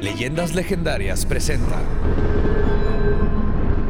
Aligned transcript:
Leyendas 0.00 0.54
legendarias 0.54 1.26
presenta 1.26 1.76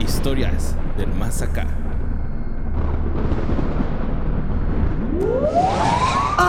Historias 0.00 0.74
del 0.96 1.08
más 1.12 1.42
acá. 1.42 1.66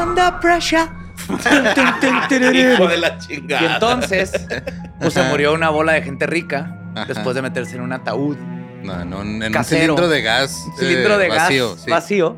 Under 0.01 0.39
pressure. 0.39 0.87
Hijo 1.29 2.87
de 2.87 2.97
la 2.97 3.09
Y 3.09 3.17
chingada. 3.19 3.73
entonces, 3.75 4.31
pues 4.99 5.13
se 5.13 5.23
murió 5.23 5.53
una 5.53 5.69
bola 5.69 5.93
de 5.93 6.01
gente 6.03 6.25
rica 6.25 6.79
Ajá. 6.95 7.05
después 7.05 7.35
de 7.35 7.41
meterse 7.41 7.75
en 7.75 7.81
un 7.81 7.91
ataúd. 7.93 8.37
No, 8.83 9.03
no, 9.03 9.21
en 9.21 9.43
un 9.43 9.51
Casero. 9.51 9.81
cilindro 9.81 10.07
de 10.07 10.21
gas. 10.21 10.51
eh, 10.51 10.71
Cilindro 10.79 11.17
de 11.17 11.27
vacío, 11.27 11.71
gas 11.71 11.81
sí. 11.83 11.91
vacío. 11.91 12.37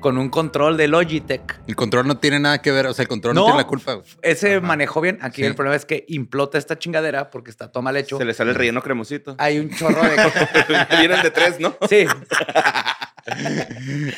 Con 0.00 0.18
un 0.18 0.28
control 0.30 0.76
de 0.76 0.88
Logitech. 0.88 1.60
El 1.66 1.76
control 1.76 2.06
no 2.06 2.18
tiene 2.18 2.40
nada 2.40 2.60
que 2.62 2.72
ver, 2.72 2.86
o 2.86 2.94
sea, 2.94 3.02
el 3.04 3.08
control 3.08 3.34
no, 3.34 3.42
No. 3.42 3.46
tiene 3.46 3.58
la 3.60 3.66
culpa. 3.66 3.94
güey. 3.94 4.06
Ese 4.22 4.56
Ajá. 4.56 4.66
manejó 4.66 5.00
bien. 5.00 5.18
Aquí 5.22 5.42
Sí. 5.42 5.46
el 5.46 5.54
problema 5.54 5.76
es 5.76 5.84
que 5.84 6.04
implota 6.08 6.58
esta 6.58 6.78
chingadera 6.78 7.30
porque 7.30 7.50
está 7.50 7.70
todo 7.70 7.82
mal 7.82 7.96
hecho. 7.96 8.18
Se 8.18 8.24
le 8.24 8.34
sale 8.34 8.50
el 8.50 8.56
relleno 8.56 8.82
cremosito. 8.82 9.36
Hay 9.38 9.58
un 9.58 9.70
chorro 9.70 10.02
de. 10.02 10.10
Vienen 10.98 11.22
de 11.22 11.30
tres, 11.30 11.60
¿no? 11.60 11.76
sí. 11.88 12.06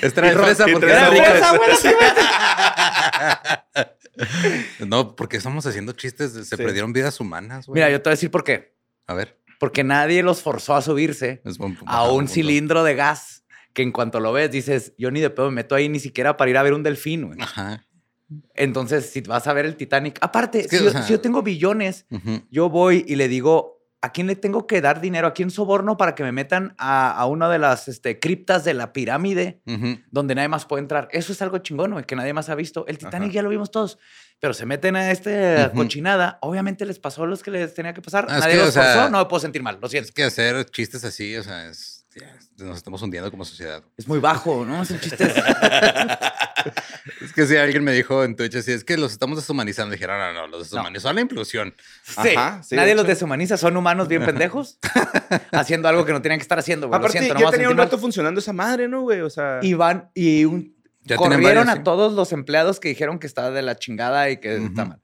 Es 0.01 0.15
traer 0.15 0.39
fresa 0.39 0.69
y 0.69 0.73
porque 0.73 0.87
trae 0.87 1.19
era 1.19 1.35
fresa, 1.35 1.53
rica. 1.85 3.67
No, 4.87 5.17
porque 5.17 5.37
estamos 5.39 5.65
haciendo 5.67 5.93
chistes, 5.93 6.33
se 6.33 6.45
Sí. 6.45 6.57
perdieron 6.57 6.93
vidas 6.93 7.19
humanas, 7.21 7.67
güey. 7.67 7.77
Mira, 7.81 7.91
yo 7.91 8.01
te 8.01 8.09
voy 8.09 8.13
a 8.13 8.17
decir 8.17 8.31
por 8.31 8.45
qué. 8.45 8.77
A 9.07 9.15
ver. 9.15 9.39
Porque 9.59 9.85
nadie 9.85 10.23
los 10.23 10.43
forzó 10.43 10.75
a 10.75 10.83
subirse 10.83 11.41
es 11.45 11.57
buen- 11.59 11.79
a 11.87 12.05
un 12.11 12.29
cilindro 12.29 12.85
de 12.85 12.95
gas 12.95 13.42
que 13.73 13.83
en 13.83 13.93
cuanto 13.93 14.21
lo 14.21 14.33
ves 14.33 14.51
dices, 14.51 14.93
yo 14.99 15.11
ni 15.11 15.21
de 15.21 15.31
pedo 15.31 15.51
me 15.51 15.57
meto 15.57 15.75
ahí 15.75 15.89
ni 15.89 16.01
siquiera 16.01 16.37
para 16.37 16.51
ir 16.51 16.57
a 16.59 16.63
ver 16.63 16.75
un 16.75 16.83
delfín. 16.83 17.27
güey". 17.27 17.39
Ajá. 17.41 17.85
Entonces, 18.55 19.11
si 19.11 19.21
vas 19.21 19.47
a 19.47 19.53
ver 19.53 19.67
el 19.67 19.77
Titanic, 19.77 20.19
aparte, 20.21 20.61
Es 20.61 20.69
que, 20.69 20.79
si, 20.79 20.85
yo, 20.85 20.91
sea- 20.91 21.03
si 21.03 21.13
yo 21.13 21.21
tengo 21.21 21.43
billones, 21.43 22.07
yo 22.51 22.71
voy 22.71 23.05
y 23.07 23.17
le 23.17 23.29
digo, 23.29 23.83
¿a 24.01 24.11
quién 24.11 24.27
le 24.27 24.37
tengo 24.37 24.67
que 24.67 24.81
dar 24.81 25.01
dinero? 25.01 25.27
¿A 25.29 25.35
quién 25.35 25.51
soborno 25.51 25.97
para 25.99 26.15
que 26.15 26.23
me 26.23 26.33
metan 26.33 26.75
a, 26.79 27.13
a 27.13 27.27
una 27.27 27.49
de 27.51 27.59
las 27.59 27.89
este, 27.89 28.19
criptas 28.19 28.65
de 28.65 28.73
la 28.75 28.93
pirámide 28.93 29.61
donde 30.11 30.35
nadie 30.35 30.49
más 30.49 30.65
puede 30.65 30.81
entrar? 30.83 31.09
Eso 31.13 31.33
es 31.33 31.43
algo 31.43 31.59
chingón, 31.59 31.93
güey, 31.93 32.05
que 32.07 32.17
nadie 32.17 32.33
más 32.33 32.49
ha 32.49 32.55
visto. 32.55 32.87
El 32.89 32.97
Titanic 32.99 33.29
Ajá. 33.29 33.35
ya 33.35 33.43
lo 33.43 33.51
vimos 33.51 33.71
todos. 33.71 33.99
Pero 34.41 34.55
se 34.55 34.67
meten 34.67 34.97
a 34.97 35.11
esta 35.13 35.71
cochinada. 35.73 36.39
Obviamente 36.41 36.85
les 36.87 36.99
pasó 36.99 37.27
los 37.27 37.43
que 37.45 37.51
les 37.53 37.75
tenía 37.75 37.95
que 37.95 38.01
pasar. 38.03 38.27
Ah, 38.29 38.39
nadie 38.41 38.55
que, 38.55 38.59
los 38.61 38.69
o 38.71 38.73
sea. 38.73 39.09
No 39.09 39.19
me 39.19 39.27
puedo 39.27 39.41
sentir 39.41 39.63
mal. 39.63 39.79
Lo 39.81 39.89
siento. 39.89 40.09
Es 40.09 40.13
que 40.15 40.25
hacer 40.25 40.65
chistes 40.71 41.05
así, 41.05 41.37
o 41.37 41.45
sea, 41.45 41.69
es, 41.69 42.02
ya, 42.15 42.65
nos 42.65 42.77
estamos 42.77 43.01
hundiendo 43.03 43.31
como 43.31 43.45
sociedad. 43.45 43.83
Es 43.97 44.07
muy 44.07 44.19
bajo, 44.19 44.65
¿no? 44.65 44.85
Son 44.85 44.99
chistes. 45.01 45.33
Es 47.21 47.33
que 47.33 47.47
si 47.47 47.57
alguien 47.57 47.83
me 47.83 47.93
dijo 47.93 48.23
en 48.23 48.37
Twitch 48.37 48.55
así, 48.57 48.71
es 48.73 48.85
que 48.85 48.97
los 48.97 49.11
estamos 49.13 49.37
deshumanizando. 49.37 49.93
Dijeron, 49.93 50.19
no, 50.19 50.33
no, 50.33 50.47
los 50.47 50.71
deshumanizó 50.71 51.13
la 51.13 51.21
inclusión. 51.21 51.75
Sí, 52.05 52.35
Ajá, 52.37 52.63
sí, 52.63 52.77
nadie 52.77 52.91
de 52.91 52.95
los 52.95 53.07
deshumaniza. 53.07 53.57
Son 53.57 53.77
humanos 53.77 54.07
bien 54.07 54.25
pendejos 54.27 54.79
haciendo 55.51 55.89
algo 55.89 56.05
que 56.05 56.13
no 56.13 56.23
tenían 56.23 56.39
que 56.39 56.43
estar 56.43 56.59
haciendo. 56.59 56.87
güey. 56.89 56.99
Aparte, 56.99 57.19
siento, 57.19 57.39
ya 57.41 57.51
tenía 57.51 57.69
un 57.69 57.77
mal. 57.77 57.87
rato 57.87 57.99
funcionando 57.99 58.41
esa 58.41 58.53
madre, 58.53 58.89
¿no, 58.89 59.03
güey? 59.03 59.21
O 59.23 59.31
sea, 59.31 59.59
Y 59.63 59.75
van 59.75 60.11
y 60.15 60.45
un, 60.45 60.77
corrieron 61.17 61.43
varios, 61.43 61.69
a 61.69 61.77
sí. 61.77 61.83
todos 61.83 62.13
los 62.13 62.33
empleados 62.33 62.79
que 62.79 62.91
dijeron 62.91 63.19
que 63.19 63.27
estaba 63.27 63.51
de 63.51 63.63
la 63.63 63.77
chingada 63.77 64.31
y 64.31 64.37
que 64.37 64.57
está 64.57 64.85
mal. 64.85 65.01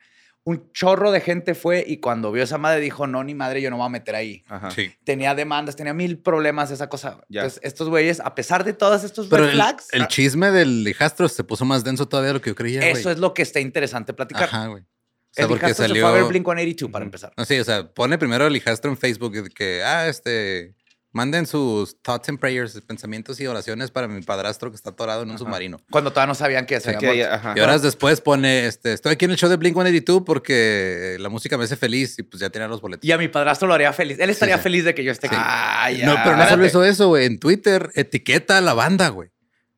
Un 0.49 0.73
chorro 0.73 1.11
de 1.11 1.21
gente 1.21 1.55
fue 1.55 1.85
y 1.87 1.99
cuando 1.99 2.33
vio 2.33 2.43
esa 2.43 2.57
madre 2.57 2.81
dijo, 2.81 3.07
no, 3.07 3.23
ni 3.23 3.35
madre, 3.35 3.61
yo 3.61 3.69
no 3.69 3.77
me 3.77 3.81
voy 3.81 3.87
a 3.89 3.91
meter 3.91 4.15
ahí. 4.15 4.43
Ajá. 4.49 4.71
Sí. 4.71 4.91
Tenía 5.05 5.35
demandas, 5.35 5.77
tenía 5.77 5.93
mil 5.93 6.19
problemas 6.19 6.71
esa 6.71 6.89
cosa. 6.89 7.21
Ya. 7.29 7.43
Entonces, 7.43 7.61
estos 7.63 7.91
güeyes, 7.91 8.21
a 8.21 8.35
pesar 8.35 8.65
de 8.65 8.73
todos 8.73 9.05
estos 9.05 9.27
Pero 9.27 9.43
red 9.43 9.51
el, 9.51 9.57
flags, 9.57 9.89
el 9.93 10.07
chisme 10.09 10.51
del 10.51 10.89
hijastro 10.89 11.29
se 11.29 11.45
puso 11.45 11.67
más 11.67 11.85
denso 11.85 12.09
todavía 12.09 12.29
de 12.29 12.35
lo 12.35 12.41
que 12.41 12.49
yo 12.49 12.55
creía, 12.55 12.81
güey. 12.81 12.93
eso 12.93 13.11
es 13.11 13.19
lo 13.19 13.35
que 13.35 13.43
está 13.43 13.61
interesante 13.61 14.15
platicar. 14.15 14.45
Ajá, 14.45 14.69
güey. 14.69 14.85
O 14.85 14.87
sea, 15.33 15.45
el 15.45 15.49
porque 15.51 15.67
hijastro 15.67 15.85
se 15.85 15.89
salió... 15.89 16.09
fue 16.09 16.19
a 16.19 16.23
ver 16.23 16.33
Blink-182 16.33 16.91
para 16.91 17.05
empezar. 17.05 17.33
No, 17.37 17.45
sí, 17.45 17.59
o 17.59 17.65
sea, 17.65 17.93
pone 17.93 18.17
primero 18.17 18.47
el 18.47 18.57
hijastro 18.57 18.91
en 18.91 18.97
Facebook 18.97 19.33
de 19.33 19.51
que, 19.51 19.83
ah, 19.85 20.09
este, 20.09 20.75
manden 21.19 21.47
sus 21.47 22.01
thoughts 22.01 22.29
and 22.29 22.39
prayers, 22.39 22.81
pensamientos 22.87 23.41
y 23.41 23.47
oraciones 23.49 23.91
para 23.91 24.07
mi 24.07 24.23
padrastro 24.23 24.71
que 24.71 24.77
está 24.77 24.91
atorado 24.91 25.25
en 25.25 25.31
un 25.33 25.37
submarino. 25.37 25.81
Cuando 25.91 26.13
todavía 26.13 26.29
no 26.29 26.35
sabían 26.37 26.65
que 26.65 26.79
se 26.79 26.95
había 26.95 27.41
muerto. 27.43 27.55
Y 27.57 27.61
horas 27.61 27.83
después 27.83 28.21
pone, 28.21 28.67
este, 28.67 28.93
estoy 28.93 29.13
aquí 29.13 29.25
en 29.25 29.33
el 29.33 29.37
show 29.37 29.51
de 29.51 29.59
Blink-182 29.59 30.23
porque 30.25 31.17
la 31.19 31.29
música 31.29 31.59
me 31.59 31.65
hace 31.65 31.77
feliz 31.77 32.17
y 32.21 32.23
pues 32.23 32.41
ya 32.41 32.51
tenía 32.51 32.69
los 32.69 32.81
boletos. 32.81 33.05
Y 33.05 33.11
a 33.11 33.19
mi 33.19 33.27
padrastro 33.27 33.67
lo 33.67 33.75
haría 33.75 33.93
feliz. 33.93 34.19
Él 34.21 34.31
estaría 34.31 34.59
sí. 34.59 34.63
feliz 34.63 34.85
de 34.85 34.95
que 34.95 35.03
yo 35.03 35.11
esté 35.11 35.27
aquí. 35.27 35.37
Ah, 35.37 35.91
ya. 35.91 36.07
no, 36.07 36.15
pero 36.23 36.37
no 36.37 36.49
solo 36.49 36.65
hizo 36.65 36.85
eso, 36.85 37.09
güey. 37.09 37.27
En 37.27 37.41
Twitter 37.41 37.91
etiqueta 37.97 38.59
a 38.59 38.61
la 38.61 38.75
banda, 38.75 39.09
güey. 39.09 39.31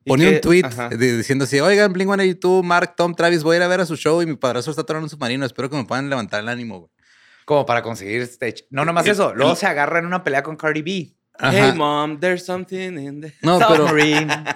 ¿Y 0.05 0.11
Pone 0.11 0.29
un 0.29 0.41
tweet 0.43 0.65
Ajá. 0.65 0.91
diciendo 0.91 1.45
así, 1.45 1.59
oigan, 1.61 1.95
Blink-182, 1.95 2.63
Mark, 2.63 2.95
Tom, 2.97 3.15
Travis, 3.15 3.43
voy 3.43 3.55
a 3.55 3.57
ir 3.59 3.63
a 3.63 3.69
ver 3.69 3.81
a 3.81 3.87
su 3.87 3.97
show 3.97 4.21
y 4.21 4.27
mi 4.27 4.37
padrastro 4.37 4.73
está 4.73 4.83
atorado 4.83 5.01
en 5.01 5.05
un 5.05 5.11
submarino. 5.11 5.47
Espero 5.47 5.71
que 5.71 5.77
me 5.77 5.85
puedan 5.85 6.11
levantar 6.11 6.41
el 6.41 6.49
ánimo, 6.49 6.81
güey. 6.81 6.91
Como 7.45 7.67
para 7.67 7.83
conseguir 7.83 8.23
stage. 8.23 8.67
No, 8.71 8.85
nomás 8.85 9.07
eso. 9.07 9.35
Luego 9.35 9.57
se 9.57 9.67
agarra 9.67 9.99
en 9.99 10.07
una 10.07 10.23
pelea 10.23 10.43
con 10.43 10.57
Cardi 10.57 10.83
B. 10.83 11.17
Hey, 11.43 11.73
mom, 11.75 12.19
there's 12.21 12.45
something 12.45 12.99
in 12.99 13.21
the... 13.21 13.33
No, 13.43 13.59
pero, 13.69 13.87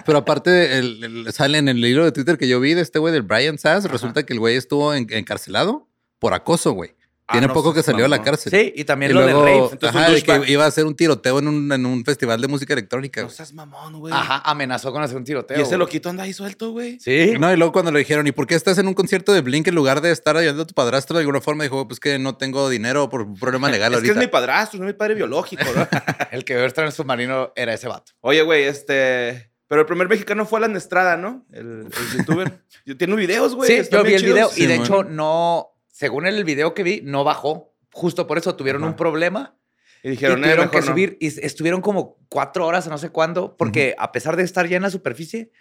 pero 0.04 0.18
aparte 0.18 0.78
el- 0.78 1.02
el- 1.26 1.32
sale 1.32 1.58
en 1.58 1.68
el 1.68 1.80
libro 1.80 2.04
de 2.04 2.12
Twitter 2.12 2.36
que 2.38 2.46
yo 2.48 2.60
vi 2.60 2.74
de 2.74 2.82
este 2.82 2.98
güey 2.98 3.12
del 3.12 3.22
Brian 3.22 3.58
Sass, 3.58 3.84
resulta 3.90 4.24
que 4.24 4.32
el 4.34 4.38
güey 4.40 4.56
estuvo 4.56 4.92
en- 4.94 5.06
encarcelado 5.10 5.88
por 6.18 6.34
acoso, 6.34 6.72
güey. 6.72 6.94
Ah, 7.26 7.32
Tiene 7.32 7.46
no 7.46 7.54
poco 7.54 7.72
que 7.72 7.82
salió 7.82 8.02
de 8.02 8.10
la 8.10 8.20
cárcel. 8.22 8.52
Sí, 8.52 8.72
y 8.76 8.84
también 8.84 9.10
Y 9.10 9.14
lo 9.14 9.22
luego, 9.22 9.42
del 9.44 9.54
rave. 9.54 9.68
Entonces, 9.72 9.88
ajá, 10.00 10.10
de 10.10 10.22
que 10.22 10.52
iba 10.52 10.64
a 10.64 10.66
hacer 10.66 10.84
un 10.84 10.94
tiroteo 10.94 11.38
en 11.38 11.48
un, 11.48 11.72
en 11.72 11.86
un 11.86 12.04
festival 12.04 12.38
de 12.38 12.48
música 12.48 12.74
electrónica. 12.74 13.22
No 13.22 13.30
seas 13.30 13.54
mamón, 13.54 13.98
güey. 13.98 14.12
Ajá, 14.12 14.42
amenazó 14.44 14.92
con 14.92 15.02
hacer 15.02 15.16
un 15.16 15.24
tiroteo. 15.24 15.58
Y 15.58 15.62
ese 15.62 15.78
loquito 15.78 16.10
anda 16.10 16.24
ahí 16.24 16.34
suelto, 16.34 16.72
güey. 16.72 17.00
Sí. 17.00 17.32
No, 17.40 17.50
y 17.50 17.56
luego 17.56 17.72
cuando 17.72 17.90
le 17.92 18.00
dijeron, 18.00 18.26
¿y 18.26 18.32
por 18.32 18.46
qué 18.46 18.54
estás 18.54 18.76
en 18.76 18.88
un 18.88 18.92
concierto 18.94 19.32
de 19.32 19.40
Blink 19.40 19.66
en 19.68 19.74
lugar 19.74 20.02
de 20.02 20.10
estar 20.10 20.36
ayudando 20.36 20.64
a 20.64 20.66
tu 20.66 20.74
padrastro 20.74 21.16
de 21.16 21.22
alguna 21.22 21.40
forma? 21.40 21.64
Dijo, 21.64 21.88
pues 21.88 21.98
que 21.98 22.18
no 22.18 22.36
tengo 22.36 22.68
dinero 22.68 23.08
por 23.08 23.22
un 23.22 23.36
problema 23.36 23.70
legal 23.70 23.92
Es 23.94 24.00
que 24.02 24.08
ahorita. 24.08 24.20
es 24.20 24.26
mi 24.26 24.30
padrastro, 24.30 24.78
no 24.80 24.84
es 24.86 24.92
mi 24.92 24.98
padre 24.98 25.14
biológico, 25.14 25.64
¿no? 25.74 25.88
El 26.30 26.44
que 26.44 26.54
debe 26.56 26.66
estar 26.66 26.82
en 26.84 26.88
el 26.88 26.92
submarino 26.92 27.52
era 27.56 27.72
ese 27.72 27.88
vato. 27.88 28.12
Oye, 28.20 28.42
güey, 28.42 28.64
este... 28.64 29.50
Pero 29.66 29.80
el 29.80 29.86
primer 29.86 30.08
mexicano 30.10 30.44
fue 30.44 30.58
Alan 30.58 30.76
Estrada, 30.76 31.16
¿no? 31.16 31.46
El, 31.50 31.86
el 31.86 32.18
youtuber. 32.18 32.60
Yo- 32.84 32.98
Tiene 32.98 33.16
videos, 33.16 33.54
güey. 33.54 33.82
sí, 33.82 33.88
yo 33.90 34.04
vi 34.04 34.12
el 34.12 34.22
video 34.22 34.50
y 34.56 34.66
de 34.66 34.74
hecho 34.76 35.04
no, 35.04 35.70
según 35.94 36.26
el 36.26 36.42
video 36.42 36.74
que 36.74 36.82
vi, 36.82 37.00
no 37.04 37.22
bajó. 37.22 37.72
Justo 37.92 38.26
por 38.26 38.36
eso 38.36 38.56
tuvieron 38.56 38.82
Ajá. 38.82 38.90
un 38.90 38.96
problema 38.96 39.56
Y 40.02 40.08
y 40.08 40.10
dijeron, 40.10 40.40
eh, 40.40 40.42
tuvieron 40.42 40.68
que 40.68 40.80
no. 40.80 40.86
subir 40.86 41.16
y 41.20 41.28
estuvieron 41.46 41.80
como 41.80 42.18
cuatro 42.28 42.66
horas, 42.66 42.88
no 42.88 42.98
sé 42.98 43.10
cuándo, 43.10 43.56
porque 43.56 43.94
a 43.96 44.10
pesar 44.10 44.34
de 44.34 44.42
estar 44.42 44.66
ya 44.66 44.76
en 44.76 44.82
la 44.82 44.90
superficie, 44.90 45.52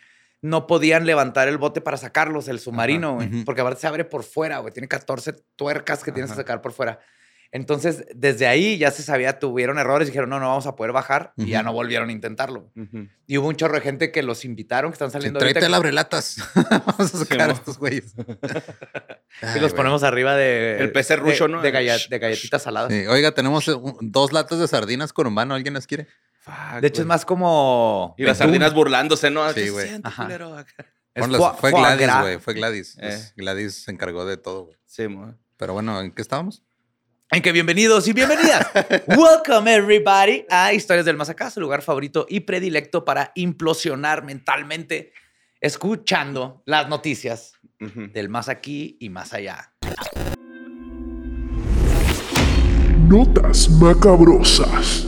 no 0.42 0.66
podían 0.66 1.06
levantar 1.06 1.48
el 1.48 1.60
bote 1.60 1.82
para 1.82 1.98
sacarlos, 1.98 2.48
el 2.48 2.60
submarino, 2.60 3.20
porque 3.46 3.62
aparte 3.62 3.82
se 3.82 3.88
abre 3.88 4.06
por 4.06 4.24
fuera, 4.24 4.58
güey. 4.58 4.74
Tiene 4.74 4.88
14 4.88 5.34
tuercas 5.56 6.04
que 6.04 6.12
tienes 6.12 6.32
que 6.32 6.38
sacar 6.38 6.62
por 6.62 6.74
fuera. 6.74 7.00
Entonces, 7.56 8.06
desde 8.16 8.48
ahí 8.48 8.80
ya 8.80 8.90
se 8.90 9.04
sabía, 9.04 9.38
tuvieron 9.38 9.78
errores, 9.78 10.08
dijeron, 10.08 10.28
no, 10.32 10.40
no 10.40 10.48
vamos 10.48 10.66
a 10.66 10.76
poder 10.76 10.92
bajar 10.92 11.34
y 11.38 11.46
ya 11.50 11.62
no 11.62 11.72
volvieron 11.72 12.10
a 12.10 12.12
intentarlo. 12.12 12.72
Y 13.28 13.38
hubo 13.38 13.48
un 13.48 13.56
chorro 13.56 13.76
de 13.76 13.82
gente 13.82 14.12
que 14.12 14.24
los 14.24 14.44
invitaron, 14.44 14.90
que 14.92 14.96
están 14.96 15.10
Sí, 15.10 15.14
saliendo 15.14 15.38
tráete 15.40 15.60
ahorita, 15.60 15.68
el 15.68 15.74
abrelatas. 15.76 16.38
Vamos 16.88 17.14
a 17.14 17.18
sacar 17.20 17.52
a 17.52 17.54
estos 17.54 17.78
güeyes. 17.78 18.16
y 18.18 19.46
los 19.60 19.72
güey. 19.72 19.76
ponemos 19.76 20.02
arriba 20.02 20.36
de... 20.36 20.80
El 20.80 20.92
PC 20.92 21.16
ruso, 21.18 21.44
de- 21.46 21.50
¿no? 21.54 21.62
De, 21.62 21.72
de 21.72 22.20
galletitas 22.20 22.64
saladas. 22.64 22.92
Sí, 22.92 23.06
Oiga, 23.06 23.34
tenemos 23.34 23.68
eh, 23.68 23.76
dos 24.02 24.34
latas 24.34 24.58
de 24.58 24.68
sardinas 24.68 25.14
con 25.14 25.28
humano. 25.28 25.54
¿Alguien 25.54 25.76
las 25.76 25.86
quiere? 25.86 26.08
Fuck, 26.40 26.82
De 26.82 26.88
hecho, 26.88 27.02
es 27.02 27.06
güey. 27.06 27.08
más 27.08 27.24
como... 27.24 28.16
Y 28.18 28.24
las 28.24 28.40
betún. 28.40 28.48
sardinas 28.52 28.74
burlándose, 28.74 29.30
¿no? 29.30 29.48
Sí, 29.50 29.54
¿Qué 29.54 29.66
se 29.66 29.72
güey. 29.72 29.90
fue 31.60 31.72
Gladys, 31.72 32.10
güey. 32.22 32.40
Fue 32.40 32.54
Gladys. 32.56 32.98
Eh. 33.00 33.32
Gladys 33.38 33.84
se 33.84 33.92
encargó 33.92 34.26
de 34.26 34.38
todo, 34.38 34.66
güey. 34.66 34.78
Sí, 34.88 35.08
mo. 35.08 35.36
Pero 35.58 35.74
bueno, 35.74 36.02
¿en 36.02 36.12
qué 36.12 36.22
estábamos? 36.24 36.64
En 37.34 37.42
que 37.42 37.52
bienvenidos 37.52 38.08
y 38.08 38.14
bienvenidas. 38.14 38.68
Welcome 39.08 39.74
everybody 39.74 40.46
a 40.52 40.72
Historias 40.72 41.04
del 41.04 41.18
Más 41.18 41.30
Acá, 41.30 41.50
su 41.50 41.60
lugar 41.60 41.82
favorito 41.82 42.28
y 42.30 42.42
predilecto 42.42 43.04
para 43.06 43.32
implosionar 43.34 44.24
mentalmente, 44.24 45.14
escuchando 45.60 46.62
las 46.68 46.88
noticias 46.90 47.54
del 47.80 48.30
más 48.30 48.50
aquí 48.50 48.98
y 49.00 49.10
más 49.10 49.34
allá. 49.34 49.74
Notas 53.08 53.68
macabrosas. 53.68 55.08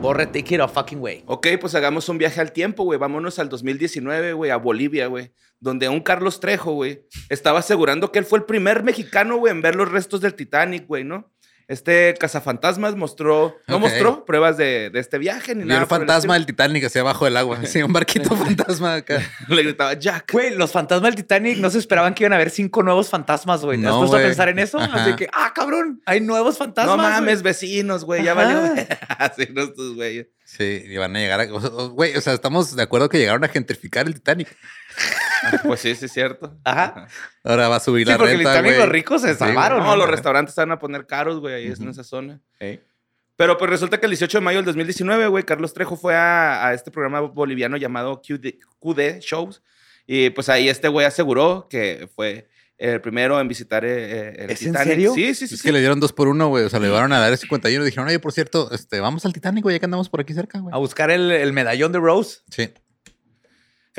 Borre, 0.00 0.26
take 0.26 0.56
it 0.56 0.60
a 0.60 0.66
fucking 0.66 1.00
way. 1.00 1.22
Ok, 1.26 1.46
pues 1.60 1.76
hagamos 1.76 2.08
un 2.08 2.18
viaje 2.18 2.40
al 2.40 2.50
tiempo, 2.50 2.82
güey. 2.82 2.98
Vámonos 2.98 3.38
al 3.38 3.48
2019, 3.48 4.32
güey, 4.32 4.50
a 4.50 4.56
Bolivia, 4.56 5.06
güey. 5.06 5.32
Donde 5.60 5.88
un 5.88 6.00
Carlos 6.00 6.40
Trejo, 6.40 6.72
güey, 6.72 7.04
estaba 7.28 7.58
asegurando 7.58 8.12
que 8.12 8.18
él 8.20 8.24
fue 8.24 8.38
el 8.38 8.44
primer 8.44 8.82
mexicano, 8.82 9.36
güey, 9.38 9.50
en 9.52 9.60
ver 9.62 9.74
los 9.74 9.90
restos 9.90 10.20
del 10.20 10.34
Titanic, 10.34 10.86
güey, 10.86 11.04
¿no? 11.04 11.30
Este 11.66 12.14
cazafantasmas 12.18 12.96
mostró, 12.96 13.58
no 13.66 13.78
mostró 13.78 14.24
pruebas 14.24 14.56
de, 14.56 14.88
de 14.88 15.00
este 15.00 15.18
viaje 15.18 15.54
ni 15.54 15.64
Vio 15.64 15.68
nada. 15.68 15.82
el 15.82 15.86
por 15.86 15.98
fantasma 15.98 16.32
del 16.32 16.46
Titanic 16.46 16.84
hacia 16.84 17.02
abajo 17.02 17.26
del 17.26 17.36
agua. 17.36 17.58
Sí, 17.66 17.82
un 17.82 17.92
barquito 17.92 18.34
fantasma 18.36 18.94
acá. 18.94 19.20
Le 19.48 19.64
gritaba 19.64 19.92
Jack. 19.92 20.32
Güey, 20.32 20.54
los 20.54 20.72
fantasmas 20.72 21.10
del 21.10 21.16
Titanic 21.16 21.58
no 21.58 21.68
se 21.68 21.78
esperaban 21.78 22.14
que 22.14 22.22
iban 22.22 22.32
a 22.32 22.36
haber 22.36 22.48
cinco 22.48 22.82
nuevos 22.82 23.10
fantasmas, 23.10 23.62
güey. 23.66 23.78
¿Te 23.78 23.86
has 23.86 23.96
puesto 23.96 24.16
a 24.16 24.20
pensar 24.20 24.48
en 24.48 24.60
eso? 24.60 24.78
Ajá. 24.78 25.04
Así 25.04 25.16
que, 25.16 25.28
ah, 25.30 25.52
cabrón, 25.54 26.00
hay 26.06 26.22
nuevos 26.22 26.56
fantasmas. 26.56 26.96
no 26.96 27.02
mames, 27.02 27.42
vecinos, 27.42 28.02
güey, 28.02 28.24
ya 28.24 28.32
valió. 28.32 28.58
Así 29.18 29.46
no 29.52 29.64
estos 29.64 29.94
güeyes. 29.94 30.28
Sí, 30.46 30.84
y 30.86 30.96
van 30.96 31.14
a 31.16 31.18
llegar 31.18 31.40
a... 31.40 31.44
Güey, 31.44 32.16
o 32.16 32.20
sea, 32.22 32.32
estamos 32.32 32.74
de 32.74 32.82
acuerdo 32.82 33.10
que 33.10 33.18
llegaron 33.18 33.44
a 33.44 33.48
gentrificar 33.48 34.06
el 34.06 34.14
Titanic. 34.14 34.48
Pues 35.62 35.80
sí, 35.80 35.94
sí 35.94 36.06
es 36.06 36.12
cierto. 36.12 36.56
Ajá. 36.64 37.06
Ahora 37.44 37.68
va 37.68 37.76
a 37.76 37.80
subir 37.80 38.06
Sí, 38.06 38.12
la 38.12 38.18
porque 38.18 38.34
renta, 38.34 38.50
Titanic 38.50 38.70
güey. 38.72 38.80
los 38.80 38.88
ricos 38.88 39.22
se 39.22 39.32
Sí, 39.32 39.38
salvaron. 39.38 39.82
No, 39.82 39.96
los 39.96 40.08
restaurantes 40.08 40.54
se 40.54 40.60
van 40.60 40.72
a 40.72 40.78
poner 40.78 41.06
caros, 41.06 41.40
güey, 41.40 41.54
ahí 41.54 41.66
es 41.68 41.78
en 41.78 41.84
Ujú. 41.84 41.92
esa 41.92 42.04
zona. 42.04 42.40
Ey. 42.58 42.80
Pero 43.36 43.56
pues 43.56 43.70
resulta 43.70 44.00
que 44.00 44.06
el 44.06 44.10
18 44.10 44.38
de 44.38 44.44
mayo 44.44 44.58
del 44.58 44.64
2019, 44.66 45.28
güey, 45.28 45.44
Carlos 45.44 45.72
Trejo 45.72 45.96
fue 45.96 46.16
a, 46.16 46.66
a 46.66 46.74
este 46.74 46.90
programa 46.90 47.20
boliviano 47.20 47.76
llamado 47.76 48.20
QD, 48.20 48.54
QD 48.80 49.20
Shows. 49.20 49.62
Y 50.06 50.30
pues 50.30 50.48
ahí 50.48 50.68
este 50.68 50.88
güey 50.88 51.06
aseguró 51.06 51.68
que 51.70 52.08
fue 52.16 52.48
el 52.78 53.00
primero 53.00 53.40
en 53.40 53.46
visitar 53.48 53.84
eh, 53.84 53.88
eh, 54.30 54.36
el 54.38 54.50
¿Es 54.50 54.62
en 54.62 54.68
Titanic. 54.72 54.88
serio? 54.92 55.12
Sí, 55.14 55.34
sí, 55.34 55.46
sí. 55.46 55.54
Es 55.54 55.60
sí. 55.60 55.66
que 55.68 55.72
le 55.72 55.80
dieron 55.80 56.00
dos 56.00 56.12
por 56.12 56.26
uno, 56.28 56.48
güey. 56.48 56.64
O 56.64 56.68
sea, 56.70 56.80
le 56.80 56.86
llevaron 56.86 57.12
a 57.12 57.18
dar 57.20 57.30
el 57.30 57.38
51 57.38 57.82
y 57.82 57.86
dijeron, 57.86 58.08
oye, 58.08 58.18
por 58.18 58.32
cierto, 58.32 58.70
este, 58.72 58.98
vamos 59.00 59.24
al 59.24 59.32
Titanic, 59.32 59.62
güey, 59.62 59.76
ya 59.76 59.80
que 59.80 59.86
andamos 59.86 60.08
por 60.08 60.20
aquí 60.20 60.32
cerca, 60.34 60.58
güey. 60.58 60.74
A 60.74 60.78
buscar 60.78 61.10
el, 61.10 61.30
el 61.30 61.52
medallón 61.52 61.92
de 61.92 61.98
Rose. 62.00 62.38
Sí. 62.50 62.70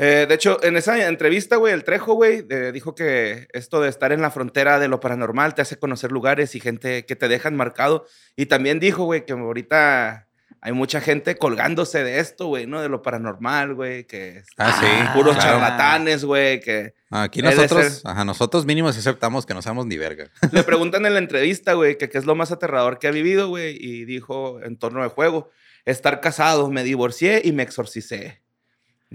Eh, 0.02 0.24
de 0.26 0.34
hecho, 0.34 0.62
en 0.64 0.78
esa 0.78 1.06
entrevista, 1.06 1.56
güey, 1.56 1.74
el 1.74 1.84
Trejo, 1.84 2.14
güey, 2.14 2.46
eh, 2.48 2.70
dijo 2.72 2.94
que 2.94 3.48
esto 3.52 3.82
de 3.82 3.90
estar 3.90 4.12
en 4.12 4.22
la 4.22 4.30
frontera 4.30 4.78
de 4.78 4.88
lo 4.88 4.98
paranormal 4.98 5.54
te 5.54 5.60
hace 5.60 5.78
conocer 5.78 6.10
lugares 6.10 6.54
y 6.54 6.60
gente 6.60 7.04
que 7.04 7.16
te 7.16 7.28
dejan 7.28 7.54
marcado. 7.54 8.06
Y 8.34 8.46
también 8.46 8.80
dijo, 8.80 9.04
güey, 9.04 9.26
que 9.26 9.34
ahorita 9.34 10.26
hay 10.62 10.72
mucha 10.72 11.02
gente 11.02 11.36
colgándose 11.36 12.02
de 12.02 12.18
esto, 12.18 12.46
güey, 12.46 12.66
¿no? 12.66 12.80
De 12.80 12.88
lo 12.88 13.02
paranormal, 13.02 13.74
güey, 13.74 14.04
que 14.04 14.42
Ah, 14.56 14.78
sí. 14.80 14.86
puros 15.14 15.36
claro. 15.36 15.58
charlatanes, 15.58 16.24
güey, 16.24 16.60
que 16.60 16.94
Aquí 17.10 17.42
nosotros, 17.42 18.02
ajá, 18.04 18.24
nosotros 18.24 18.64
mínimos 18.64 18.96
aceptamos 18.96 19.44
que 19.44 19.52
no 19.52 19.60
seamos 19.60 19.84
ni 19.84 19.98
verga. 19.98 20.30
Le 20.52 20.62
preguntan 20.62 21.04
en 21.04 21.12
la 21.12 21.18
entrevista, 21.18 21.74
güey, 21.74 21.98
que 21.98 22.08
qué 22.08 22.16
es 22.16 22.24
lo 22.24 22.34
más 22.34 22.52
aterrador 22.52 22.98
que 22.98 23.06
ha 23.06 23.10
vivido, 23.10 23.48
güey, 23.48 23.76
y 23.78 24.06
dijo 24.06 24.62
en 24.62 24.78
torno 24.78 25.02
de 25.02 25.08
juego, 25.08 25.50
estar 25.84 26.20
casado, 26.20 26.70
me 26.70 26.84
divorcié 26.84 27.42
y 27.44 27.52
me 27.52 27.62
exorcicé. 27.64 28.40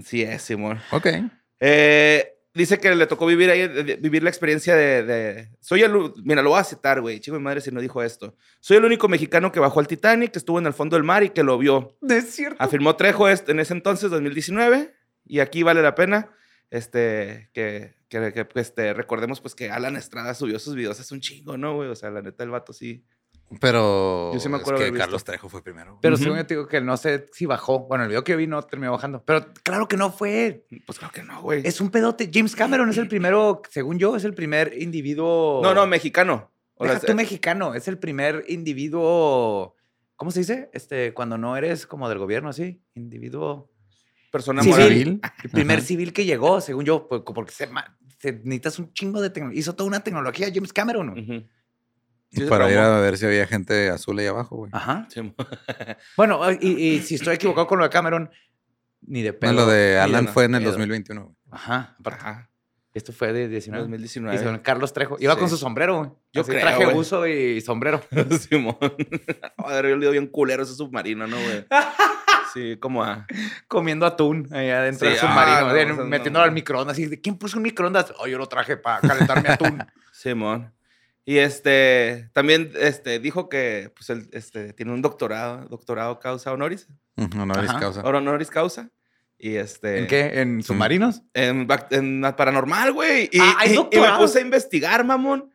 Sí 0.02 0.22
es, 0.22 0.42
Simón. 0.42 0.80
Ok. 0.92 1.06
Eh, 1.60 2.32
dice 2.54 2.78
que 2.78 2.94
le 2.94 3.06
tocó 3.06 3.26
vivir 3.26 3.50
ahí, 3.50 3.66
de- 3.66 3.82
de- 3.84 3.96
vivir 3.96 4.22
la 4.22 4.30
experiencia 4.30 4.74
de, 4.76 5.02
de- 5.04 5.50
Soy 5.60 5.82
el... 5.82 5.92
Mira, 6.24 6.42
lo 6.42 6.50
voy 6.50 6.60
a 6.60 6.64
citar, 6.64 7.00
güey, 7.00 7.20
chico 7.20 7.36
mi 7.38 7.42
madre 7.42 7.60
si 7.60 7.70
no 7.70 7.80
dijo 7.80 8.02
esto. 8.02 8.36
Soy 8.60 8.76
el 8.76 8.84
único 8.84 9.08
mexicano 9.08 9.52
que 9.52 9.60
bajó 9.60 9.80
al 9.80 9.88
Titanic, 9.88 10.32
que 10.32 10.38
estuvo 10.38 10.58
en 10.58 10.66
el 10.66 10.72
fondo 10.74 10.96
del 10.96 11.04
mar 11.04 11.22
y 11.22 11.30
que 11.30 11.42
lo 11.42 11.56
vio. 11.58 11.96
Es 12.08 12.34
cierto. 12.34 12.56
Afirmó 12.62 12.96
Trejo 12.96 13.28
en 13.28 13.60
ese 13.60 13.72
entonces, 13.74 14.10
2019, 14.10 14.94
y 15.24 15.40
aquí 15.40 15.62
vale 15.62 15.82
la 15.82 15.94
pena 15.94 16.30
este, 16.70 17.50
que, 17.52 17.94
que, 18.08 18.32
que, 18.32 18.46
este, 18.60 18.92
recordemos 18.92 19.40
pues 19.40 19.54
que 19.54 19.70
Alan 19.70 19.96
Estrada 19.96 20.34
subió 20.34 20.58
sus 20.58 20.74
videos 20.74 20.98
hace 21.00 21.14
un 21.14 21.20
chingo, 21.20 21.56
¿no, 21.56 21.74
güey? 21.76 21.88
O 21.88 21.94
sea, 21.96 22.10
la 22.10 22.22
neta, 22.22 22.44
el 22.44 22.50
vato 22.50 22.72
sí. 22.72 23.04
Pero 23.60 24.32
Yo 24.34 24.40
sí 24.40 24.48
me 24.48 24.56
es 24.56 24.62
acuerdo 24.62 24.80
que 24.80 24.86
visto. 24.90 24.98
Carlos 24.98 25.22
Trejo 25.24 25.48
fue 25.48 25.62
primero. 25.62 25.92
güey. 25.92 26.00
Pero 26.02 26.16
según 26.16 26.36
yo 26.38 26.46
te 26.46 26.54
digo 26.54 26.66
que 26.66 26.80
no 26.80 26.96
sé 26.96 27.26
si 27.32 27.46
bajó. 27.46 27.86
Bueno, 27.86 28.02
el 28.04 28.08
video 28.08 28.24
que 28.24 28.34
vi 28.34 28.46
no 28.48 28.60
terminó 28.62 28.90
bajando. 28.92 29.22
Pero 29.24 29.46
claro 29.62 29.86
que 29.86 29.96
no 29.96 30.10
fue. 30.10 30.66
Pues 30.84 30.98
creo 30.98 31.10
que 31.12 31.22
no, 31.22 31.42
güey. 31.42 31.62
Es 31.64 31.80
un 31.80 31.90
pedote. 31.90 32.28
James 32.32 32.56
Cameron 32.56 32.90
es 32.90 32.98
el 32.98 33.06
primero, 33.08 33.62
según 33.70 33.98
yo, 33.98 34.16
es 34.16 34.24
el 34.24 34.34
primer 34.34 34.74
individuo. 34.82 35.60
No, 35.62 35.74
no, 35.74 35.86
mexicano. 35.86 36.50
O 36.74 36.84
Deja 36.84 36.98
sea, 37.00 37.06
tú 37.08 37.14
mexicano. 37.14 37.74
Es 37.74 37.86
el 37.88 37.98
primer 37.98 38.44
individuo. 38.48 39.76
¿Cómo 40.16 40.30
se 40.30 40.40
dice? 40.40 40.70
Este, 40.72 41.14
cuando 41.14 41.38
no 41.38 41.56
eres 41.56 41.86
como 41.86 42.08
del 42.08 42.18
gobierno, 42.18 42.48
así. 42.48 42.80
Individuo. 42.94 43.70
persona 44.32 44.62
Civil. 44.62 44.76
moral. 44.76 44.88
Civil. 44.92 45.20
El 45.44 45.50
primer 45.50 45.78
Ajá. 45.78 45.86
civil 45.86 46.12
que 46.12 46.24
llegó, 46.24 46.60
según 46.60 46.84
yo, 46.84 47.06
por- 47.08 47.24
porque 47.24 47.52
se, 47.52 47.68
se- 48.18 48.32
necesitas 48.32 48.78
un 48.78 48.92
chingo 48.92 49.20
de 49.22 49.30
tecnología. 49.30 49.60
Hizo 49.60 49.74
toda 49.74 49.88
una 49.88 50.00
tecnología 50.00 50.48
James 50.52 50.72
Cameron. 50.74 51.48
Para 52.44 52.70
ir 52.70 52.78
a 52.78 53.00
ver 53.00 53.16
si 53.18 53.26
había 53.26 53.46
gente 53.46 53.88
azul 53.90 54.18
ahí 54.18 54.26
abajo, 54.26 54.56
güey. 54.56 54.70
Ajá. 54.74 55.06
Sí, 55.10 55.34
Bueno, 56.16 56.40
y, 56.60 56.68
y 56.70 57.00
si 57.00 57.14
estoy 57.16 57.34
equivocado 57.36 57.66
con 57.66 57.78
lo 57.78 57.84
de 57.84 57.90
Cameron, 57.90 58.30
ni 59.02 59.22
de 59.22 59.32
No, 59.32 59.38
pedo. 59.38 59.52
lo 59.52 59.66
de 59.66 59.98
Alan 59.98 60.24
no, 60.26 60.32
fue 60.32 60.44
en 60.44 60.54
el 60.56 60.60
pedo. 60.62 60.72
2021, 60.72 61.22
güey. 61.24 61.36
Ajá. 61.50 61.96
aparte. 62.00 62.20
Ajá. 62.20 62.50
Esto 62.94 63.12
fue 63.12 63.30
de 63.34 63.46
19. 63.48 63.82
2019. 63.82 64.36
Y 64.36 64.38
son 64.42 64.58
Carlos 64.60 64.92
Trejo. 64.94 65.16
Iba 65.20 65.34
Sí. 65.34 65.40
con 65.40 65.50
su 65.50 65.58
sombrero, 65.58 65.98
güey. 65.98 66.10
Yo 66.32 66.40
Así, 66.40 66.50
creo, 66.50 66.62
Traje 66.62 66.84
güey. 66.84 66.96
buzo 66.96 67.26
y 67.26 67.60
sombrero. 67.60 68.00
Simón. 68.48 68.78
Joder, 69.58 69.86
yo 69.88 69.96
le 69.96 70.00
dio 70.00 70.10
bien 70.12 70.26
culero 70.28 70.62
ese 70.62 70.74
submarino, 70.74 71.26
¿no, 71.26 71.36
güey? 71.36 71.66
Sí, 72.54 72.78
como 72.80 73.04
a... 73.04 73.26
Comiendo 73.68 74.06
atún 74.06 74.48
ahí 74.50 74.70
adentro 74.70 75.06
Sí, 75.06 75.10
del 75.12 75.20
submarino. 75.20 75.56
ah, 75.58 75.60
no, 75.60 75.74
de- 75.74 75.84
o 75.84 75.86
sea, 75.88 75.96
no. 75.96 76.04
metiéndolo 76.06 76.44
al 76.46 76.52
microondas. 76.52 76.98
Y 76.98 77.04
de, 77.04 77.20
¿quién 77.20 77.36
puso 77.36 77.58
un 77.58 77.64
microondas? 77.64 78.14
Oh, 78.18 78.26
yo 78.26 78.38
lo 78.38 78.46
traje 78.46 78.78
para 78.78 79.06
calentar 79.06 79.42
mi 79.42 79.48
atún. 79.50 79.84
Simón. 80.10 80.72
Y 81.28 81.38
este, 81.38 82.30
también 82.32 82.70
este, 82.78 83.18
dijo 83.18 83.48
que 83.48 83.92
pues, 83.96 84.08
él 84.10 84.28
este, 84.32 84.72
tiene 84.72 84.92
un 84.92 85.02
doctorado, 85.02 85.66
doctorado 85.68 86.20
causa 86.20 86.52
honoris, 86.52 86.86
Honoris 87.16 87.68
Ajá. 87.70 87.80
causa. 87.80 88.00
honoris 88.02 88.48
causa. 88.48 88.90
Y 89.38 89.56
este... 89.56 89.98
¿En 89.98 90.06
qué? 90.06 90.40
¿En 90.40 90.62
submarinos? 90.62 91.22
En, 91.34 91.66
paranormal, 92.36 92.92
güey. 92.92 93.28
Y, 93.32 93.38
Ah, 93.40 93.56
¿hay 93.58 93.74
y- 93.74 93.96
y 93.96 94.00
me 94.00 94.12
puse 94.18 94.38
a 94.38 94.42
investigar, 94.42 95.04
mamón. 95.04 95.50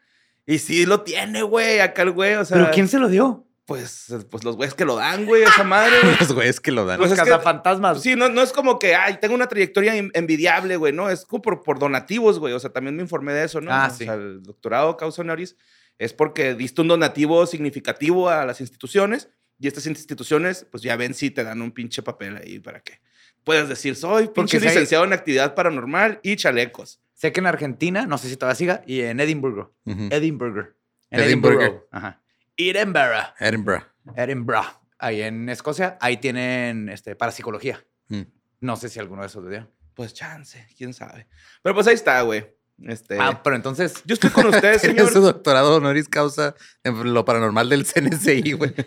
Y 0.45 0.59
sí 0.59 0.85
lo 0.85 1.01
tiene, 1.01 1.41
güey, 1.43 1.79
acá 1.79 2.01
el 2.01 2.11
güey, 2.11 2.35
o 2.35 2.43
sea... 2.45 2.57
¿Pero 2.57 2.71
quién 2.73 2.87
se 2.87 2.99
lo 2.99 3.07
dio? 3.07 3.47
Pues, 3.65 4.07
pues 4.29 4.43
los 4.43 4.55
güeyes 4.57 4.73
que 4.73 4.83
lo 4.85 4.95
dan, 4.95 5.25
güey, 5.25 5.43
esa 5.43 5.63
madre, 5.63 5.93
güey. 6.01 6.15
Los 6.19 6.33
güeyes 6.33 6.59
que 6.59 6.71
lo 6.71 6.85
dan. 6.85 6.97
Pues 6.97 7.11
Los 7.11 7.19
es 7.19 7.23
que- 7.23 7.29
cazafantasmas. 7.29 8.01
Sí, 8.01 8.15
no, 8.15 8.27
no 8.27 8.41
es 8.41 8.51
como 8.51 8.79
que, 8.79 8.95
ay, 8.95 9.17
tengo 9.21 9.33
una 9.35 9.47
trayectoria 9.47 9.95
en- 9.95 10.11
envidiable, 10.13 10.75
güey, 10.77 10.91
no, 10.91 11.09
es 11.09 11.25
como 11.25 11.41
por, 11.41 11.63
por 11.63 11.79
donativos, 11.79 12.39
güey, 12.39 12.53
o 12.53 12.59
sea, 12.59 12.71
también 12.71 12.95
me 12.95 13.03
informé 13.03 13.31
de 13.33 13.45
eso, 13.45 13.61
¿no? 13.61 13.71
Ah, 13.71 13.87
o 13.89 13.95
sí. 13.95 14.03
sea, 14.05 14.15
el 14.15 14.41
doctorado 14.43 14.97
causa 14.97 15.21
honoris 15.21 15.55
es 15.99 16.11
porque 16.11 16.55
diste 16.55 16.81
un 16.81 16.87
donativo 16.89 17.45
significativo 17.45 18.29
a 18.29 18.45
las 18.45 18.59
instituciones 18.61 19.29
y 19.59 19.67
estas 19.67 19.85
instituciones, 19.85 20.65
pues 20.69 20.81
ya 20.83 20.95
ven 20.97 21.13
si 21.13 21.29
te 21.29 21.43
dan 21.43 21.61
un 21.61 21.71
pinche 21.71 22.01
papel 22.01 22.37
ahí 22.37 22.59
para 22.59 22.81
que 22.81 22.99
puedas 23.43 23.69
decir, 23.69 23.95
soy 23.95 24.27
pinche 24.29 24.59
si 24.59 24.65
hay- 24.65 24.71
licenciado 24.73 25.05
en 25.05 25.13
actividad 25.13 25.53
paranormal 25.55 26.19
y 26.23 26.35
chalecos. 26.35 26.99
Sé 27.13 27.31
que 27.31 27.39
en 27.39 27.45
Argentina, 27.45 28.07
no 28.07 28.17
sé 28.17 28.27
si 28.27 28.35
todavía 28.35 28.55
siga, 28.55 28.81
y 28.87 29.01
en 29.01 29.19
Edimburgo. 29.19 29.75
Ujú. 29.85 30.07
Edinburgh. 30.09 30.75
En 31.11 31.19
Edinburgh. 31.21 31.61
Edimburgo. 31.61 31.87
Ajá. 31.91 32.20
Edinburgh. 32.57 33.33
Edinburgh. 33.39 33.85
Edinburgh. 34.15 34.65
Ahí 34.99 35.21
en 35.21 35.49
Escocia, 35.49 35.97
ahí 36.01 36.17
tienen 36.17 36.89
este, 36.89 37.15
parapsicología. 37.15 37.83
Mm. 38.09 38.21
No 38.61 38.75
sé 38.75 38.89
si 38.89 38.99
alguno 38.99 39.21
de 39.21 39.27
esos 39.27 39.43
lo 39.43 39.49
dio. 39.49 39.67
Pues 39.95 40.13
chance, 40.13 40.67
quién 40.77 40.93
sabe. 40.93 41.27
Pero 41.63 41.73
pues 41.75 41.87
ahí 41.87 41.95
está, 41.95 42.21
güey. 42.21 42.45
Este, 42.83 43.17
Ah, 43.19 43.41
pero 43.43 43.55
entonces, 43.55 44.01
yo 44.05 44.13
estoy 44.15 44.29
con 44.31 44.47
ustedes, 44.47 44.81
señor. 44.83 45.11
su 45.11 45.21
doctorado 45.21 45.75
honoris 45.75 46.07
causa 46.09 46.55
en 46.83 47.13
lo 47.13 47.25
paranormal 47.25 47.69
del 47.69 47.85
CNCI, 47.85 48.53
güey. 48.53 48.73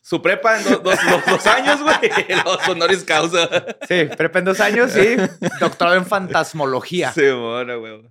Su 0.00 0.20
prepa 0.22 0.58
en 0.58 0.64
do- 0.64 0.78
dos, 0.78 0.98
dos- 1.08 1.24
dos 1.26 1.46
años, 1.46 1.80
güey. 1.82 1.96
Los 2.44 2.66
honoris 2.68 3.04
causa. 3.04 3.48
sí, 3.86 4.06
prepa 4.16 4.40
en 4.40 4.44
dos 4.46 4.58
años, 4.60 4.90
sí. 4.92 5.16
Doctorado 5.60 5.96
en 5.96 6.06
fantasmología. 6.06 7.12
Sí, 7.12 7.30
bueno, 7.30 7.78
güey. 7.78 8.10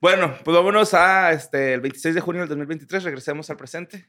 Bueno, 0.00 0.36
pues 0.44 0.54
vámonos 0.56 0.94
a 0.94 1.32
este, 1.32 1.74
el 1.74 1.80
26 1.80 2.14
de 2.14 2.20
junio 2.20 2.42
del 2.42 2.48
2023. 2.50 3.02
Regresemos 3.04 3.48
al 3.50 3.56
presente. 3.56 4.06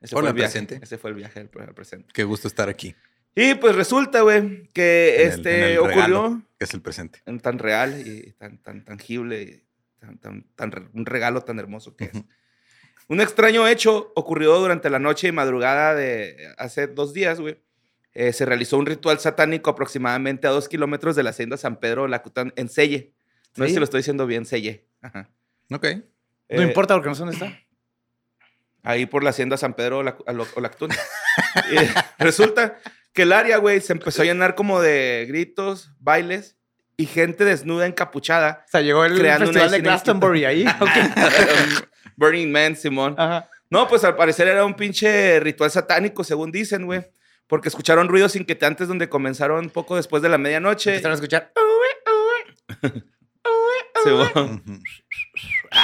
Ese 0.00 0.14
Hola, 0.14 0.24
fue 0.24 0.28
el 0.30 0.34
viaje. 0.34 0.52
presente. 0.52 0.80
Ese 0.82 0.98
fue 0.98 1.10
el 1.10 1.16
viaje 1.16 1.40
al, 1.40 1.50
al 1.60 1.74
presente. 1.74 2.08
Qué 2.12 2.24
gusto 2.24 2.48
estar 2.48 2.68
aquí. 2.68 2.94
Y 3.34 3.54
pues 3.54 3.74
resulta, 3.74 4.22
güey, 4.22 4.68
que 4.72 5.22
en 5.22 5.30
este 5.30 5.72
el 5.74 5.78
ocurrió 5.78 6.42
que 6.58 6.64
es 6.64 6.74
el 6.74 6.80
presente. 6.80 7.20
en 7.26 7.38
tan 7.38 7.58
real 7.58 8.00
y 8.06 8.32
tan, 8.32 8.62
tan 8.62 8.84
tangible, 8.84 9.42
y 9.42 9.62
tan, 9.98 10.18
tan, 10.54 10.90
un 10.94 11.04
regalo 11.06 11.42
tan 11.42 11.58
hermoso 11.58 11.96
que 11.96 12.04
es. 12.06 12.14
Ujú. 12.14 12.26
Un 13.08 13.20
extraño 13.20 13.68
hecho 13.68 14.12
ocurrió 14.16 14.58
durante 14.58 14.90
la 14.90 14.98
noche 14.98 15.28
y 15.28 15.32
madrugada 15.32 15.94
de 15.94 16.54
hace 16.56 16.86
dos 16.86 17.12
días, 17.12 17.40
güey. 17.40 17.62
Eh, 18.14 18.32
se 18.32 18.46
realizó 18.46 18.78
un 18.78 18.86
ritual 18.86 19.18
satánico 19.20 19.68
aproximadamente 19.68 20.46
a 20.46 20.50
dos 20.50 20.68
kilómetros 20.68 21.14
de 21.14 21.22
la 21.22 21.30
hacienda 21.30 21.58
San 21.58 21.78
Pedro 21.78 22.08
Lacután 22.08 22.54
en 22.56 22.70
Selle. 22.70 23.12
No 23.56 23.64
sé 23.66 23.72
si 23.72 23.78
lo 23.78 23.84
estoy 23.84 24.00
diciendo 24.00 24.26
bien, 24.26 24.44
Selle. 24.46 24.86
Ajá. 25.02 25.28
Ok. 25.72 25.84
No 26.48 26.62
Eh, 26.62 26.62
importa 26.62 26.94
porque 26.94 27.08
no 27.08 27.14
sé 27.14 27.20
dónde 27.24 27.34
está. 27.36 27.58
Ahí 28.82 29.06
por 29.06 29.24
la 29.24 29.30
hacienda 29.30 29.56
San 29.56 29.74
Pedro 29.74 30.00
Alo- 30.00 30.46
Olactún. 30.54 30.90
Y 31.72 31.76
resulta 32.22 32.78
que 33.12 33.22
el 33.22 33.32
área, 33.32 33.56
güey, 33.56 33.80
se 33.80 33.92
empezó 33.94 34.22
a 34.22 34.24
llenar 34.24 34.54
como 34.54 34.80
de 34.80 35.24
gritos, 35.28 35.90
bailes 35.98 36.56
y 36.96 37.06
gente 37.06 37.44
desnuda 37.44 37.86
encapuchada. 37.86 38.62
O 38.66 38.70
sea, 38.70 38.80
llegó 38.82 39.04
el 39.04 39.18
Creando 39.18 39.50
una 39.50 39.68
de 39.68 39.80
Glastonbury 39.80 40.44
ahí. 40.44 40.64
Burning 42.16 42.50
Man, 42.50 42.76
Simón. 42.76 43.14
Ajá. 43.18 43.48
No, 43.68 43.88
pues 43.88 44.04
al 44.04 44.14
parecer 44.16 44.46
era 44.48 44.64
un 44.64 44.74
pinche 44.74 45.40
ritual 45.40 45.70
satánico, 45.70 46.22
según 46.24 46.52
dicen, 46.52 46.86
güey. 46.86 47.04
Porque 47.48 47.68
escucharon 47.68 48.08
ruidos 48.08 48.36
inquietantes 48.36 48.88
donde 48.88 49.08
comenzaron 49.08 49.70
poco 49.70 49.96
después 49.96 50.22
de 50.22 50.28
la 50.28 50.38
medianoche. 50.38 50.90
Empezaron 50.90 51.12
a 51.12 51.14
escuchar. 51.16 51.52
Simón. 51.54 52.92
Ujú. 52.94 53.02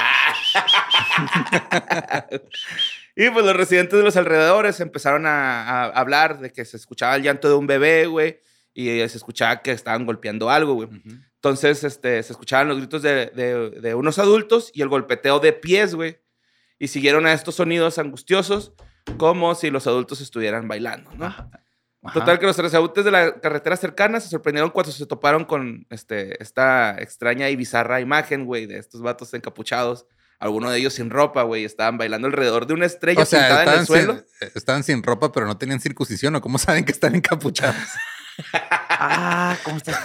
Y 3.15 3.29
pues 3.29 3.45
los 3.45 3.55
residentes 3.55 3.99
de 3.99 4.05
los 4.05 4.17
alrededores 4.17 4.81
empezaron 4.81 5.27
a, 5.27 5.63
a 5.63 5.85
hablar 5.89 6.41
de 6.41 6.51
que 6.51 6.65
se 6.65 6.79
escuchaba 6.79 7.15
el 7.17 7.23
llanto 7.23 7.47
de 7.49 7.55
un 7.55 7.67
bebé, 7.67 8.07
güey, 8.07 8.41
y 8.73 8.87
se 8.87 9.19
escuchaba 9.19 9.61
que 9.61 9.71
estaban 9.73 10.07
golpeando 10.07 10.49
algo, 10.49 10.73
güey. 10.75 10.89
Entonces, 11.35 11.85
este, 11.85 12.23
se 12.23 12.33
escuchaban 12.33 12.69
los 12.69 12.79
gritos 12.79 13.03
de, 13.03 13.27
de- 13.27 13.71
de 13.83 13.95
unos 13.95 14.19
adultos 14.19 14.71
y 14.73 14.81
el 14.81 14.89
golpeteo 14.89 15.41
de 15.41 15.53
pies, 15.53 15.95
güey. 15.95 16.21
Y 16.79 16.89
siguieron 16.89 17.27
a 17.27 17.35
estos 17.35 17.57
sonidos 17.57 17.99
angustiosos 17.99 18.73
como 19.19 19.55
si 19.55 19.71
los 19.71 19.87
adultos 19.87 20.23
estuvieran 20.23 20.67
bailando, 20.67 21.11
¿no? 21.15 21.27
Ajá. 21.27 21.51
Total 22.13 22.39
que 22.41 22.47
los 22.47 22.57
transeúntes 22.57 23.05
de 23.05 23.13
la 23.13 23.41
carretera 23.41 23.77
cercana 23.77 24.19
se 24.19 24.29
sorprendieron 24.29 24.71
cuando 24.71 24.91
se 24.91 25.07
toparon 25.07 25.45
con 25.45 25.87
este, 25.89 26.43
esta 26.43 26.97
extraña 27.01 27.49
y 27.49 27.55
bizarra 27.55 28.01
imagen, 28.01 28.45
güey, 28.45 28.67
de 28.67 28.79
estos 28.79 29.03
vatos 29.03 29.33
encapuchados. 29.35 30.07
Algunos 30.41 30.73
de 30.73 30.79
ellos 30.79 30.95
sin 30.95 31.11
ropa, 31.11 31.45
güey, 31.45 31.65
estaban 31.65 31.99
bailando 31.99 32.27
alrededor 32.27 32.67
de 32.67 32.75
una 32.75 32.87
estrella 32.87 33.23
O 33.23 33.25
sea, 33.25 33.47
pintada 33.47 33.75
en 33.75 33.81
el 33.81 33.87
suelo. 33.87 34.15
sin, 34.15 34.49
estaban 34.57 34.83
sin 34.83 35.01
ropa, 35.05 35.31
pero 35.31 35.47
no 35.47 35.57
tenían 35.57 35.79
circuncisión. 35.79 36.35
¿O 36.35 36.41
cómo 36.41 36.59
saben 36.59 36.85
que 36.85 36.91
están 36.91 37.15
encapuchados? 37.15 37.77
Ah, 38.89 39.57
¿cómo 39.63 39.77
estás? 39.77 40.03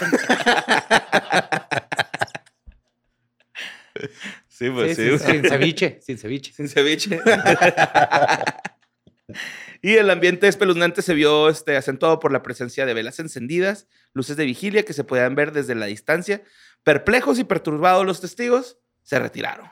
Sí, 4.47 4.69
pues 4.69 4.95
sí. 4.95 5.17
sí, 5.17 5.25
sin 5.25 5.43
ceviche, 5.49 5.99
sin 6.01 6.17
ceviche. 6.17 6.53
Sin 6.53 6.69
ceviche. 6.69 7.19
y 9.81 9.95
el 9.95 10.09
ambiente 10.09 10.47
espeluznante 10.47 11.01
se 11.01 11.13
vio 11.13 11.49
este, 11.49 11.77
acentuado 11.77 12.19
por 12.19 12.31
la 12.31 12.43
presencia 12.43 12.85
de 12.85 12.93
velas 12.93 13.19
encendidas, 13.19 13.87
luces 14.13 14.37
de 14.37 14.45
vigilia 14.45 14.83
que 14.83 14.93
se 14.93 15.03
podían 15.03 15.35
ver 15.35 15.51
desde 15.51 15.75
la 15.75 15.85
distancia. 15.85 16.41
Perplejos 16.83 17.39
y 17.39 17.43
perturbados 17.43 18.05
los 18.05 18.21
testigos 18.21 18.79
se 19.03 19.19
retiraron. 19.19 19.67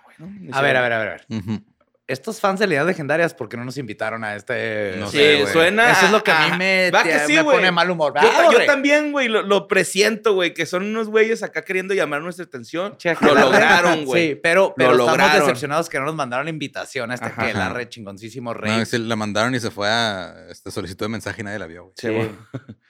A 0.51 0.61
ver, 0.61 0.77
a 0.77 0.81
ver, 0.81 0.93
a 0.93 0.99
ver. 0.99 1.07
a 1.07 1.11
ver. 1.11 1.25
Ujú. 1.29 1.74
Estos 2.07 2.39
fans 2.39 2.59
de 2.59 2.67
Leyendas 2.67 2.85
Legendarias, 2.89 3.33
¿por 3.33 3.49
qué 3.49 3.57
no 3.57 3.65
nos 3.65 3.79
invitaron 3.79 4.23
a 4.23 4.35
este? 4.35 4.93
No 4.99 5.09
Sí, 5.09 5.17
sé, 5.17 5.47
suena. 5.47 5.91
Eso 5.91 6.05
es 6.05 6.11
lo 6.11 6.23
que 6.23 6.31
a 6.31 6.49
mí 6.49 6.57
me, 6.57 6.91
Va 6.91 7.01
que 7.01 7.09
te- 7.09 7.25
sí, 7.25 7.33
me 7.33 7.41
güey. 7.41 7.57
pone 7.57 7.71
mal 7.71 7.89
humor. 7.89 8.13
Yo, 8.21 8.29
Ah, 8.31 8.51
también, 8.67 9.11
güey, 9.11 9.27
lo, 9.27 9.41
lo 9.41 9.67
presiento, 9.67 10.33
güey, 10.35 10.53
que 10.53 10.67
son 10.67 10.83
unos 10.83 11.07
güeyes 11.09 11.41
acá 11.41 11.63
queriendo 11.63 11.95
llamar 11.95 12.21
nuestra 12.21 12.45
atención. 12.45 12.95
Che, 12.97 13.15
Lo 13.21 13.33
lograron, 13.33 14.05
güey. 14.05 14.29
Sí, 14.29 14.35
pero, 14.35 14.75
pero 14.77 14.89
Lo 14.93 14.99
estamos 15.05 15.17
lograron. 15.17 15.39
decepcionados 15.47 15.89
que 15.89 15.97
no 15.97 16.05
nos 16.05 16.13
mandaron 16.13 16.45
la 16.45 16.51
invitación 16.51 17.09
a 17.09 17.15
este 17.15 17.25
Ajá. 17.25 17.47
que 17.47 17.53
la 17.55 17.69
re 17.69 17.89
chingoncísimo 17.89 18.53
rey. 18.53 18.77
No, 18.77 18.85
sí, 18.85 18.99
la 18.99 19.15
mandaron 19.15 19.55
y 19.55 19.59
se 19.59 19.71
fue 19.71 19.87
a 19.89 20.45
esta 20.49 20.69
solicitud 20.69 21.05
de 21.05 21.09
mensaje 21.09 21.41
y 21.41 21.43
nadie 21.43 21.57
la 21.57 21.65
vio, 21.65 21.85
güey. 21.85 21.93
Sí. 22.29 22.31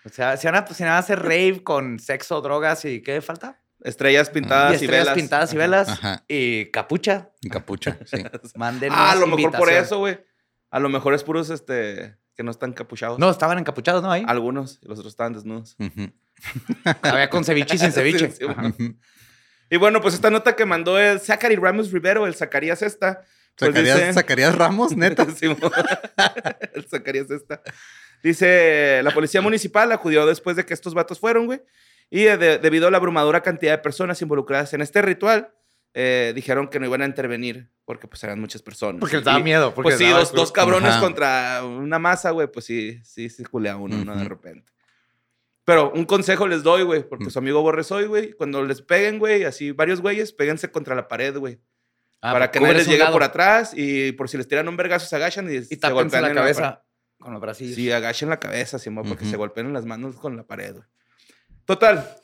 O 0.03 0.09
sea, 0.09 0.35
si 0.35 0.45
van, 0.45 0.55
a, 0.55 0.67
si 0.67 0.83
van 0.83 0.91
a 0.91 0.97
hacer 0.97 1.19
rave 1.21 1.61
con 1.63 1.99
sexo, 1.99 2.41
drogas 2.41 2.83
y 2.83 3.01
¿qué 3.01 3.21
falta? 3.21 3.61
Estrellas 3.81 4.29
pintadas 4.29 4.71
y 4.71 4.73
y, 4.73 4.85
estrellas 4.85 5.05
velas. 5.05 5.15
pintadas 5.15 5.53
y 5.53 5.57
velas 5.57 5.89
Ajá. 5.89 6.23
y 6.27 6.65
capucha. 6.71 7.29
En 7.43 7.49
capucha, 7.49 7.97
sí. 8.05 8.23
Manden 8.55 8.91
Ah, 8.93 9.11
a 9.11 9.15
lo 9.15 9.27
mejor 9.27 9.51
por 9.51 9.69
eso, 9.71 9.99
güey. 9.99 10.19
A 10.71 10.79
lo 10.79 10.89
mejor 10.89 11.13
es 11.13 11.23
puros 11.23 11.49
este, 11.49 12.17
que 12.35 12.43
no 12.43 12.51
están 12.51 12.73
capuchados. 12.73 13.19
No, 13.19 13.29
estaban 13.29 13.57
encapuchados, 13.59 14.01
¿no? 14.03 14.11
Ahí. 14.11 14.23
Algunos, 14.27 14.79
y 14.81 14.87
los 14.87 14.97
otros 14.99 15.13
estaban 15.13 15.33
desnudos. 15.33 15.75
Había 17.03 17.29
con 17.29 17.43
ceviche 17.45 17.75
y 17.75 17.77
sin 17.79 17.91
ceviche. 17.93 18.31
Sí, 18.31 18.37
sí, 18.39 18.45
Ajá. 18.47 18.67
Ujú. 18.67 18.95
Y 19.69 19.77
bueno, 19.77 20.01
pues 20.01 20.13
esta 20.13 20.29
nota 20.29 20.55
que 20.55 20.65
mandó 20.65 20.99
el 20.99 21.19
Zachary 21.19 21.55
Ramos 21.55 21.91
Rivero, 21.91 22.27
el 22.27 22.35
Zacarías 22.35 22.81
esta. 22.81 23.21
Pues 23.57 23.69
¿Sacarías, 23.71 23.97
dice- 23.97 24.13
sacarías 24.13 24.55
Ramos, 24.55 24.95
neta? 24.97 25.25
El 26.73 26.85
Zacarías 26.87 27.31
esta. 27.31 27.61
Dice, 28.21 29.01
la 29.03 29.11
policía 29.11 29.41
municipal 29.41 29.91
acudió 29.91 30.25
después 30.25 30.55
de 30.55 30.65
que 30.65 30.73
estos 30.73 30.93
vatos 30.93 31.19
fueron, 31.19 31.45
güey. 31.45 31.61
Y 32.09 32.23
de- 32.23 32.59
debido 32.59 32.87
a 32.87 32.91
la 32.91 32.97
abrumadora 32.97 33.41
cantidad 33.41 33.71
de 33.73 33.77
personas 33.79 34.21
involucradas 34.21 34.73
en 34.73 34.81
este 34.81 35.01
ritual, 35.01 35.53
eh, 35.93 36.33
dijeron 36.35 36.67
que 36.67 36.79
no 36.79 36.85
iban 36.85 37.01
a 37.01 37.05
intervenir 37.05 37.71
porque 37.85 38.07
pues 38.07 38.23
eran 38.23 38.39
muchas 38.39 38.61
personas. 38.61 38.99
Porque 38.99 39.17
les 39.17 39.25
daba 39.25 39.39
miedo. 39.39 39.73
Porque 39.73 39.89
Pues 39.89 39.97
sí, 39.97 40.09
dos, 40.09 40.33
dos 40.33 40.51
cabrones 40.51 40.91
Ajá. 40.91 40.99
contra 41.01 41.63
una 41.63 41.99
masa, 41.99 42.31
güey, 42.31 42.47
pues 42.51 42.65
sí, 42.65 42.99
sí, 43.03 43.29
sí 43.29 43.43
culea 43.45 43.77
uno, 43.77 44.03
¿no? 44.03 44.15
De 44.15 44.23
repente. 44.25 44.71
Pero 45.63 45.91
un 45.93 46.05
consejo 46.05 46.47
les 46.47 46.61
doy, 46.63 46.83
güey, 46.83 47.07
porque 47.07 47.25
Mm. 47.25 47.29
su 47.31 47.39
amigo 47.39 47.61
Borre 47.61 47.83
soy, 47.83 48.05
güey. 48.05 48.33
Cuando 48.33 48.63
les 48.63 48.81
peguen, 48.81 49.17
güey, 49.19 49.45
así 49.45 49.71
varios 49.71 50.01
güeyes, 50.01 50.31
péguense 50.31 50.69
contra 50.71 50.95
la 50.95 51.07
pared, 51.07 51.35
güey. 51.37 51.59
Ah, 52.21 52.33
para 52.33 52.51
que 52.51 52.59
nadie 52.59 52.73
cubres 52.73 52.83
les 52.83 52.87
llegue 52.91 52.99
lado 53.03 53.13
por 53.13 53.23
atrás 53.23 53.73
y 53.75 54.11
por 54.13 54.29
si 54.29 54.37
les 54.37 54.47
tiran 54.47 54.67
un 54.67 54.77
vergazo 54.77 55.07
se 55.07 55.15
agachan 55.15 55.49
y, 55.51 55.55
Y 55.57 55.63
se 55.63 55.89
golpean 55.91 56.23
la 56.23 56.33
cabeza 56.33 56.83
con 57.19 57.33
los 57.33 57.41
bracillos. 57.41 57.75
Sí, 57.75 57.91
agachen 57.91 58.29
la 58.29 58.39
cabeza, 58.39 58.77
Simón, 58.79 59.07
porque 59.07 59.25
se 59.25 59.37
golpeen 59.37 59.67
en 59.67 59.73
las 59.73 59.85
manos 59.85 60.15
con 60.17 60.35
la 60.35 60.43
pared, 60.43 60.73
güey. 60.73 60.85
Total. 61.65 62.15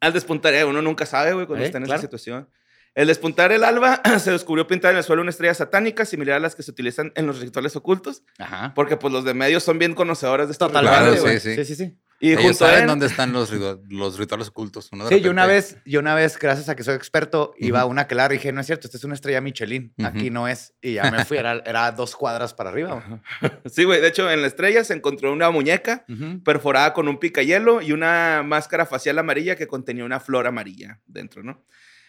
Al 0.00 0.12
despuntar, 0.12 0.54
eh, 0.54 0.64
uno 0.64 0.82
nunca 0.82 1.06
sabe, 1.06 1.32
güey, 1.32 1.46
cuando 1.46 1.64
Eh, 1.64 1.66
está 1.66 1.78
en 1.78 1.84
claro. 1.84 1.98
esa 1.98 2.06
situación. 2.06 2.48
El 2.94 3.08
despuntar 3.08 3.50
el 3.50 3.64
alba, 3.64 4.00
se 4.20 4.30
descubrió 4.30 4.66
pintada 4.66 4.92
en 4.92 4.98
el 4.98 5.04
suelo 5.04 5.22
una 5.22 5.30
estrella 5.30 5.54
satánica 5.54 6.04
similar 6.04 6.36
a 6.36 6.40
las 6.40 6.54
que 6.54 6.62
se 6.62 6.70
utilizan 6.70 7.12
en 7.16 7.26
los 7.26 7.40
rituales 7.40 7.74
ocultos, 7.74 8.22
Ajá. 8.38 8.72
porque 8.74 8.96
pues 8.96 9.12
los 9.12 9.24
de 9.24 9.34
medios 9.34 9.64
son 9.64 9.78
bien 9.78 9.94
conocedores 9.94 10.46
de 10.46 10.52
estos 10.52 10.68
Totalmente, 10.68 11.20
Claro, 11.20 11.38
sí, 11.40 11.40
sí. 11.40 11.54
sí, 11.56 11.64
sí, 11.64 11.74
sí. 11.74 11.98
Y 12.26 12.30
Ellos 12.32 12.42
junto 12.42 12.64
a 12.64 12.68
saben 12.68 12.82
él, 12.84 12.88
dónde 12.88 13.06
están 13.06 13.32
los, 13.32 13.52
ritu- 13.52 13.82
los 13.90 14.18
rituales 14.18 14.48
ocultos. 14.48 14.88
Sí, 15.10 15.20
yo 15.20 15.30
una 15.30 15.44
vez, 15.44 15.76
yo 15.84 16.00
una 16.00 16.14
vez, 16.14 16.38
gracias 16.38 16.68
a 16.70 16.74
que 16.76 16.82
soy 16.82 16.94
experto, 16.94 17.52
iba 17.58 17.80
a 17.82 17.84
una 17.84 18.06
que 18.06 18.14
la 18.14 18.28
dije, 18.28 18.50
no 18.50 18.60
es 18.62 18.66
cierto, 18.66 18.86
esta 18.86 18.96
es 18.96 19.04
una 19.04 19.12
estrella 19.14 19.42
Michelin, 19.42 19.92
aquí 20.02 20.30
no 20.30 20.48
es. 20.48 20.72
Y 20.80 20.94
ya 20.94 21.10
me 21.10 21.24
fui, 21.26 21.36
era, 21.36 21.52
era 21.66 21.92
dos 21.92 22.16
cuadras 22.16 22.54
para 22.54 22.70
arriba. 22.70 23.22
sí, 23.66 23.84
güey, 23.84 24.00
de 24.00 24.08
hecho 24.08 24.30
en 24.30 24.40
la 24.40 24.46
estrella 24.46 24.84
se 24.84 24.94
encontró 24.94 25.32
una 25.32 25.50
muñeca 25.50 26.06
perforada 26.44 26.94
con 26.94 27.08
un 27.08 27.18
picayelo 27.18 27.82
y 27.82 27.92
una 27.92 28.42
máscara 28.42 28.86
facial 28.86 29.18
amarilla 29.18 29.56
que 29.56 29.66
contenía 29.66 30.04
una 30.06 30.18
flor 30.20 30.46
amarilla 30.46 31.00
dentro, 31.06 31.42
¿no? 31.42 31.62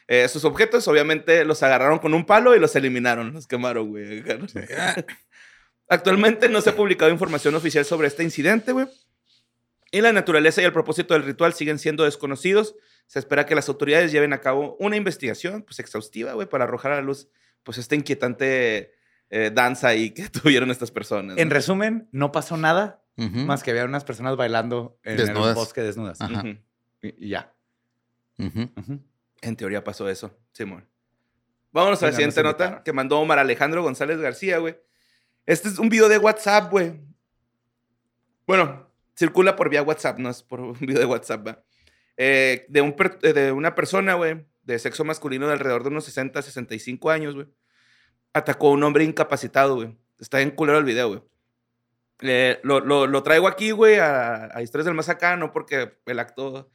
Eh, 0.08 0.28
sus 0.30 0.46
objetos, 0.46 0.88
obviamente, 0.88 1.44
los 1.46 1.62
agarraron 1.64 2.00
con 2.00 2.14
un 2.14 2.26
palo 2.26 2.56
y 2.56 2.60
los 2.60 2.76
eliminaron, 2.76 3.34
los 3.34 3.48
quemaron, 3.48 3.90
güey. 3.90 4.24
Actualmente 5.90 6.50
no 6.50 6.62
se 6.62 6.70
ha 6.72 6.76
publicado 6.76 7.12
información 7.12 7.54
oficial 7.56 7.86
sobre 7.86 8.08
este 8.08 8.24
incidente, 8.24 8.72
güey. 8.72 8.88
Y 9.96 10.02
la 10.02 10.12
naturaleza 10.12 10.62
y 10.62 10.66
el 10.66 10.74
propósito 10.74 11.14
del 11.14 11.24
ritual 11.24 11.54
siguen 11.54 11.80
siendo 11.80 12.04
desconocidos. 12.04 12.76
Se 13.08 13.18
espera 13.18 13.46
que 13.46 13.56
las 13.56 13.70
autoridades 13.70 14.12
lleven 14.12 14.34
a 14.34 14.42
cabo 14.42 14.76
una 14.78 14.98
investigación, 14.98 15.64
pues, 15.64 15.80
exhaustiva, 15.80 16.34
güey, 16.34 16.50
para 16.50 16.66
arrojar 16.66 16.92
a 16.92 16.96
la 16.96 17.02
luz, 17.02 17.30
pues, 17.64 17.78
esta 17.78 17.96
inquietante 17.96 18.92
eh, 19.30 19.52
danza 19.54 19.88
ahí 19.88 20.10
que 20.10 20.28
tuvieron 20.44 20.70
estas 20.70 20.92
personas. 20.92 21.38
En 21.38 21.50
resumen, 21.50 22.10
no 22.12 22.34
pasó 22.34 22.58
nada, 22.58 23.06
más 23.16 23.64
que 23.64 23.72
había 23.72 23.86
unas 23.86 24.04
personas 24.04 24.36
bailando 24.36 25.00
en 25.06 25.18
el 25.18 25.34
bosque 25.34 25.80
desnudas. 25.80 26.20
Ajá. 26.20 26.40
Ujú. 26.42 26.58
Y, 27.02 27.28
y 27.28 27.30
ya. 27.30 27.54
En 28.38 29.56
teoría 29.56 29.82
pasó 29.82 30.10
eso, 30.10 30.38
Simón. 30.52 30.86
Vámonos 31.72 32.04
a 32.04 32.08
la 32.08 32.12
siguiente 32.12 32.44
nota 32.44 32.84
que 32.84 32.92
mandó 32.92 33.18
Omar 33.22 33.40
Alejandro 33.40 33.82
González 33.82 34.20
García, 34.20 34.58
güey. 34.58 34.76
Este 35.46 35.70
es 35.70 35.80
un 35.80 35.88
video 35.88 36.10
de 36.10 36.18
WhatsApp, 36.18 36.70
güey. 36.70 37.00
Bueno, 38.46 38.85
circula 39.16 39.56
por 39.56 39.70
vía 39.70 39.82
WhatsApp, 39.84 40.20
no 40.20 40.30
es 40.30 40.44
por 40.44 40.60
un 40.62 40.74
video 40.80 41.00
de 41.00 41.06
WhatsApp, 41.06 41.48
va. 41.48 41.64
Eh, 42.18 42.66
de, 42.70 42.82
un 42.82 42.96
per- 42.96 43.20
eh, 43.24 43.34
de 43.34 43.52
una 43.52 43.76
persona, 43.76 44.14
güey, 44.16 44.46
de 44.64 44.80
sexo 44.80 45.04
masculino 45.04 45.48
de 45.48 45.54
alrededor 45.54 45.84
de 45.84 45.90
unos 45.90 46.06
60, 46.06 46.42
65 46.42 47.10
años, 47.12 47.36
güey. 47.36 47.48
Atacó 48.34 48.70
a 48.70 48.72
un 48.72 48.84
hombre 48.84 49.04
incapacitado, 49.04 49.76
güey. 49.76 49.98
Está 50.20 50.42
en 50.42 50.52
culero 50.52 50.78
el 50.78 50.86
video, 50.86 51.08
güey. 51.10 51.22
Eh, 52.22 52.60
lo, 52.64 52.80
lo- 52.80 53.08
lo 53.08 53.24
traigo 53.24 53.48
aquí, 53.48 53.72
güey, 53.72 53.98
a, 54.00 54.46
a 54.56 54.62
Historias 54.62 54.86
del 54.86 54.96
Más 54.96 55.10
Acá, 55.10 55.36
no 55.36 55.52
porque 55.52 55.98
el 56.06 56.20
acto 56.20 56.70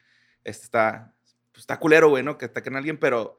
este, 0.45 0.65
está, 0.65 1.15
pues, 1.53 1.63
está 1.63 1.79
culero, 1.79 2.09
güey, 2.11 2.23
¿no? 2.23 2.37
Que 2.37 2.47
ataquen 2.47 2.75
a 2.75 2.79
alguien, 2.79 2.99
pero 2.99 3.39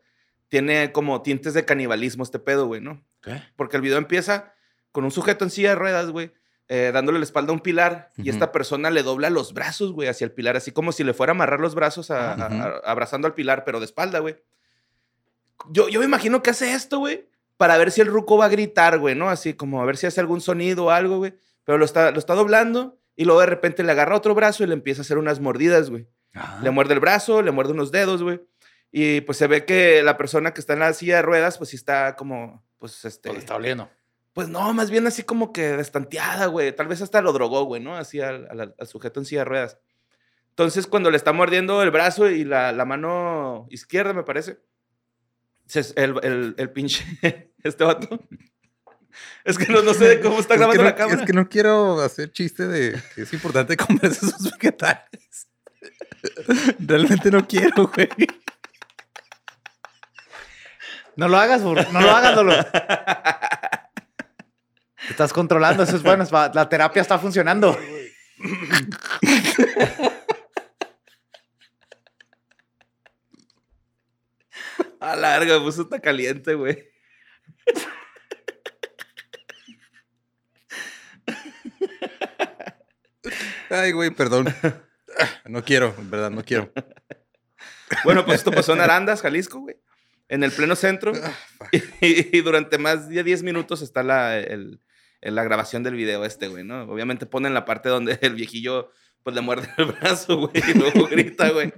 tiene 0.50 0.91
como 0.91 1.22
tintes 1.22 1.53
de 1.53 1.63
canibalismo 1.65 2.24
este 2.24 2.39
pedo, 2.39 2.65
güey, 2.65 2.81
¿no? 2.81 3.05
¿Qué? 3.22 3.41
Porque 3.55 3.77
el 3.77 3.84
video 3.84 3.98
empieza 4.00 4.53
con 4.91 5.03
un 5.05 5.12
sujeto 5.12 5.46
en 5.46 5.51
silla 5.51 5.70
de 5.70 5.75
ruedas, 5.75 6.10
güey, 6.10 6.34
eh, 6.73 6.91
dándole 6.93 7.19
la 7.19 7.25
espalda 7.25 7.51
a 7.51 7.53
un 7.53 7.59
pilar 7.59 8.09
y 8.15 8.29
esta 8.29 8.53
persona 8.53 8.89
le 8.91 9.03
dobla 9.03 9.29
los 9.29 9.53
brazos, 9.53 9.91
güey, 9.91 10.07
hacia 10.07 10.23
el 10.23 10.31
pilar, 10.31 10.55
así 10.55 10.71
como 10.71 10.93
si 10.93 11.03
le 11.03 11.13
fuera 11.13 11.31
a 11.31 11.35
amarrar 11.35 11.59
los 11.59 11.75
brazos 11.75 12.09
a- 12.11 12.33
abrazando 12.85 13.27
al 13.27 13.33
pilar, 13.33 13.63
pero 13.65 13.79
de 13.79 13.85
espalda, 13.85 14.19
güey. 14.19 14.37
Yo, 15.69 15.89
yo 15.89 15.99
me 15.99 16.05
imagino 16.05 16.41
que 16.41 16.49
hace 16.49 16.73
esto, 16.73 16.99
güey, 16.99 17.27
para 17.57 17.77
ver 17.77 17.91
si 17.91 18.01
el 18.01 18.07
ruco 18.07 18.37
va 18.37 18.45
a 18.45 18.49
gritar, 18.49 18.97
güey, 18.99 19.15
¿no? 19.15 19.29
Así 19.29 19.53
como 19.53 19.81
a 19.81 19.85
ver 19.85 19.97
si 19.97 20.07
hace 20.07 20.19
algún 20.21 20.41
sonido 20.41 20.85
o 20.85 20.89
algo, 20.91 21.17
güey. 21.17 21.33
Pero 21.63 21.77
lo 21.77 21.85
está, 21.85 22.11
lo 22.11 22.19
está 22.19 22.33
doblando 22.33 22.97
y 23.15 23.25
luego 23.25 23.41
de 23.41 23.45
repente 23.47 23.83
le 23.83 23.91
agarra 23.91 24.15
otro 24.15 24.33
brazo 24.33 24.63
y 24.63 24.67
le 24.67 24.73
empieza 24.73 25.01
a 25.01 25.03
hacer 25.03 25.17
unas 25.17 25.39
mordidas, 25.39 25.89
güey. 25.89 26.07
Ah. 26.33 26.59
Le 26.63 26.71
muerde 26.71 26.93
el 26.93 26.99
brazo, 26.99 27.41
le 27.41 27.51
muerde 27.51 27.73
unos 27.73 27.91
dedos, 27.91 28.23
güey. 28.23 28.41
Y 28.91 29.21
pues 29.21 29.37
se 29.37 29.47
ve 29.47 29.65
que 29.65 30.01
la 30.03 30.17
persona 30.17 30.53
que 30.53 30.61
está 30.61 30.73
en 30.73 30.79
la 30.79 30.93
silla 30.93 31.17
de 31.17 31.21
ruedas, 31.21 31.57
pues 31.57 31.69
sí 31.69 31.75
está 31.75 32.15
como, 32.15 32.63
pues 32.79 33.05
este. 33.05 33.29
Pues 33.29 33.39
está 33.39 33.55
oliendo. 33.55 33.89
Pues 34.33 34.47
no, 34.47 34.73
más 34.73 34.89
bien 34.89 35.05
así 35.07 35.23
como 35.23 35.51
que 35.51 35.75
destanteada, 35.75 36.45
güey. 36.45 36.73
Tal 36.75 36.88
vez 36.88 37.01
hasta 37.01 37.21
lo 37.21 37.33
drogó, 37.33 37.63
güey, 37.65 37.81
¿no? 37.81 37.97
Así 37.97 38.21
al, 38.21 38.47
al- 38.50 38.75
al 38.79 38.88
sujeto 38.88 39.19
en 39.19 39.25
silla 39.25 39.41
de 39.41 39.45
ruedas. 39.45 39.77
Entonces, 40.50 40.88
cuando 40.88 41.11
le 41.11 41.17
está 41.17 41.33
mordiendo 41.33 41.81
el 41.83 41.91
brazo 41.91 42.29
y 42.29 42.43
la, 42.45 42.71
la 42.71 42.85
mano 42.85 43.67
izquierda, 43.69 44.13
me 44.13 44.23
parece, 44.23 44.59
el, 45.95 46.15
el, 46.23 46.55
el 46.57 46.69
pinche, 46.71 47.03
este 47.63 47.83
vato. 47.83 48.19
Es 49.43 49.57
que 49.57 49.65
no, 49.71 49.81
no 49.81 49.93
sé 49.93 50.21
cómo 50.21 50.39
está 50.39 50.53
Es 50.53 50.59
que 50.59 50.65
grabando 50.65 50.83
no- 50.83 50.89
la 50.89 50.95
cámara. 50.95 51.19
Es 51.19 51.25
que 51.25 51.33
no 51.33 51.50
quiero 51.50 52.00
hacer 52.01 52.31
chiste 52.31 52.67
de 52.67 53.01
que 53.15 53.23
es 53.23 53.33
importante 53.33 53.75
comerse 53.77 54.25
esos 54.25 54.50
vegetales. 54.51 55.50
Realmente 56.79 57.29
no 57.31 57.45
quiero, 57.45 57.88
güey. 57.93 58.07
No 61.17 61.27
lo 61.27 61.38
hagas, 61.38 61.61
burro. 61.63 61.83
No 61.91 62.00
lo 62.01 62.11
hagas, 62.11 62.35
Lolo. 62.35 62.53
Te 65.12 65.15
estás 65.15 65.34
controlando, 65.34 65.84
eso 65.84 65.98
es 65.98 66.03
bueno. 66.03 66.24
La 66.53 66.70
terapia 66.70 67.01
está 67.01 67.20
funcionando. 67.20 67.77
A 75.00 75.15
la 75.15 75.38
larga, 75.38 75.58
me 75.60 75.65
puso 75.65 75.82
está 75.82 76.00
caliente, 76.00 76.53
güey. 76.53 76.77
Ay, 83.70 83.91
güey, 83.91 84.10
perdón. 84.12 84.53
No 85.46 85.63
quiero, 85.63 85.94
en 85.98 86.10
verdad, 86.10 86.32
no 86.32 86.44
quiero. 86.44 86.72
Bueno, 88.03 88.25
pues 88.25 88.38
esto 88.39 88.51
pasó 88.51 88.74
en 88.74 88.82
Arandas, 88.82 89.22
Jalisco, 89.22 89.60
güey. 89.60 89.75
En 90.30 90.44
el 90.44 90.51
pleno 90.51 90.75
centro. 90.75 91.12
Y, 92.01 92.38
y 92.38 92.41
durante 92.41 92.77
más 92.77 93.08
de 93.08 93.24
10 93.24 93.44
minutos 93.44 93.82
está 93.82 94.01
la, 94.03 94.38
el- 94.39 94.82
el- 95.21 95.35
la 95.35 95.43
grabación 95.43 95.83
del 95.83 95.95
video 95.95 96.25
este, 96.25 96.47
güey, 96.47 96.63
¿no? 96.63 96.83
Obviamente 96.83 97.25
ponen 97.25 97.53
la 97.53 97.65
parte 97.65 97.89
donde 97.89 98.17
el 98.21 98.35
viejillo, 98.35 98.91
pues, 99.23 99.35
le 99.35 99.41
muerde 99.41 99.69
el 99.77 99.85
brazo, 99.85 100.37
güey, 100.37 100.51
y 100.67 100.77
luego 100.77 101.07
grita, 101.07 101.49
güey. 101.51 101.73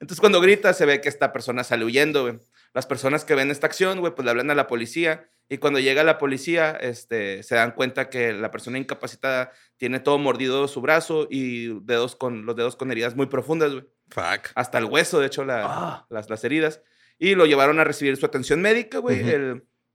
Entonces, 0.00 0.20
cuando 0.20 0.40
grita, 0.40 0.72
se 0.72 0.86
ve 0.86 1.00
que 1.00 1.08
esta 1.08 1.32
persona 1.32 1.64
sale 1.64 1.84
huyendo, 1.84 2.22
güey. 2.22 2.38
Las 2.74 2.86
personas 2.86 3.24
que 3.24 3.34
ven 3.36 3.50
esta 3.52 3.66
acción, 3.68 4.00
güey, 4.00 4.14
pues 4.14 4.24
le 4.24 4.30
hablan 4.30 4.50
a 4.50 4.54
la 4.54 4.66
policía. 4.66 5.28
Y 5.48 5.58
cuando 5.58 5.78
llega 5.78 6.02
la 6.04 6.18
policía, 6.18 6.72
este, 6.72 7.42
se 7.42 7.54
dan 7.54 7.72
cuenta 7.72 8.08
que 8.10 8.32
la 8.32 8.50
persona 8.50 8.78
incapacitada 8.78 9.52
tiene 9.76 10.00
todo 10.00 10.18
mordido 10.18 10.66
su 10.68 10.80
brazo 10.80 11.28
y 11.30 11.78
dedos 11.84 12.16
con, 12.16 12.46
los 12.46 12.56
dedos 12.56 12.74
con 12.76 12.90
heridas 12.90 13.14
muy 13.14 13.26
profundas, 13.26 13.72
güey 13.72 13.84
Fuck. 14.10 14.50
hasta 14.54 14.78
el 14.78 14.86
hueso, 14.86 15.20
de 15.20 15.26
hecho, 15.26 15.44
la- 15.44 15.62
Ah. 15.64 16.06
las, 16.10 16.28
las 16.30 16.42
heridas. 16.44 16.80
Y 17.18 17.34
lo 17.36 17.46
llevaron 17.46 17.78
a 17.78 17.84
recibir 17.84 18.16
su 18.16 18.26
atención 18.26 18.60
médica, 18.60 18.98
güey. 18.98 19.22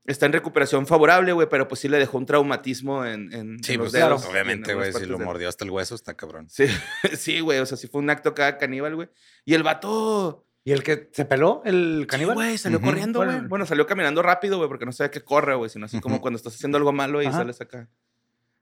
Está 0.06 0.26
en 0.26 0.32
recuperación 0.32 0.86
favorable, 0.86 1.32
güey, 1.32 1.48
pero 1.48 1.68
pues 1.68 1.80
sí 1.80 1.88
le 1.88 1.98
dejó 1.98 2.16
un 2.18 2.26
traumatismo 2.26 3.04
en, 3.04 3.32
en- 3.32 3.62
Sí, 3.62 3.74
en 3.74 3.78
los 3.78 3.84
pues 3.90 3.92
dedos. 3.92 4.20
claro, 4.22 4.32
obviamente, 4.32 4.74
güey, 4.74 4.92
si 4.92 5.04
lo 5.06 5.18
mordió 5.18 5.48
hasta 5.48 5.64
el 5.64 5.70
hueso, 5.70 5.94
está 5.94 6.14
cabrón. 6.16 6.48
Sí, 6.48 6.66
sí, 7.16 7.40
güey, 7.40 7.58
o 7.60 7.66
sea, 7.66 7.76
sí 7.76 7.86
fue 7.86 8.00
un 8.00 8.10
acto 8.10 8.34
cada 8.34 8.56
caníbal, 8.58 8.94
güey. 8.96 9.08
Y 9.44 9.54
el 9.54 9.62
vato... 9.62 10.46
¿Y 10.64 10.72
el 10.72 10.82
que 10.82 11.08
se 11.12 11.24
peló, 11.24 11.62
el 11.64 12.00
Sí, 12.02 12.06
caníbal? 12.06 12.34
güey, 12.34 12.58
salió 12.58 12.80
corriendo, 12.82 13.20
güey. 13.20 13.30
Bueno. 13.30 13.48
Bueno, 13.48 13.66
salió 13.66 13.86
caminando 13.86 14.20
rápido, 14.22 14.58
güey, 14.58 14.68
porque 14.68 14.84
no 14.84 14.92
sabe 14.92 15.10
que 15.10 15.22
corre, 15.22 15.54
güey, 15.54 15.70
sino 15.70 15.86
así 15.86 16.00
como 16.00 16.20
cuando 16.20 16.36
estás 16.36 16.54
haciendo 16.54 16.76
algo 16.76 16.92
malo 16.92 17.22
y 17.22 17.26
Ajá. 17.26 17.38
sales 17.38 17.60
acá. 17.60 17.88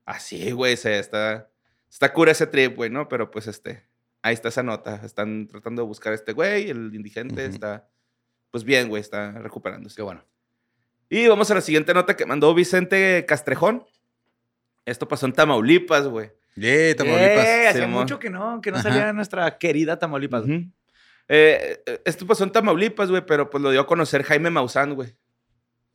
Así, 0.05 0.51
güey, 0.53 0.77
se 0.77 0.99
está... 0.99 1.51
Está 1.91 2.13
cura 2.13 2.33
ese 2.33 2.47
trip, 2.47 2.77
güey, 2.77 2.91
¿no? 2.91 3.09
Pero 3.09 3.31
pues 3.31 3.47
este... 3.47 3.85
Ahí 4.23 4.35
está 4.35 4.49
esa 4.49 4.63
nota. 4.63 5.01
Están 5.05 5.47
tratando 5.49 5.83
de 5.83 5.89
buscar 5.89 6.13
a 6.13 6.17
este 6.17 6.33
güey, 6.33 6.71
el 6.71 6.95
indigente 6.95 7.45
está... 7.47 7.89
Pues 8.51 8.65
bien, 8.65 8.89
güey, 8.89 9.01
está 9.01 9.33
recuperándose. 9.33 9.97
Qué 9.97 10.03
bueno. 10.03 10.25
Y 11.09 11.27
vamos 11.27 11.51
a 11.51 11.55
la 11.55 11.61
siguiente 11.61 11.95
nota 11.95 12.17
que 12.17 12.27
mandó 12.27 12.55
Vicente 12.55 13.25
Castrejón. 13.27 13.85
Esto 14.85 15.09
pasó 15.09 15.27
en 15.27 15.33
Tamaulipas, 15.33 16.07
güey. 16.07 16.31
Yeah, 16.55 16.95
Tamaulipas. 16.97 17.39
Hacía 17.39 17.73
Simón. 17.73 17.91
mucho 17.91 18.19
que 18.19 18.31
no, 18.31 18.61
que 18.61 18.71
no 18.71 18.79
Ajá. 18.79 18.89
salía 18.89 19.13
nuestra 19.13 19.59
querida 19.59 19.99
Tamaulipas. 19.99 20.45
Eh, 20.49 20.71
eh, 21.87 22.03
esto 22.05 22.27
pasó 22.27 22.45
en 22.45 22.53
Tamaulipas, 22.53 23.11
güey, 23.11 23.25
pero 23.25 23.49
pues 23.49 23.63
lo 23.63 23.71
dio 23.71 23.81
a 23.81 23.87
conocer 23.87 24.23
Jaime 24.23 24.51
Maussan, 24.51 24.95
güey. 24.95 25.15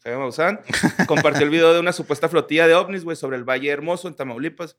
Jaime 0.04 0.20
Maussan 0.20 0.62
compartió 1.08 1.44
el 1.44 1.50
video 1.50 1.74
de 1.74 1.80
una 1.80 1.94
supuesta 1.94 2.30
flotilla 2.30 2.68
de 2.68 2.76
ovnis, 2.76 3.04
güey, 3.04 3.16
sobre 3.16 3.38
el 3.38 3.44
Valle 3.44 3.70
Hermoso 3.70 4.08
en 4.08 4.16
Tamaulipas. 4.16 4.78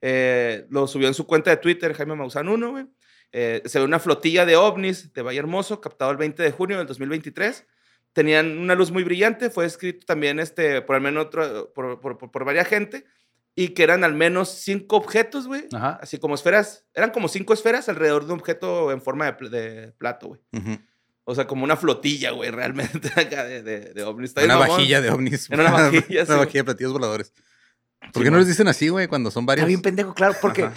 Eh, 0.00 0.66
lo 0.70 0.86
subió 0.86 1.08
en 1.08 1.14
su 1.14 1.26
cuenta 1.26 1.50
de 1.50 1.56
Twitter, 1.58 1.94
Jaime 1.94 2.14
Maussan 2.14 2.48
1, 2.48 2.70
güey. 2.70 2.86
Eh, 3.32 3.62
se 3.66 3.78
ve 3.78 3.84
una 3.84 3.98
flotilla 3.98 4.44
de 4.44 4.56
ovnis 4.56 5.12
de 5.12 5.22
Valle 5.22 5.38
Hermoso, 5.38 5.80
captado 5.80 6.10
el 6.10 6.16
20 6.16 6.42
de 6.42 6.50
junio 6.50 6.78
del 6.78 6.86
2023. 6.86 7.66
Tenían 8.12 8.58
una 8.58 8.74
luz 8.74 8.90
muy 8.90 9.04
brillante, 9.04 9.50
fue 9.50 9.66
escrito 9.66 10.04
también 10.06 10.40
este, 10.40 10.82
por 10.82 10.96
al 10.96 11.02
menos 11.02 11.26
otro, 11.26 11.72
por, 11.72 12.00
por, 12.00 12.18
por, 12.18 12.30
por 12.30 12.44
varias 12.44 12.66
gente, 12.66 13.04
y 13.54 13.68
que 13.68 13.82
eran 13.84 14.02
al 14.04 14.14
menos 14.14 14.48
cinco 14.48 14.96
objetos, 14.96 15.46
güey. 15.46 15.66
Ajá. 15.72 15.98
Así 16.02 16.18
como 16.18 16.34
esferas, 16.34 16.84
eran 16.94 17.10
como 17.10 17.28
cinco 17.28 17.52
esferas 17.52 17.88
alrededor 17.88 18.26
de 18.26 18.32
un 18.32 18.40
objeto 18.40 18.90
en 18.92 19.00
forma 19.00 19.30
de, 19.30 19.48
de 19.48 19.92
plato, 19.92 20.28
güey. 20.28 20.40
Ujú. 20.52 20.78
O 21.24 21.34
sea, 21.34 21.46
como 21.46 21.62
una 21.62 21.76
flotilla, 21.76 22.30
güey, 22.32 22.50
realmente 22.50 23.08
acá 23.20 23.44
de, 23.44 23.62
de, 23.62 23.92
de 23.94 24.02
ovnis. 24.02 24.30
Está 24.30 24.44
Una 24.44 24.54
mamón. 24.58 24.76
vajilla 24.76 25.00
de 25.00 25.10
ovnis. 25.10 25.48
Era 25.50 25.62
una 25.62 25.70
vajilla, 25.72 26.02
sí, 26.26 26.32
Una 26.32 26.36
vajilla 26.40 26.60
de 26.60 26.64
platillos 26.64 26.92
voladores. 26.92 27.32
¿Por 28.00 28.12
Sí, 28.14 28.22
qué 28.24 28.30
no 28.30 28.38
les 28.38 28.48
dicen 28.48 28.66
así, 28.66 28.88
güey, 28.88 29.06
cuando 29.06 29.30
son 29.30 29.42
Está 29.44 29.50
varios? 29.52 29.68
bien 29.68 29.82
pendejo, 29.82 30.14
claro, 30.14 30.34
porque 30.40 30.64
Ajá. 30.64 30.74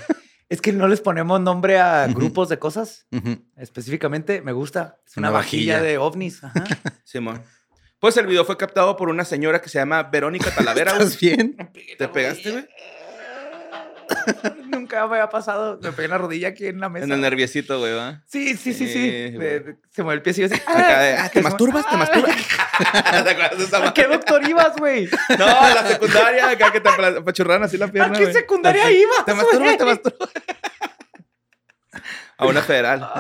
Es 0.54 0.62
que 0.62 0.72
no 0.72 0.88
les 0.88 1.02
ponemos 1.02 1.42
nombre 1.42 1.80
a 1.80 2.08
grupos 2.08 2.48
de 2.50 2.60
cosas. 2.60 3.08
Específicamente, 3.58 4.42
me 4.42 4.52
gusta. 4.52 5.00
Es 5.06 5.18
una, 5.18 5.30
Una 5.30 5.38
vajilla. 5.39 5.74
vajilla. 5.76 5.89
de 5.92 5.98
ovnis. 5.98 6.44
Ajá. 6.44 6.63
Simón. 7.04 7.42
Pues 8.00 8.18
el 8.18 8.28
video 8.28 8.44
fue 8.46 8.58
captado 8.58 8.96
por 8.98 9.10
una 9.10 9.24
señora 9.26 9.62
que 9.62 9.70
se 9.70 9.80
llama 9.80 10.04
Verónica 10.04 10.52
Talavera. 10.54 10.92
¿Estás 10.92 11.20
bien? 11.20 11.56
¿Te 11.98 12.08
pegaste, 12.08 12.52
güey? 12.52 12.68
Nunca 14.67 15.08
me 15.08 15.15
había 15.17 15.30
pasado. 15.30 15.80
Me 15.82 15.91
pegué 15.91 16.06
en 16.06 16.12
la 16.12 16.17
rodilla 16.17 16.47
aquí 16.49 16.67
en 16.67 16.80
la 16.80 16.89
mesa. 16.89 17.06
En 17.06 17.12
el 17.12 17.21
nerviosito, 17.21 17.80
güey, 17.80 17.93
¿va? 17.95 18.21
Sí, 18.28 18.56
sí, 18.58 18.73
sí, 18.73 18.88
sí. 18.88 19.38
Se 19.91 20.04
mueve 20.04 20.17
el 20.17 20.21
pie 20.21 20.34
y 20.36 20.39
yo 20.41 20.45
así. 20.47 20.56
Acá 20.65 20.99
de, 21.02 21.13
ah, 21.15 21.23
ah, 21.26 21.30
¿te 21.30 21.39
se 21.39 21.43
masturbas? 21.43 21.86
¿Te 21.89 21.95
mueve- 21.95 22.12
masturbas? 22.12 22.36
¿Te 23.23 23.30
acuerdas 23.30 23.58
de 23.58 23.63
esa 23.65 23.88
¿A 23.88 23.93
qué 23.93 24.04
doctor 24.08 24.49
ibas, 24.49 24.76
güey? 24.78 25.08
No, 25.38 25.45
la 25.45 25.88
secundaria, 25.88 26.49
acá 26.49 26.71
que 26.71 26.82
te 26.82 26.89
apachurraran 26.89 27.63
así 27.63 27.78
la 27.78 27.88
pierna, 27.88 28.17
¿A 28.17 28.19
qué 28.19 28.34
secundaria 28.34 28.91
ibas, 28.91 29.26
¿Te 29.26 29.34
masturbas? 29.34 29.78
¿Te 29.78 29.86
masturbas? 29.86 30.30
A 32.38 32.45
una 32.47 32.62
federal. 32.62 33.08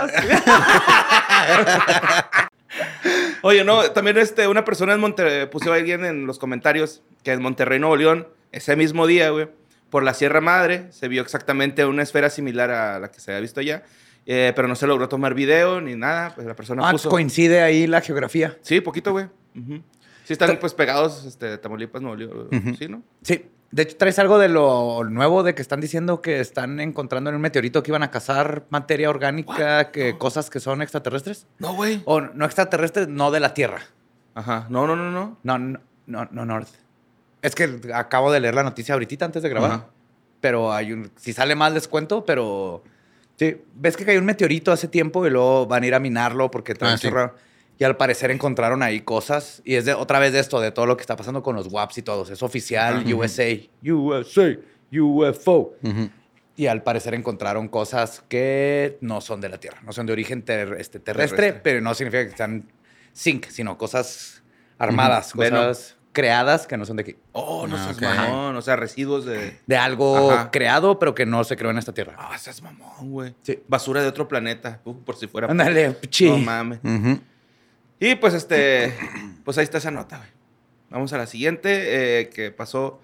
Oye, 3.43 3.63
no, 3.63 3.83
también 3.91 4.17
este, 4.17 4.47
una 4.47 4.65
persona 4.65 4.93
en 4.93 4.99
Monterrey, 4.99 5.45
puso 5.47 5.71
alguien 5.73 6.05
en 6.05 6.25
los 6.25 6.39
comentarios 6.39 7.01
que 7.23 7.31
en 7.31 7.41
Monterrey, 7.41 7.79
Nuevo 7.79 7.95
León, 7.95 8.27
ese 8.51 8.75
mismo 8.75 9.05
día, 9.05 9.29
güey, 9.29 9.49
por 9.93 10.03
la 10.03 10.15
Sierra 10.15 10.41
Madre, 10.41 10.87
se 10.91 11.07
vio 11.07 11.21
exactamente 11.21 11.85
una 11.85 12.01
esfera 12.01 12.31
similar 12.31 12.71
a 12.71 12.99
la 12.99 13.11
que 13.11 13.19
se 13.19 13.29
había 13.29 13.41
visto 13.41 13.59
allá, 13.59 13.83
eh, 14.25 14.51
pero 14.55 14.67
no 14.67 14.73
se 14.75 14.87
logró 14.87 15.07
tomar 15.07 15.35
video 15.35 15.81
ni 15.81 15.95
nada, 15.95 16.33
pues 16.33 16.47
la 16.47 16.55
persona 16.55 16.81
Ah, 16.89 16.91
puso... 16.93 17.09
coincide 17.09 17.61
ahí 17.61 17.85
la 17.85 18.01
geografía. 18.01 18.57
Sí, 18.63 18.81
poquito, 18.81 19.11
güey. 19.11 19.25
Ujú. 19.55 19.83
Sí 20.23 20.33
están, 20.33 20.57
pues, 20.57 20.73
pegados, 20.73 21.25
este, 21.25 21.59
Tamaulipas, 21.59 22.01
Nuevo 22.01 22.15
León. 22.17 22.75
¿sí, 22.79 22.87
no? 22.87 23.03
Sí. 23.21 23.45
De 23.69 23.83
hecho, 23.83 23.97
traes 23.97 24.17
algo 24.17 24.39
de 24.39 24.49
lo 24.49 25.03
nuevo 25.03 25.43
de 25.43 25.53
que 25.53 25.61
están 25.61 25.79
diciendo 25.79 26.21
que 26.23 26.39
están 26.39 26.79
encontrando 26.79 27.29
en 27.29 27.35
un 27.35 27.41
meteorito 27.43 27.83
que 27.83 27.91
iban 27.91 28.01
a 28.01 28.09
cazar 28.09 28.65
materia 28.71 29.11
orgánica, 29.11 29.91
que 29.91 30.17
cosas 30.17 30.49
que 30.49 30.59
son 30.59 30.81
extraterrestres. 30.81 31.45
No, 31.59 31.75
güey. 31.75 32.01
O 32.05 32.19
no 32.21 32.45
extraterrestres, 32.45 33.07
no 33.09 33.29
de 33.29 33.39
la 33.41 33.53
Tierra. 33.53 33.81
Ajá, 34.33 34.65
no, 34.69 34.87
no, 34.87 34.95
no, 34.95 35.11
no. 35.11 35.37
No, 35.43 35.59
no, 35.59 35.79
no, 36.07 36.27
no, 36.31 36.45
no. 36.45 36.65
Es 37.43 37.53
que 37.53 37.79
acabo 37.93 38.31
de 38.31 38.39
leer 38.39 38.55
la 38.55 38.63
noticia 38.63 38.93
ahorita 38.95 39.25
antes 39.25 39.43
de 39.43 39.49
grabar. 39.49 39.87
Pero 40.41 40.73
hay 40.73 40.91
un. 40.93 41.11
Si 41.17 41.31
sale 41.33 41.53
mal, 41.55 41.75
les 41.75 41.87
cuento, 41.87 42.25
pero. 42.25 42.83
Sí, 43.37 43.61
ves 43.75 43.95
que 43.97 44.05
cayó 44.05 44.17
un 44.19 44.25
meteorito 44.25 44.71
hace 44.71 44.87
tiempo 44.87 45.25
y 45.27 45.29
luego 45.29 45.65
van 45.67 45.83
a 45.83 45.87
ir 45.87 45.93
a 45.95 45.99
minarlo 45.99 46.49
porque 46.49 46.73
traen 46.73 46.95
Ah, 46.95 46.97
sí. 46.97 47.07
Y 47.79 47.83
al 47.83 47.97
parecer 47.97 48.29
encontraron 48.31 48.81
ahí 48.83 49.01
cosas. 49.01 49.61
Y 49.65 49.75
es 49.75 49.85
de, 49.85 49.93
otra 49.93 50.19
vez 50.19 50.31
de 50.33 50.39
esto, 50.39 50.59
de 50.61 50.71
todo 50.71 50.85
lo 50.85 50.95
que 50.97 51.01
está 51.01 51.15
pasando 51.15 51.41
con 51.43 51.55
los 51.55 51.67
WAPs 51.67 51.97
y 51.97 52.01
todos. 52.03 52.29
Es 52.29 52.43
oficial. 52.43 53.03
USA, 53.13 53.45
USA, 53.83 54.57
UFO. 54.91 55.73
Y 56.55 56.67
al 56.67 56.83
parecer 56.83 57.15
encontraron 57.15 57.67
cosas 57.67 58.23
que 58.29 58.97
no 59.01 59.21
son 59.21 59.41
de 59.41 59.49
la 59.49 59.59
Tierra, 59.59 59.79
no 59.83 59.91
son 59.91 60.05
de 60.05 60.13
origen 60.13 60.43
ter- 60.43 60.75
este, 60.79 60.99
terrestre, 60.99 61.35
Terrestre. 61.37 61.61
pero 61.63 61.81
no 61.81 61.95
significa 61.95 62.29
que 62.29 62.37
sean 62.37 62.71
zinc, 63.15 63.47
sino 63.49 63.75
cosas 63.75 64.43
armadas, 64.77 65.33
cosas 65.33 65.95
creadas 66.13 66.65
que 66.67 66.77
no 66.77 66.85
son 66.85 66.95
de 66.95 67.01
aquí. 67.03 67.15
Oh, 67.33 67.67
no 67.67 67.75
Ah, 67.75 67.83
seas 67.93 68.01
mamón. 68.01 68.55
O 68.55 68.61
sea, 68.61 68.75
residuos 68.77 69.25
de. 69.25 69.59
De 69.67 69.75
algo 69.77 70.31
Ajá. 70.31 70.51
creado, 70.51 70.97
pero 70.99 71.13
que 71.13 71.25
no 71.25 71.43
se 71.43 71.57
creó 71.57 71.71
en 71.71 71.77
esta 71.79 71.93
Tierra. 71.93 72.15
Ah, 72.17 72.37
seas 72.37 72.61
mamón, 72.61 73.11
güey. 73.11 73.35
Sí. 73.41 73.61
Basura 73.67 74.01
de 74.01 74.07
otro 74.07 74.27
planeta. 74.27 74.79
uh, 74.85 74.95
por 75.03 75.15
si 75.17 75.27
fuera. 75.27 75.47
Ándale, 75.49 75.97
chi. 76.09 76.29
No 76.29 76.37
mames. 76.37 76.79
Y 77.99 78.15
pues 78.15 78.33
este, 78.33 78.93
pues 79.43 79.57
ahí 79.57 79.63
está 79.63 79.77
esa 79.77 79.91
nota, 79.91 80.17
güey. 80.17 80.29
Vamos 80.89 81.11
a 81.13 81.17
la 81.17 81.25
siguiente, 81.25 82.19
eh, 82.21 82.29
que 82.29 82.51
pasó. 82.51 83.01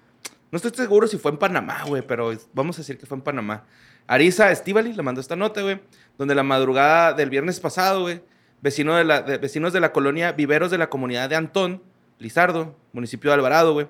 No 0.52 0.56
estoy 0.56 0.72
seguro 0.74 1.06
si 1.06 1.16
fue 1.18 1.30
en 1.32 1.38
Panamá, 1.38 1.84
güey, 1.86 2.02
pero 2.02 2.32
vamos 2.52 2.76
a 2.76 2.80
decir 2.82 2.98
que 2.98 3.06
fue 3.06 3.16
en 3.16 3.22
Panamá. 3.22 3.64
Arisa 4.06 4.50
Estivali 4.50 4.92
le 4.92 5.02
mandó 5.02 5.20
esta 5.20 5.36
nota, 5.36 5.62
güey, 5.62 5.80
donde 6.18 6.34
la 6.34 6.42
madrugada 6.42 7.12
del 7.12 7.30
viernes 7.30 7.60
pasado, 7.60 8.02
güey, 8.02 8.22
vecino 8.60 8.96
de 8.96 9.04
la, 9.04 9.22
de- 9.22 9.38
vecinos 9.38 9.72
de 9.72 9.78
la 9.80 9.92
colonia 9.92 10.32
Viveros 10.32 10.70
de 10.72 10.78
la 10.78 10.88
comunidad 10.90 11.28
de 11.30 11.36
Antón, 11.36 11.82
Lizardo, 12.20 12.76
municipio 12.92 13.30
de 13.30 13.34
Alvarado, 13.34 13.72
güey, 13.72 13.88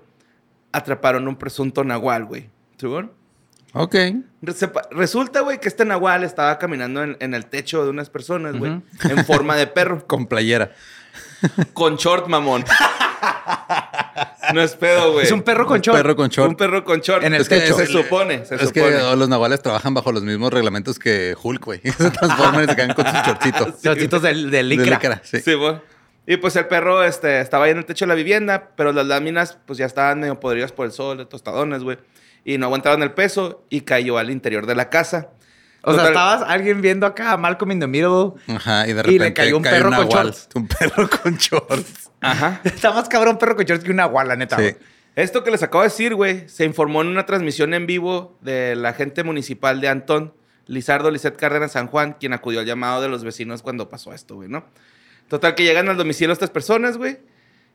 atraparon 0.73 1.29
un 1.29 1.37
presunto 1.37 1.85
nahual, 1.85 2.25
güey. 2.25 2.49
¿Seguro? 2.79 3.13
Ok. 3.75 3.95
Resulta, 4.91 5.41
güey, 5.43 5.61
que 5.61 5.69
este 5.69 5.85
nahual 5.85 6.25
estaba 6.25 6.59
caminando 6.59 7.03
en, 7.03 7.17
en 7.21 7.35
el 7.35 7.47
techo 7.47 7.85
de 7.85 7.91
unas 7.91 8.09
personas, 8.09 8.57
güey, 8.59 8.81
en 9.05 9.25
forma 9.27 9.55
de 9.57 9.67
perro. 9.67 10.05
Con 10.07 10.27
playera. 10.27 10.73
Con 11.75 11.97
short, 11.97 12.27
mamón. 12.29 12.65
No 14.55 14.63
es 14.63 14.75
pedo, 14.77 15.13
güey. 15.13 15.25
Es 15.27 15.33
un 15.33 15.43
perro 15.43 15.67
con 15.67 15.81
short. 15.81 15.97
Perro 15.99 16.17
con 16.17 16.29
short. 16.29 16.51
Un 16.51 16.57
perro 16.57 16.85
con 16.85 17.01
short. 17.01 17.23
En 17.25 17.35
el 17.35 17.43
Es 17.43 17.49
que 17.49 17.61
techo. 17.61 17.77
Se 17.77 17.87
supone, 17.87 18.45
se 18.45 18.57
es 18.57 18.61
supone. 18.63 18.73
que 18.97 19.17
los 19.17 19.29
nahuales 19.29 19.63
trabajan 19.63 19.95
bajo 19.95 20.11
los 20.13 20.23
mismos 20.23 20.53
reglamentos 20.53 20.99
que 20.99 21.35
Hulk, 21.41 21.65
güey. 21.65 21.81
Se 21.99 22.11
transforman 22.11 22.65
y 22.65 22.69
se 22.69 22.77
quedan 22.77 22.95
con 22.95 23.05
sus 23.07 23.15
shortcitos. 23.15 23.83
Shortcitos 23.83 24.23
de, 24.23 24.35
de 24.35 24.51
De 24.51 24.63
licra. 24.63 24.85
licra, 24.97 25.21
sí. 25.25 25.41
Sí, 25.41 25.55
güey. 25.55 25.77
Y 26.31 26.37
pues 26.37 26.55
el 26.55 26.69
perro 26.69 27.03
este, 27.03 27.41
estaba 27.41 27.65
ahí 27.65 27.73
en 27.73 27.79
el 27.79 27.85
techo 27.85 28.05
de 28.05 28.09
la 28.11 28.15
vivienda, 28.15 28.71
pero 28.77 28.93
las 28.93 29.05
láminas 29.05 29.59
pues 29.67 29.81
ya 29.81 29.87
estaban 29.87 30.21
medio 30.21 30.39
podridas 30.39 30.71
por 30.71 30.87
el 30.87 30.93
sol, 30.93 31.19
de 31.19 31.27
tostadones, 31.27 31.83
güey. 31.83 31.99
Y 32.45 32.57
no 32.57 32.67
aguantaban 32.67 33.03
el 33.03 33.11
peso 33.11 33.65
y 33.69 33.81
cayó 33.81 34.17
al 34.17 34.31
interior 34.31 34.65
de 34.67 34.77
la 34.77 34.91
casa. 34.91 35.31
O 35.83 35.93
sea, 35.93 36.07
estabas 36.07 36.43
alguien 36.49 36.83
viendo 36.83 37.05
acá 37.05 37.33
a 37.33 37.37
Malcolm 37.37 37.73
in 37.73 37.81
the 37.81 37.89
Middle. 37.89 38.35
Ajá, 38.47 38.87
y 38.87 38.93
de 38.93 39.01
Y 39.01 39.03
repente 39.03 39.25
le 39.25 39.33
cayó 39.35 39.57
un 39.57 39.65
perro 39.65 39.91
con 39.91 39.91
nahual. 39.91 40.27
shorts. 40.27 40.49
Un 40.55 40.69
perro 40.69 41.11
con 41.11 41.37
shorts. 41.37 42.11
Ajá. 42.21 42.61
Está 42.65 42.93
más 42.93 43.09
cabrón 43.09 43.37
perro 43.37 43.57
con 43.57 43.65
shorts 43.65 43.83
que 43.83 43.91
una 43.91 44.05
guala, 44.05 44.37
neta. 44.37 44.55
Sí. 44.55 44.63
güey. 44.63 44.77
Esto 45.17 45.43
que 45.43 45.51
les 45.51 45.65
acabo 45.65 45.83
de 45.83 45.89
decir, 45.89 46.15
güey, 46.15 46.49
se 46.49 46.65
informó 46.65 47.01
en 47.03 47.09
una 47.09 47.27
transmisión 47.27 47.75
en 47.75 47.87
vivo 47.89 48.39
de 48.41 48.77
la 48.77 48.91
agente 48.91 49.25
municipal 49.25 49.81
de 49.81 49.89
Antón, 49.89 50.33
Lizardo 50.67 51.11
Lizeth 51.11 51.37
Cárdenas 51.37 51.73
San 51.73 51.89
Juan, 51.89 52.17
quien 52.21 52.35
acudió 52.35 52.61
al 52.61 52.67
llamado 52.67 53.03
de 53.03 53.09
los 53.09 53.25
vecinos 53.25 53.63
cuando 53.63 53.89
pasó 53.89 54.13
esto, 54.15 54.37
güey, 54.37 54.49
¿no? 54.49 54.65
Total, 55.31 55.55
que 55.55 55.63
llegan 55.63 55.89
al 55.89 55.97
domicilio 55.97 56.33
estas 56.33 56.51
personas, 56.51 56.97
güey, 56.99 57.19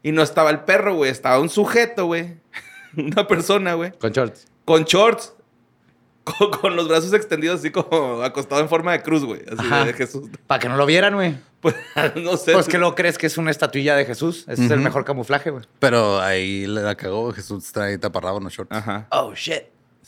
y 0.04 0.12
no 0.12 0.22
estaba 0.22 0.50
el 0.50 0.60
perro, 0.66 0.94
güey, 0.96 1.10
estaba 1.10 1.40
un 1.40 1.48
sujeto, 1.50 2.06
güey, 2.06 2.36
una 2.98 3.26
persona, 3.28 3.76
güey, 3.76 3.94
Con 3.98 4.12
shorts. 4.12 4.46
con 4.66 4.84
shorts, 4.84 5.34
con, 6.26 6.52
con 6.52 6.76
los 6.76 6.90
brazos 6.90 7.14
extendidos 7.14 7.62
así 7.62 7.72
como 7.72 8.22
acostado 8.24 8.60
en 8.62 8.68
forma 8.68 8.92
de 8.92 9.02
cruz, 9.02 9.24
güey, 9.24 9.42
así 9.48 9.66
Ajá. 9.66 9.86
de 9.86 9.94
Jesús. 9.94 10.30
Para 10.48 10.60
que 10.60 10.68
no 10.68 10.76
lo 10.76 10.86
vieran, 10.86 11.16
güey. 11.16 11.38
Pues, 11.66 11.76
no 12.18 12.38
sé. 12.38 12.54
Pues 12.54 12.68
que 12.68 12.78
lo 12.78 12.94
crees 12.94 13.18
que 13.18 13.26
es 13.26 13.40
una 13.40 13.50
estatuilla 13.50 13.96
de 13.96 14.06
Jesús. 14.06 14.46
Ese 14.48 14.66
es 14.66 14.70
el 14.70 14.82
mejor 14.82 15.04
camuflaje, 15.04 15.50
güey. 15.50 15.64
Pero 15.80 16.22
ahí 16.22 16.68
le 16.68 16.84
la 16.84 16.94
cagó. 16.94 17.34
Jesús 17.34 17.72
trae 17.72 17.98
taparrabo 17.98 18.38
en 18.38 18.44
los 18.44 18.54
shorts. 18.54 18.72
Ajá. 18.72 19.08
Oh, 19.10 19.34
shit. 19.34 19.64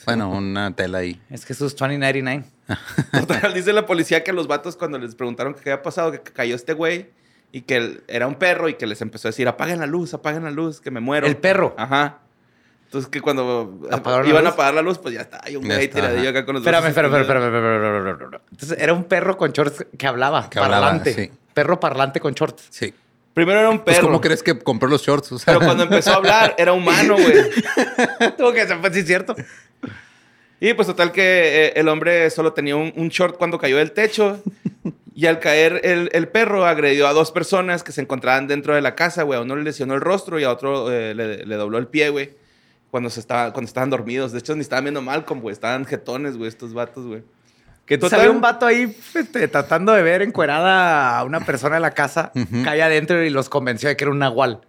Bueno, 0.06 0.30
una 0.30 0.76
tela 0.76 1.00
ahí. 1.00 1.20
Es 1.32 1.46
Jesús 1.46 1.76
2099. 1.76 2.44
Total, 3.12 3.54
dice 3.56 3.74
la 3.74 3.88
policía 3.88 4.24
que 4.24 4.34
los 4.34 4.46
vatos 4.46 4.76
cuando 4.76 5.00
les 5.00 5.16
preguntaron 5.16 5.56
qué 5.56 5.72
había 5.72 5.82
pasado, 5.82 6.12
que 6.12 6.20
cayó 6.20 6.54
este 6.56 6.74
güey 6.74 7.10
y 7.52 7.62
que 7.62 7.76
él 7.78 8.04
era 8.08 8.28
un 8.28 8.36
perro 8.36 8.70
y 8.70 8.76
que 8.76 8.86
les 8.88 9.02
empezó 9.02 9.28
a 9.28 9.32
decir, 9.32 9.48
apaguen 9.48 9.80
la 9.80 9.86
luz, 9.88 10.14
apaguen 10.14 10.44
la 10.44 10.52
luz, 10.52 10.82
que 10.82 10.92
me 10.92 11.00
muero. 11.00 11.28
El 11.28 11.38
perro. 11.38 11.76
Ajá. 11.78 12.20
Entonces 12.86 13.10
que 13.10 13.20
cuando 13.20 13.82
¿Apagaron 13.92 14.26
la 14.26 14.30
iban 14.30 14.46
a 14.48 14.52
apagar 14.52 14.74
la 14.74 14.82
luz, 14.82 14.98
pues 14.98 15.14
ya 15.14 15.22
está, 15.22 15.42
hay 15.44 15.58
un 15.58 15.66
güey 15.66 15.90
tiradillo 15.90 16.30
acá 16.30 16.46
con 16.46 16.56
los 16.56 16.62
Espérame, 16.62 16.88
espérame, 16.88 17.16
espérame, 17.22 17.46
espérame. 17.46 18.42
Entonces 18.52 18.78
era 18.80 18.94
un 18.94 19.04
perro 19.04 19.36
con 19.38 19.52
shorts 19.52 19.86
que 19.98 20.08
hablaba. 20.08 20.50
Que 20.50 20.60
hablaba, 20.60 20.86
parlante. 20.88 21.14
sí. 21.14 21.32
Perro 21.54 21.80
parlante 21.80 22.20
con 22.22 22.34
shorts. 22.34 22.68
Sí. 22.70 22.94
Primero 23.34 23.60
era 23.60 23.70
un 23.70 23.80
Pues, 23.80 23.98
perro. 23.98 24.08
¿cómo 24.08 24.22
crees 24.22 24.42
que 24.42 24.58
compró 24.58 24.88
los 24.88 25.04
shorts? 25.06 25.32
O 25.34 25.38
sea, 25.40 25.54
Pero 25.54 25.66
cuando 25.66 25.84
empezó 25.84 26.12
a 26.12 26.16
hablar, 26.16 26.56
era 26.58 26.72
humano, 26.74 27.16
güey. 27.16 27.34
Tuvo 28.38 28.54
que 28.54 28.66
ser, 28.66 28.80
pues 28.80 28.94
sí, 28.94 29.04
cierto. 29.04 29.36
Y 30.60 30.74
pues 30.74 30.88
total 30.88 31.12
que 31.12 31.68
eh, 31.68 31.74
el 31.76 31.88
hombre 31.88 32.30
solo 32.32 32.54
tenía 32.54 32.76
un, 32.76 32.92
un 32.96 33.10
short 33.10 33.38
cuando 33.38 33.60
cayó 33.60 33.78
del 33.78 33.92
techo. 33.92 34.42
Y 35.17 35.25
al 35.25 35.39
caer 35.39 35.82
el, 35.84 36.12
el 36.13 36.27
perro 36.27 36.67
agredió 36.67 37.08
a 37.08 37.13
dos 37.13 37.32
personas 37.32 37.82
que 37.82 37.91
se 37.91 38.01
encontraban 38.01 38.45
dentro 38.45 38.75
de 38.75 38.82
la 38.82 38.93
casa, 38.93 39.23
güey. 39.23 39.39
A 39.39 39.41
uno 39.41 39.56
le 39.56 39.63
lesionó 39.63 39.95
el 39.95 40.01
rostro 40.01 40.39
y 40.39 40.43
a 40.43 40.51
otro 40.51 40.91
eh, 40.91 41.15
le, 41.15 41.43
le 41.43 41.56
dobló 41.56 41.80
el 41.80 41.88
pie, 41.88 42.10
güey. 42.10 42.36
Cuando, 42.91 43.10
se 43.10 43.19
estaba, 43.19 43.51
cuando 43.51 43.67
estaban 43.67 43.89
dormidos. 43.89 44.32
De 44.32 44.38
hecho, 44.38 44.53
ni 44.53 44.62
estaban 44.62 44.84
viendo 44.84 45.01
Malcolm, 45.01 45.41
güey. 45.41 45.53
Estaban 45.53 45.86
jetones, 45.86 46.38
güey, 46.38 46.47
estos 46.47 46.75
vatos, 46.75 47.08
güey. 47.08 47.23
Que 47.88 47.97
Total. 47.97 48.30
un 48.30 48.41
vato 48.41 48.67
ahí 48.67 48.95
este, 49.15 49.47
tratando 49.47 49.93
de 49.93 50.03
ver 50.03 50.21
encuerada 50.21 51.17
a 51.17 51.23
una 51.23 51.39
persona 51.39 51.77
en 51.77 51.82
la 51.82 51.95
casa, 51.95 52.32
Ujú. 52.36 52.63
cae 52.63 52.84
adentro 52.84 53.23
y 53.23 53.32
los 53.32 53.49
convenció 53.49 53.89
de 53.89 53.97
que 53.97 54.03
era 54.03 54.12
un 54.12 54.19
nahual. 54.19 54.62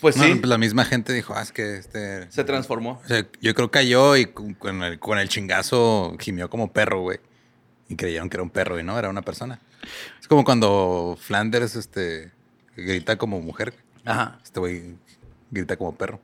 Pues 0.00 0.16
no, 0.16 0.22
sí, 0.22 0.36
pues 0.36 0.48
la 0.48 0.58
misma 0.58 0.84
gente 0.84 1.12
dijo, 1.12 1.34
ah, 1.34 1.42
es 1.42 1.50
que 1.50 1.78
este... 1.78 2.30
se 2.30 2.44
transformó. 2.44 3.00
O 3.04 3.08
sea, 3.08 3.26
yo 3.40 3.52
creo 3.52 3.68
que 3.68 3.80
cayó 3.80 4.16
y 4.16 4.26
con 4.26 4.54
con 4.54 4.84
el, 4.84 5.00
con 5.00 5.18
el 5.18 5.28
chingazo 5.28 6.14
gimió 6.20 6.48
como 6.48 6.72
perro, 6.72 7.00
güey. 7.00 7.18
Y 7.88 7.96
creyeron 7.96 8.30
que 8.30 8.36
era 8.36 8.42
un 8.42 8.50
perro 8.50 8.78
y 8.78 8.82
no, 8.82 8.98
era 8.98 9.10
una 9.10 9.22
persona. 9.22 9.60
Es 10.20 10.28
como 10.28 10.44
cuando 10.44 11.16
Flanders 11.20 11.76
este, 11.76 12.32
grita 12.76 13.16
como 13.16 13.40
mujer. 13.40 13.74
Ajá. 14.04 14.38
Este 14.42 14.60
güey 14.60 14.96
grita 15.50 15.76
como 15.76 15.94
perro. 15.94 16.20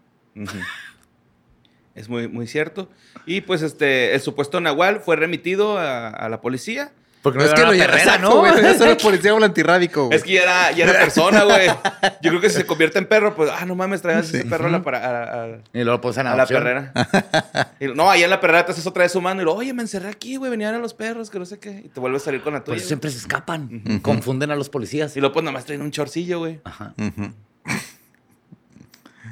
Es 1.95 2.09
muy, 2.09 2.29
muy 2.29 2.47
cierto. 2.47 2.89
Y 3.27 3.43
pues 3.43 3.63
este, 3.63 4.15
el 4.15 4.21
supuesto 4.21 4.61
Nahual 4.61 5.01
fue 5.01 5.17
remitido 5.17 5.79
a, 5.79 6.09
a 6.09 6.29
la 6.29 6.41
policía. 6.41 6.93
Porque 7.23 7.39
no 7.39 7.45
es 7.45 7.53
que 7.53 7.61
lo 7.61 7.69
perrera, 7.71 7.99
exacto, 7.99 8.31
¿no? 8.31 8.37
güey. 8.39 8.65
Eso 8.65 8.85
era 8.87 8.97
policía 9.03 9.33
volantirrábico, 9.35 10.07
güey. 10.07 10.17
Es 10.17 10.25
que 10.25 10.33
ya 10.33 10.43
era, 10.43 10.73
ya 10.73 10.85
era 10.85 10.99
persona, 11.01 11.45
güey. 11.45 11.69
Yo 12.23 12.31
creo 12.31 12.41
que 12.41 12.49
si 12.49 12.57
se 12.57 12.67
convierte 12.67 12.99
en 12.99 13.07
perro, 13.07 13.35
pues, 13.35 13.51
ah, 13.53 13.67
no 13.67 13.75
mames, 13.75 14.01
traías 14.01 14.33
ese 14.33 14.45
perro 14.47 14.69
a 14.69 14.71
la, 14.71 14.83
para- 14.83 14.99
a- 15.05 15.45
a- 15.45 15.59
Y 15.75 15.85
luego 15.85 16.01
en 16.17 16.27
a 16.27 16.35
la 16.35 16.47
perrera. 16.47 16.93
Y, 17.81 17.87
no, 17.89 18.11
ahí 18.11 18.23
en 18.23 18.31
la 18.31 18.41
perrera 18.41 18.65
te 18.65 18.73
haces 18.73 18.87
otra 18.87 19.03
vez 19.03 19.15
humano 19.15 19.43
y 19.43 19.45
lo, 19.45 19.55
oye, 19.55 19.73
me 19.75 19.83
encerré 19.83 20.09
aquí, 20.09 20.37
güey, 20.37 20.51
venían 20.51 20.75
a 20.75 20.79
los 20.79 20.95
perros, 20.95 21.29
que 21.31 21.39
no 21.39 21.45
sé 21.45 21.59
qué. 21.59 21.83
Y 21.85 21.89
te 21.89 22.01
vuelves 22.01 22.23
a 22.23 22.25
salir 22.27 22.41
con 22.43 22.55
la 22.55 22.65
tuya. 22.65 22.77
güey. 22.77 22.87
siempre 22.87 23.11
se 23.11 23.19
escapan. 23.19 24.01
Confunden 24.03 24.51
a 24.51 24.57
los 24.57 24.71
policías. 24.71 25.15
Y 25.17 25.21
luego, 25.21 25.35
pues, 25.35 25.45
nomás 25.45 25.65
traen 25.67 25.83
un 25.83 25.91
chorcillo, 25.91 26.39
güey. 26.39 26.61
Ajá. 26.65 26.95
Ujú. 26.99 27.33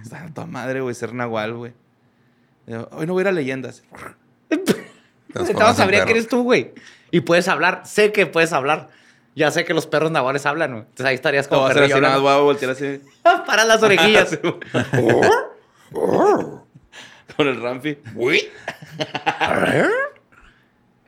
Está 0.02 0.24
a 0.24 0.28
toda 0.34 0.46
madre, 0.46 0.80
güey, 0.80 0.94
ser 0.94 1.12
nahual, 1.14 1.54
güey. 1.54 1.72
Yo, 2.66 2.88
Hoy 2.92 3.06
no 3.06 3.14
voy 3.14 3.20
a 3.20 3.24
ir 3.24 3.28
a 3.28 3.32
leyendas. 3.32 3.82
Transformas 4.48 5.50
Estaba 5.50 5.70
en 5.70 5.76
sabría 5.76 6.04
que 6.04 6.12
eres 6.12 6.28
tú, 6.28 6.42
güey. 6.42 6.72
Y 7.10 7.20
puedes 7.20 7.48
hablar. 7.48 7.82
Sé 7.84 8.12
que 8.12 8.26
puedes 8.26 8.52
hablar. 8.52 8.88
Ya 9.34 9.50
sé 9.50 9.64
que 9.64 9.72
los 9.74 9.86
perros 9.86 10.10
nahuales 10.10 10.44
hablan, 10.46 10.70
güey. 10.72 10.82
Entonces 10.82 11.06
ahí 11.06 11.14
estarías 11.14 11.46
como 11.48 11.66
a 11.66 11.70
hacer 11.70 11.84
así, 11.84 12.00
nada 12.00 12.18
voy 12.18 12.32
a 12.32 12.36
voltear 12.38 12.72
así. 12.72 13.00
Para 13.46 13.64
las 13.64 13.82
orejillas. 13.82 14.38
con 17.36 17.46
el 17.46 17.60
Ramfi. 17.62 17.98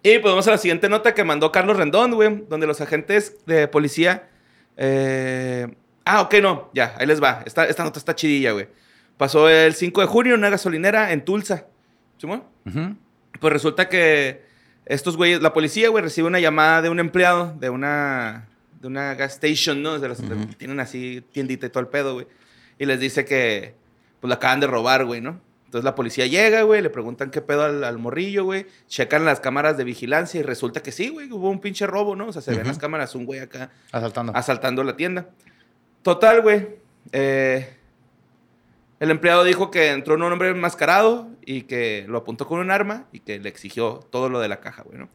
Y 0.03 0.19
pues 0.19 0.33
vamos 0.33 0.49
a 0.49 0.53
la 0.53 0.59
siguiente 0.59 0.89
nota 0.89 1.13
que 1.13 1.25
mandó 1.25 1.53
Carlos 1.53 1.77
Rendón, 1.77 2.13
güey, 2.15 2.45
donde 2.49 2.67
los 2.67 2.81
agentes 2.81 3.45
de 3.47 3.69
policía. 3.69 4.29
eh, 4.77 5.67
Ah, 6.07 6.23
ok, 6.23 6.35
no, 6.41 6.71
ya, 6.73 6.95
ahí 6.99 7.07
les 7.07 7.23
va. 7.23 7.43
Esta, 7.45 7.67
esta 7.67 7.85
nota 7.85 7.99
está 7.99 8.15
chidilla, 8.15 8.53
güey. 8.53 8.67
Pasó 9.19 9.49
el 9.51 9.75
5 9.75 10.01
de 10.01 10.07
junio 10.07 10.33
en 10.35 10.41
una 10.41 10.49
gasolinera 10.49 11.13
en 11.13 11.23
Tulsa. 11.25 11.67
Ujú. 12.25 12.97
Pues 13.39 13.53
resulta 13.53 13.89
que 13.91 14.43
estos 14.93 15.17
güeyes, 15.17 15.41
la 15.41 15.53
policía, 15.53 15.89
güey, 15.89 16.03
recibe 16.03 16.27
una 16.29 16.41
llamada 16.41 16.83
de 16.83 16.91
un 16.91 16.99
empleado 16.99 17.55
de 17.59 17.71
una, 17.71 18.49
de 18.81 18.89
una 18.89 19.15
gas 19.15 19.35
station, 19.35 19.83
¿no? 19.83 19.99
De 19.99 20.15
Tienen 20.59 20.81
así 20.81 21.23
tiendita 21.33 21.67
y 21.67 21.71
todo 21.71 21.81
el 21.81 21.89
pedo, 21.89 22.15
güey. 22.15 22.27
Y 22.79 22.87
les 22.87 22.99
dice 22.99 23.25
que, 23.25 23.75
pues, 24.21 24.29
la 24.29 24.35
acaban 24.37 24.59
de 24.61 24.67
robar, 24.67 25.05
güey, 25.05 25.21
¿no? 25.21 25.41
Entonces 25.67 25.85
la 25.85 25.95
policía 25.95 26.27
llega, 26.27 26.63
güey, 26.63 26.83
le 26.83 26.91
preguntan 26.91 27.31
qué 27.31 27.41
pedo 27.41 27.63
al, 27.63 27.85
al 27.85 27.99
morrillo, 27.99 28.43
güey. 28.43 28.67
Checan 28.89 29.25
las 29.25 29.39
cámaras 29.39 29.77
de 29.77 29.85
vigilancia 29.85 30.41
y 30.41 30.43
resulta 30.43 30.83
que 30.83 30.91
sí, 30.91 31.11
güey, 31.11 31.31
hubo 31.31 31.49
un 31.49 31.61
pinche 31.61 31.87
robo, 31.87 32.17
¿no? 32.17 32.27
O 32.27 32.33
sea, 32.33 32.43
se 32.43 32.51
ven 32.51 32.61
Ujú. 32.63 32.69
las 32.71 32.79
cámaras, 32.79 33.15
un 33.15 33.25
güey 33.25 33.39
acá 33.39 33.71
Asaltando. 33.93 34.33
asaltando 34.35 34.83
la 34.83 34.97
tienda. 34.97 35.29
Total, 36.03 36.41
güey. 36.43 36.67
eh, 37.13 37.75
el 38.99 39.11
empleado 39.13 39.45
dijo 39.45 39.71
que 39.71 39.91
entró 39.93 40.15
un 40.17 40.23
hombre 40.25 40.49
enmascarado 40.51 41.29
y 41.45 41.63
que 41.63 42.05
lo 42.09 42.19
apuntó 42.19 42.47
con 42.47 42.59
un 42.61 42.71
arma 42.71 43.07
y 43.13 43.21
que 43.21 43.39
le 43.39 43.49
exigió 43.49 44.01
todo 44.11 44.29
lo 44.29 44.41
de 44.41 44.49
la 44.49 44.61
caja, 44.61 44.83
güey, 44.83 44.99
¿no? 44.99 45.09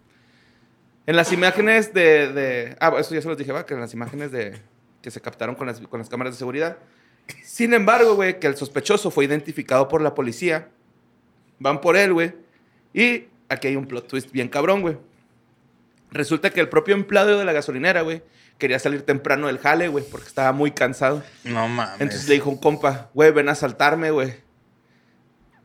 En 1.07 1.15
las 1.15 1.31
imágenes 1.31 1.93
de, 1.93 2.31
de- 2.33 2.75
Ah, 2.79 2.93
eso 2.97 3.13
ya 3.13 3.21
se 3.21 3.27
los 3.27 3.37
dije, 3.37 3.51
va, 3.51 3.65
que 3.65 3.73
en 3.75 3.79
las 3.79 3.93
imágenes 3.93 4.31
de... 4.31 4.59
que 5.01 5.11
se 5.11 5.21
captaron 5.21 5.55
con 5.55 5.67
las, 5.67 5.79
con 5.81 5.99
las 5.99 6.09
cámaras 6.09 6.33
de 6.33 6.39
seguridad. 6.39 6.77
Sin 7.43 7.73
embargo, 7.73 8.15
güey, 8.15 8.39
que 8.39 8.47
el 8.47 8.55
sospechoso 8.57 9.11
fue 9.11 9.25
identificado 9.25 9.87
por 9.87 10.01
la 10.01 10.15
policía. 10.15 10.69
Van 11.59 11.79
por 11.81 11.95
él, 11.95 12.13
güey. 12.13 12.33
Y 12.93 13.25
aquí 13.49 13.67
hay 13.67 13.75
un 13.75 13.85
plot 13.87 14.07
twist 14.07 14.31
bien 14.31 14.47
cabrón, 14.49 14.81
güey. 14.81 14.97
Resulta 16.11 16.49
que 16.51 16.59
el 16.61 16.69
propio 16.69 16.95
empleado 16.95 17.37
de 17.37 17.45
la 17.45 17.51
gasolinera, 17.51 18.01
güey, 18.01 18.23
quería 18.57 18.79
salir 18.79 19.01
temprano 19.01 19.47
del 19.47 19.59
jale, 19.59 19.87
güey, 19.89 20.03
porque 20.09 20.27
estaba 20.27 20.51
muy 20.53 20.71
cansado. 20.71 21.23
No 21.43 21.67
mames. 21.67 21.99
Entonces 22.01 22.27
le 22.29 22.35
dijo 22.35 22.49
un 22.49 22.57
compa, 22.57 23.09
güey, 23.13 23.31
ven 23.31 23.49
a 23.49 23.51
asaltarme, 23.53 24.11
güey. 24.11 24.33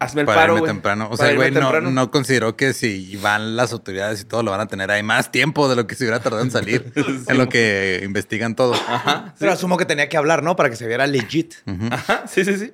Hazme 0.01 0.23
el 0.23 0.27
para 0.27 0.41
paro, 0.41 0.53
irme 0.55 0.61
güey. 0.61 0.73
temprano. 0.73 1.05
O 1.07 1.11
Para 1.11 1.17
sea, 1.19 1.27
irme 1.33 1.37
güey, 1.51 1.51
no, 1.53 1.61
temprano. 1.61 1.91
no 1.91 2.11
consideró 2.11 2.57
que 2.57 2.73
si 2.73 3.17
van 3.19 3.55
las 3.55 3.73
autoridades 3.73 4.21
y 4.23 4.25
todo 4.25 4.43
lo 4.43 4.51
van 4.51 4.61
a 4.61 4.67
tener 4.67 4.91
ahí 4.91 5.03
más 5.03 5.31
tiempo 5.31 5.69
de 5.69 5.77
lo 5.77 5.87
que 5.87 5.95
se 5.95 6.05
hubiera 6.05 6.21
tardado 6.21 6.43
en 6.43 6.51
salir. 6.51 6.91
en 7.29 7.39
lo 7.39 7.49
que 7.49 8.01
investigan 8.03 8.57
todo. 8.57 8.73
Ajá, 8.75 9.35
Pero 9.39 9.53
asumo 9.53 9.77
que 9.77 9.85
tenía 9.85 10.09
que 10.09 10.17
hablar, 10.17 10.43
¿no? 10.43 10.57
Para 10.57 10.71
que 10.71 10.77
se 10.77 10.87
viera 10.87 11.07
legit. 11.07 11.55
Ajá, 11.91 12.25
sí, 12.27 12.45
sí, 12.45 12.57
sí. 12.57 12.73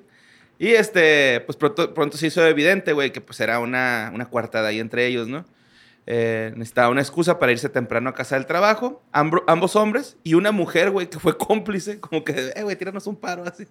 Y 0.59 0.69
este, 0.69 1.41
pues 1.41 1.55
pronto, 1.57 1.93
pronto 1.93 2.17
se 2.17 2.27
hizo 2.27 2.43
evidente, 2.47 2.93
güey, 2.93 3.11
que 3.11 3.21
pues 3.21 3.39
era 3.41 3.59
una, 3.59 4.09
una 4.13 4.25
coartada 4.29 4.69
ahí 4.69 4.79
entre 4.79 5.05
ellos, 5.05 5.27
¿no? 5.27 5.45
Eh, 6.09 6.53
necesitaba 6.55 6.87
una 6.87 7.01
excusa 7.01 7.37
para 7.37 7.51
irse 7.51 7.67
temprano 7.67 8.09
a 8.09 8.13
casa 8.13 8.35
del 8.35 8.45
trabajo. 8.45 9.03
Ambro- 9.11 9.43
ambos 9.45 9.75
hombres 9.75 10.15
y 10.23 10.35
una 10.35 10.53
mujer, 10.53 10.89
güey, 10.91 11.09
que 11.09 11.19
fue 11.19 11.37
cómplice, 11.37 11.99
como 11.99 12.23
que, 12.23 12.53
eh, 12.55 12.63
güey, 12.63 12.77
tíranos 12.77 13.07
un 13.07 13.17
paro 13.17 13.43
así. 13.45 13.65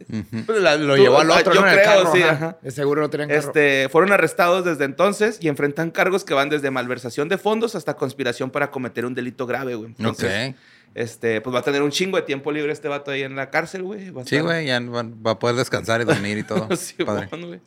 Pues 0.45 0.61
la- 0.61 0.77
lo 0.77 0.97
Tú- 0.97 1.03
llevó 1.03 1.19
al 1.21 1.31
otro, 1.31 1.55
yo 1.55 1.63
¿no? 1.63 1.67
En 1.67 1.73
el 1.73 1.81
creo, 1.81 1.95
carro, 2.03 2.13
sí, 2.13 2.23
ajá. 2.23 2.33
ajá. 2.33 2.59
De 2.61 2.71
seguro 2.71 3.01
no 3.01 3.09
tenían 3.09 3.31
carro. 3.31 3.41
Este, 3.41 3.89
fueron 3.91 4.13
arrestados 4.13 4.67
desde 4.67 4.85
entonces 4.85 5.39
y 5.41 5.49
enfrentan 5.49 5.91
cargos 5.91 6.25
que 6.25 6.35
van 6.35 6.51
desde 6.51 6.71
malversación 6.71 7.31
de 7.31 7.39
fondos 7.39 7.75
hasta 7.75 7.95
conspiración 7.97 8.51
para 8.51 8.71
cometer 8.71 9.07
un 9.07 9.15
delito 9.15 9.47
grave, 9.47 9.75
güey. 9.75 9.95
Entonces, 9.97 10.51
ok. 10.51 10.57
este, 10.95 11.41
pues 11.41 11.55
va 11.57 11.61
a 11.61 11.63
tener 11.63 11.81
un 11.83 11.91
chingo 11.91 12.19
de 12.19 12.23
tiempo 12.25 12.53
libre 12.53 12.71
este 12.71 12.89
vato 12.89 13.13
ahí 13.13 13.23
en 13.23 13.35
la 13.35 13.49
cárcel, 13.49 13.83
güey. 13.83 14.09
Sí, 14.27 14.37
estar- 14.37 14.43
güey, 14.43 14.67
ya 14.67 14.79
va, 14.81 15.05
va 15.27 15.31
a 15.31 15.39
poder 15.39 15.57
descansar 15.57 16.03
y 16.03 16.05
dormir 16.05 16.37
y 16.37 16.43
todo. 16.43 16.69
sí, 16.77 17.03
Padre. 17.03 17.29
bueno, 17.31 17.47
güey. 17.47 17.61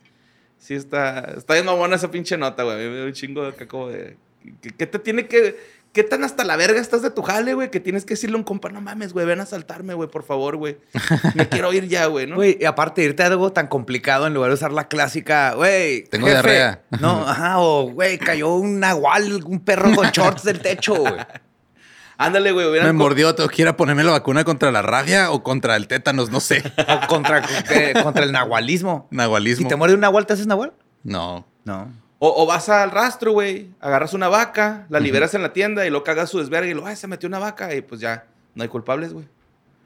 Sí, 0.60 0.75
está, 0.75 1.21
está 1.38 1.55
bien 1.55 1.65
buena 1.65 1.95
esa 1.95 2.12
pinche 2.12 2.38
nota, 2.38 2.62
güey. 2.62 2.77
Me 2.77 2.95
dio 2.97 3.05
un 3.05 3.13
chingo 3.13 3.41
de 3.41 3.49
acá 3.49 3.67
como 3.67 3.88
de. 3.89 4.15
¿Qué, 4.62 4.71
qué 4.71 4.88
te 4.88 4.99
tiene 4.99 5.28
que.? 5.28 5.80
¿Qué 5.91 6.04
tan 6.04 6.23
hasta 6.23 6.43
la 6.43 6.56
verga 6.56 6.80
estás 6.80 7.02
de 7.02 7.10
tu 7.10 7.23
jale, 7.23 7.56
güey? 7.56 7.71
Que 7.71 7.80
tienes 7.80 8.06
que 8.06 8.13
decirle 8.13 8.36
a 8.36 8.38
un 8.38 8.43
compa, 8.43 8.69
no 8.69 8.80
mames, 8.80 9.12
güey, 9.12 9.25
ven 9.25 9.39
a 9.39 9.47
saltarme, 9.47 9.95
güey, 9.95 10.08
por 10.08 10.23
favor, 10.23 10.56
güey. 10.56 10.78
Me 11.34 11.49
quiero 11.49 11.73
ir 11.73 11.88
ya, 11.88 12.06
güey, 12.06 12.28
¿no? 12.28 12.36
Güey, 12.36 12.60
y 12.62 12.65
aparte 12.65 13.02
de 13.02 13.08
irte 13.08 13.23
a 13.23 13.25
algo 13.25 13.52
tan 13.52 13.65
complicado 13.65 14.28
en 14.28 14.36
lugar 14.36 14.52
de 14.52 14.54
usar 14.54 14.71
la 14.71 14.88
clásica, 14.88 15.56
güey. 15.56 16.04
Tengo 16.04 16.28
jefe. 16.28 16.41
diarrea. 16.41 16.84
No, 16.99 17.23
ajá, 17.28 17.60
o 17.60 17.89
güey, 17.89 18.19
cayó 18.19 18.54
un 18.54 18.80
nahual, 18.80 19.43
un 19.43 19.62
perro 19.62 19.95
con 19.95 20.12
shorts 20.12 20.43
del 20.43 20.62
techo, 20.62 20.93
güey. 20.95 21.15
Ándale, 22.19 22.52
güey. 22.52 22.69
Me 22.84 22.93
mordió, 22.93 23.34
tengo 23.34 23.49
que 23.49 23.62
ir 23.63 23.67
a 23.67 23.75
ponerme 23.75 24.04
la 24.04 24.12
vacuna 24.12 24.43
contra 24.43 24.71
la 24.71 24.84
rabia 24.84 25.32
o 25.32 25.41
contra 25.41 25.75
el 25.75 25.88
tétanos, 25.88 26.30
no 26.30 26.39
sé. 26.39 26.62
O 26.78 27.08
contra, 27.08 27.41
eh, 27.71 27.93
contra 28.04 28.25
el 28.25 28.34
nahualismo. 28.34 29.08
Nahualismo. 29.10 29.65
¿Y 29.65 29.69
te 29.69 29.75
muerde 29.78 29.95
un 29.95 30.02
nahual, 30.02 30.25
te 30.28 30.34
haces 30.34 30.45
nahual? 30.45 30.73
No. 31.04 31.47
No. 31.63 31.89
O, 32.21 32.43
o 32.43 32.45
vas 32.45 32.67
al 32.69 32.91
rastro, 32.91 33.32
güey, 33.32 33.69
agarras 33.79 34.13
una 34.13 34.27
vaca, 34.27 34.86
la 34.89 34.99
liberas 34.99 35.34
en 35.36 35.41
la 35.41 35.53
tienda 35.53 35.86
y 35.88 35.89
lo 35.89 36.03
cagas 36.03 36.29
su 36.29 36.39
desverga 36.39 36.69
y 36.69 36.73
lo, 36.73 36.86
ay, 36.86 36.95
se 36.97 37.08
metió 37.08 37.27
una 37.27 37.39
vaca 37.39 37.73
y 37.73 37.82
pues 37.82 38.01
ya, 38.01 38.25
no 38.55 38.63
hay 38.63 38.69
culpables, 38.69 39.13
güey. 39.13 39.25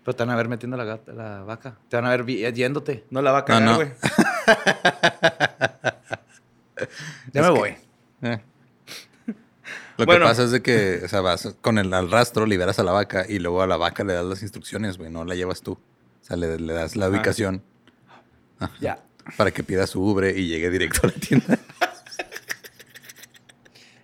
Pero 0.04 0.15
te 0.15 0.24
van 0.24 0.32
a 0.32 0.36
ver 0.36 0.50
metiendo 0.50 0.76
la, 0.76 0.84
gata- 0.84 1.13
la 1.13 1.43
vaca. 1.43 1.76
Te 1.89 1.96
van 1.96 2.06
a 2.06 2.10
ver 2.10 2.24
vi- 2.24 2.52
yéndote. 2.52 3.06
No 3.10 3.22
la 3.22 3.32
va 3.32 3.46
a 3.48 3.60
No, 3.60 3.76
güey. 3.76 3.91
Ya 7.34 7.41
me 7.41 7.50
voy. 7.50 7.76
Eh. 8.24 8.41
Lo 9.98 10.06
Bueno. 10.06 10.26
que 10.26 10.30
pasa 10.32 10.43
es 10.43 10.52
de 10.52 10.62
que, 10.62 11.02
o 11.06 11.08
sea, 11.08 11.22
vas 11.22 11.56
con 11.62 11.78
el 11.78 11.93
al 11.93 12.10
rastro, 12.12 12.46
liberas 12.46 12.80
a 12.80 12.84
la 12.84 12.91
vaca 12.91 13.26
y 13.30 13.39
luego 13.39 13.62
a 13.62 13.67
la 13.67 13.78
vaca 13.78 14.04
le 14.04 14.13
das 14.13 14.26
las 14.26 14.41
instrucciones, 14.41 14.98
güey, 14.98 15.12
no 15.12 15.24
la 15.24 15.36
llevas 15.36 15.62
tú. 15.62 15.74
O 15.74 15.80
sea, 16.26 16.36
le, 16.36 16.60
le 16.60 16.74
das 16.74 16.96
la 16.96 17.10
ubicación 17.10 17.62
Ya. 18.80 19.00
para 19.38 19.52
que 19.52 19.63
pida 19.63 19.86
su 19.88 20.02
Ubre 20.04 20.32
y 20.38 20.48
llegue 20.48 20.69
directo 20.69 21.02
a 21.04 21.08
la 21.08 21.13
tienda. 21.13 21.60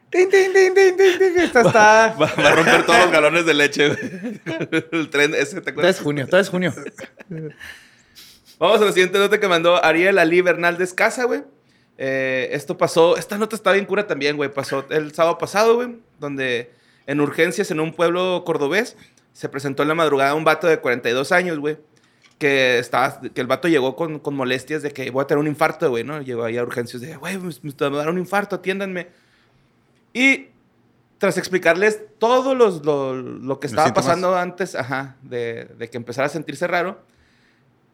Tin, 0.09 0.27
tin, 0.29 0.51
tin, 0.53 0.73
tin, 0.73 0.97
tin, 0.97 1.19
tin. 1.19 1.39
Esta 1.39 1.61
está. 1.61 2.15
Va, 2.19 2.25
va 2.41 2.49
a 2.49 2.55
romper 2.55 2.85
todos 2.85 2.99
los 2.99 3.11
galones 3.11 3.45
de 3.45 3.53
leche, 3.53 3.89
güey. 3.89 4.41
El 4.91 5.09
tren 5.09 5.35
ese, 5.35 5.55
¿te 5.55 5.61
Todo 5.61 5.69
acuerdas? 5.71 5.95
es 5.97 6.01
junio, 6.01 6.27
todo 6.27 6.39
es 6.41 6.49
junio. 6.49 6.73
Vamos 8.57 8.81
a 8.81 8.85
la 8.85 8.91
siguiente 8.91 9.17
nota 9.19 9.39
que 9.39 9.47
mandó 9.47 9.83
Ariel 9.83 10.17
Ali 10.17 10.41
Bernaldez 10.41 10.93
Casa, 10.93 11.23
güey. 11.25 11.43
Eh, 11.97 12.49
esto 12.53 12.77
pasó, 12.77 13.17
esta 13.17 13.37
nota 13.37 13.55
está 13.55 13.71
bien 13.71 13.85
cura 13.85 14.07
también, 14.07 14.35
güey. 14.35 14.51
Pasó 14.51 14.85
el 14.89 15.13
sábado 15.13 15.37
pasado, 15.37 15.75
güey, 15.75 15.97
donde 16.19 16.71
en 17.07 17.21
urgencias 17.21 17.71
en 17.71 17.79
un 17.79 17.93
pueblo 17.93 18.43
cordobés 18.45 18.97
se 19.33 19.47
presentó 19.49 19.83
en 19.83 19.89
la 19.89 19.95
madrugada 19.95 20.33
un 20.33 20.43
vato 20.43 20.67
de 20.67 20.79
42 20.79 21.31
años, 21.31 21.59
güey. 21.59 21.77
Que, 22.37 22.79
estaba, 22.79 23.19
que 23.19 23.41
el 23.41 23.47
vato 23.47 23.67
llegó 23.67 23.97
con, 23.97 24.19
con 24.19 24.33
molestias 24.33 24.81
de 24.81 24.91
que 24.91 25.11
voy 25.11 25.23
a 25.23 25.27
tener 25.27 25.39
un 25.39 25.47
infarto, 25.47 25.89
güey, 25.89 26.05
¿no? 26.05 26.21
Llegó 26.21 26.45
ahí 26.45 26.57
a 26.57 26.63
urgencias 26.63 27.01
de, 27.01 27.15
güey, 27.17 27.37
me, 27.37 27.49
me 27.61 27.89
va 27.89 27.95
a 27.95 27.99
dar 27.99 28.09
un 28.09 28.17
infarto, 28.17 28.55
atiéndanme. 28.57 29.07
Y 30.13 30.47
tras 31.17 31.37
explicarles 31.37 31.99
todo 32.17 32.55
los- 32.55 32.85
lo, 32.85 33.13
lo 33.15 33.59
que 33.59 33.67
estaba 33.67 33.93
pasando 33.93 34.35
antes, 34.35 34.75
ajá, 34.75 35.15
de, 35.21 35.65
de 35.77 35.89
que 35.89 35.97
empezara 35.97 36.27
a 36.27 36.29
sentirse 36.29 36.65
raro, 36.67 37.01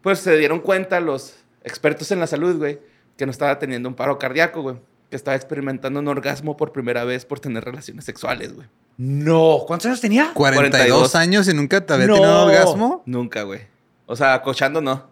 pues 0.02 0.20
se 0.20 0.38
dieron 0.38 0.60
cuenta 0.60 1.00
los 1.00 1.36
expertos 1.64 2.12
en 2.12 2.20
la 2.20 2.28
salud, 2.28 2.58
güey, 2.58 2.80
que 3.18 3.26
no 3.26 3.32
estaba 3.32 3.58
teniendo 3.60 3.90
un 3.90 3.96
paro 3.96 4.20
cardíaco, 4.20 4.62
güey. 4.62 4.76
Que 5.10 5.16
estaba 5.16 5.36
experimentando 5.36 6.00
un 6.00 6.08
orgasmo 6.08 6.58
por 6.58 6.72
primera 6.72 7.04
vez 7.04 7.26
por 7.26 7.40
tener 7.40 7.64
relaciones 7.64 8.06
sexuales, 8.06 8.54
güey. 8.54 8.68
No. 8.98 9.60
¿Cuántos 9.68 9.86
años 9.88 10.02
tenía? 10.02 10.32
42 10.34 10.70
42 10.70 11.16
años 11.16 11.48
y 11.48 11.54
nunca 11.54 11.86
te 11.86 11.94
había 11.94 12.08
No. 12.08 12.16
tenido 12.16 12.46
orgasmo. 12.46 13.04
Nunca, 13.06 13.44
güey. 13.44 13.62
O 14.08 14.16
sea, 14.16 14.42
cochando 14.42 14.82
no. 14.82 15.08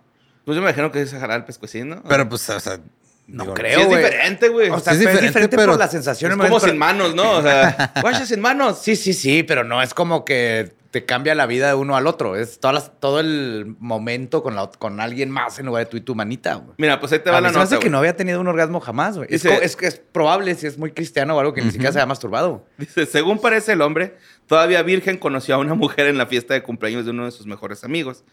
Pues 0.46 0.56
yo 0.56 0.62
me 0.62 0.68
imagino 0.70 0.92
que 0.92 1.06
se 1.06 1.20
jalar 1.20 1.40
el 1.40 1.46
pescuecín, 1.46 1.90
¿no? 1.90 2.04
Pero 2.08 2.28
pues, 2.28 2.50
o 2.50 2.60
sea, 2.60 2.80
No 3.28 3.44
digo, 3.44 3.54
creo. 3.56 3.80
Sí 3.80 3.86
es 3.86 3.90
diferente, 3.90 4.50
güey. 4.50 4.70
O 4.70 4.80
sea, 4.80 4.94
Sí 4.94 5.06
es 5.06 5.22
diferente, 5.22 5.50
pero 5.56 5.72
por 5.72 5.80
la 5.80 5.88
sensación. 5.88 6.32
es 6.32 6.38
como 6.38 6.60
sin 6.60 6.78
manos, 6.78 7.16
¿no? 7.16 7.38
O 7.38 7.42
sea, 7.42 7.94
guacha 8.02 8.26
sin 8.26 8.42
manos. 8.42 8.80
Sí, 8.82 8.96
sí, 8.96 9.14
sí, 9.14 9.44
pero 9.44 9.64
no 9.64 9.82
es 9.82 9.94
como 9.94 10.26
que 10.26 10.74
te 10.92 11.06
cambia 11.06 11.34
la 11.34 11.48
vida 11.48 11.70
de 11.70 11.74
uno 11.74 11.96
al 11.96 12.06
otro. 12.06 12.36
Es 12.36 12.60
todas 12.60 12.76
las- 12.76 13.00
todo 13.00 13.20
el 13.20 13.76
momento 13.80 14.44
con, 14.44 14.56
la, 14.56 14.68
con 14.78 15.00
alguien 15.00 15.32
más 15.32 15.58
en 15.58 15.66
lugar 15.66 15.86
de 15.86 15.90
tú 15.90 15.98
y 15.98 16.02
tu 16.02 16.14
manita, 16.14 16.56
güey. 16.56 16.76
Mira, 16.78 17.00
pues 17.00 17.12
ahí 17.14 17.20
te 17.20 17.32
va 17.32 17.38
A 17.38 17.42
mí 17.42 17.46
la 17.46 17.50
se 17.50 17.54
me 17.58 17.64
nota, 17.64 17.76
hace 17.78 17.84
que 17.84 17.90
no 17.90 17.98
había 17.98 18.16
tenido 18.16 18.40
un 18.42 18.48
orgasmo 18.48 18.80
jamás, 18.80 19.18
güey. 19.18 19.28
Es, 19.32 19.44
es 19.46 19.76
que 19.76 19.88
es 19.88 19.98
probable 20.00 20.54
si 20.54 20.68
es 20.68 20.78
muy 20.78 20.92
cristiano 20.92 21.36
o 21.36 21.40
algo 21.40 21.54
que 21.54 21.62
ni 21.64 21.72
siquiera 21.72 21.92
se 21.94 21.98
haya 22.00 22.06
masturbado. 22.06 22.66
Dice, 22.78 23.06
según 23.08 23.40
parece 23.40 23.72
el 23.74 23.82
hombre, 23.82 24.18
todavía 24.46 24.84
virgen 24.84 25.18
conoció 25.18 25.56
a 25.56 25.58
una 25.58 25.74
mujer 25.74 26.06
en 26.08 26.18
la 26.20 26.28
fiesta 26.28 26.54
de 26.54 26.62
cumpleaños 26.62 27.06
de 27.06 27.12
uno 27.12 27.26
de 27.26 27.32
sus 27.32 27.48
mejores 27.48 27.84
amigos. 27.84 28.24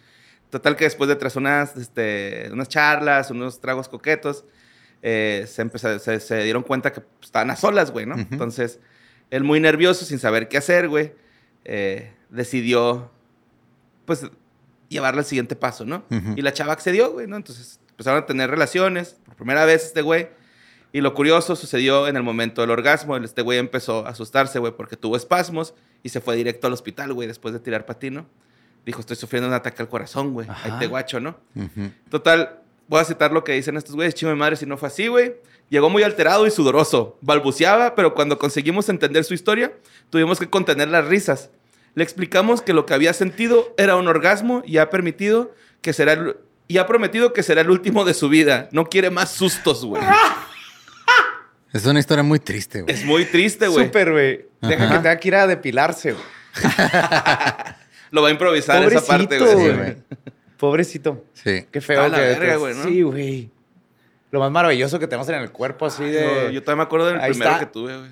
Total 0.51 0.75
que 0.77 0.85
después 0.85 1.09
de 1.09 1.17
tras 1.17 1.37
unas, 1.37 1.77
este, 1.77 2.51
unas 2.53 2.69
charlas, 2.69 3.31
unos 3.31 3.61
tragos 3.61 3.89
coquetos, 3.89 4.45
eh, 5.03 5.45
se, 5.49 5.63
empezó- 5.63 5.99
se, 5.99 6.21
se 6.21 6.43
dieron 6.45 6.63
cuenta 6.63 6.93
que 6.93 7.03
estaban 7.23 7.51
a 7.51 7.57
solas, 7.57 7.91
güey, 7.91 8.07
¿no? 8.07 8.15
Ujú. 8.17 8.27
Entonces, 8.31 8.81
él 9.31 9.45
muy 9.45 9.61
nervioso, 9.61 10.05
sin 10.05 10.19
saber 10.19 10.49
qué 10.49 10.59
hacer, 10.59 10.89
güey, 10.89 11.13
eh, 11.65 12.13
decidió, 12.31 13.11
pues, 14.05 14.27
llevarle 14.89 15.21
al 15.21 15.25
siguiente 15.25 15.57
paso, 15.57 15.85
¿no? 15.85 16.05
Y 16.37 16.43
la 16.43 16.53
chava 16.53 16.73
accedió, 16.73 17.13
güey, 17.13 17.27
¿no? 17.27 17.37
Entonces, 17.37 17.81
empezaron 17.91 18.23
a 18.23 18.27
tener 18.27 18.51
relaciones, 18.51 19.17
por 19.25 19.37
primera 19.37 19.65
vez 19.65 19.85
este 19.85 20.03
güey. 20.03 20.29
Y 20.93 21.03
lo 21.03 21.15
curioso 21.15 21.55
sucedió 21.55 22.09
en 22.09 22.17
el 22.17 22.25
momento 22.25 22.63
del 22.63 22.71
orgasmo. 22.71 23.17
Este 23.19 23.43
güey 23.43 23.59
empezó 23.59 24.05
a 24.07 24.11
asustarse, 24.11 24.59
güey, 24.59 24.73
porque 24.77 24.97
tuvo 24.97 25.15
espasmos 25.17 25.75
y 26.03 26.09
se 26.09 26.21
fue 26.21 26.35
directo 26.35 26.67
al 26.67 26.73
hospital, 26.73 27.13
güey, 27.13 27.29
después 27.29 27.55
de 27.55 27.61
tirar 27.61 27.87
patino. 27.87 28.27
Dijo, 28.85 28.99
estoy 28.99 29.15
sufriendo 29.15 29.47
un 29.47 29.55
ataque 29.55 29.81
al 29.83 29.89
corazón, 29.89 30.33
güey. 30.33 30.49
Ahí 30.49 30.73
te 30.81 30.87
guacho, 30.89 31.21
¿no? 31.21 31.39
Total, 32.09 32.59
voy 32.91 33.01
a 33.01 33.05
citar 33.05 33.33
lo 33.33 33.43
que 33.45 33.53
dicen 33.53 33.77
estos 33.79 33.95
güeyes. 33.95 34.15
Chime 34.15 34.35
madre 34.35 34.57
si 34.57 34.67
no 34.67 34.77
fue 34.77 34.89
así, 34.89 35.07
güey. 35.07 35.37
Llegó 35.71 35.89
muy 35.89 36.03
alterado 36.03 36.47
y 36.47 36.51
sudoroso. 36.51 37.17
Balbuceaba, 37.23 37.95
pero 37.95 38.15
cuando 38.15 38.37
conseguimos 38.39 38.89
entender 38.89 39.23
su 39.25 39.33
historia, 39.33 39.73
tuvimos 40.11 40.39
que 40.41 40.51
contener 40.51 40.89
las 40.89 41.07
risas. 41.07 41.51
Le 41.95 42.03
explicamos 42.05 42.61
que 42.63 42.73
lo 42.73 42.85
que 42.87 42.95
había 42.95 43.13
sentido 43.15 43.73
era 43.79 43.97
un 43.97 44.09
orgasmo 44.09 44.63
y 44.67 44.79
ha 44.79 44.91
permitido 44.91 45.55
que 45.81 45.93
será 45.93 46.13
el- 46.15 46.37
y 46.69 46.79
ha 46.79 46.87
prometido 46.87 47.33
que 47.33 47.43
será 47.45 47.61
el 47.63 47.71
último 47.71 48.05
de 48.05 48.15
su 48.15 48.29
vida. 48.29 48.69
No 48.73 48.87
quiere 48.87 49.11
más 49.11 49.31
sustos, 49.31 49.85
güey. 49.85 50.03
Es 51.73 51.87
una 51.87 52.01
historia 52.01 52.25
muy 52.25 52.41
triste, 52.41 52.83
güey. 52.83 52.93
Es 52.93 53.05
muy 53.05 53.25
triste, 53.27 53.69
güey. 53.69 53.87
Súper, 53.87 54.11
güey. 54.11 54.47
Deja 54.61 54.85
Ajá. 54.87 54.89
que 54.93 54.99
tenga 54.99 55.17
que 55.21 55.29
ir 55.29 55.35
a 55.37 55.47
depilarse, 55.47 56.13
güey. 56.15 56.25
Lo 58.11 58.23
va 58.23 58.29
a 58.29 58.31
improvisar 58.33 58.83
esa 58.83 59.07
parte, 59.07 59.39
güey. 59.39 59.97
Pobrecito. 60.61 61.25
Sí. 61.33 61.67
Qué 61.73 61.81
feo 61.81 62.05
Está 62.05 62.17
que... 62.17 62.23
la 62.23 62.29
verga, 62.39 62.57
güey, 62.57 62.75
¿no? 62.75 62.85
Sí, 62.85 63.03
güey. 63.03 63.51
Lo 64.31 64.41
más 64.41 64.51
maravilloso 64.51 64.99
que 64.99 65.07
tenemos 65.09 65.29
en 65.31 65.37
el 65.37 65.51
cuerpo 65.51 65.87
así 65.87 66.05
de... 66.05 66.23
Yo, 66.23 66.51
yo 66.51 66.63
todavía 66.63 66.85
me 66.85 66.87
acuerdo 66.87 67.07
del 67.07 67.21
Ahí 67.21 67.31
primero 67.31 67.51
está. 67.53 67.65
que 67.67 67.73
tuve, 67.73 67.97
güey. 67.99 68.11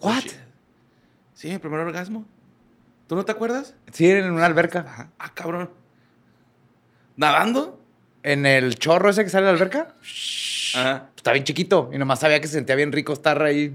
What? 0.00 0.24
Sí, 1.34 1.48
mi 1.50 1.58
primer 1.58 1.80
orgasmo. 1.80 2.26
¿Tú 3.06 3.14
no 3.14 3.24
te 3.24 3.32
acuerdas? 3.32 3.74
Sí, 3.92 4.10
en 4.10 4.30
una 4.30 4.44
alberca. 4.44 4.80
Ajá. 4.80 5.10
Ah, 5.18 5.32
cabrón. 5.32 5.70
¿Nadando? 7.16 7.80
En 8.24 8.44
el 8.44 8.74
chorro 8.74 9.08
ese 9.10 9.24
que 9.24 9.30
sale 9.30 9.46
de 9.46 9.52
la 9.52 9.56
alberca. 9.56 9.94
Ajá. 10.74 11.10
Está 11.16 11.32
bien 11.32 11.44
chiquito. 11.44 11.90
Y 11.92 11.98
nomás 11.98 12.18
sabía 12.20 12.40
que 12.40 12.48
se 12.48 12.54
sentía 12.54 12.74
bien 12.74 12.92
rico 12.92 13.12
estar 13.12 13.40
ahí 13.42 13.72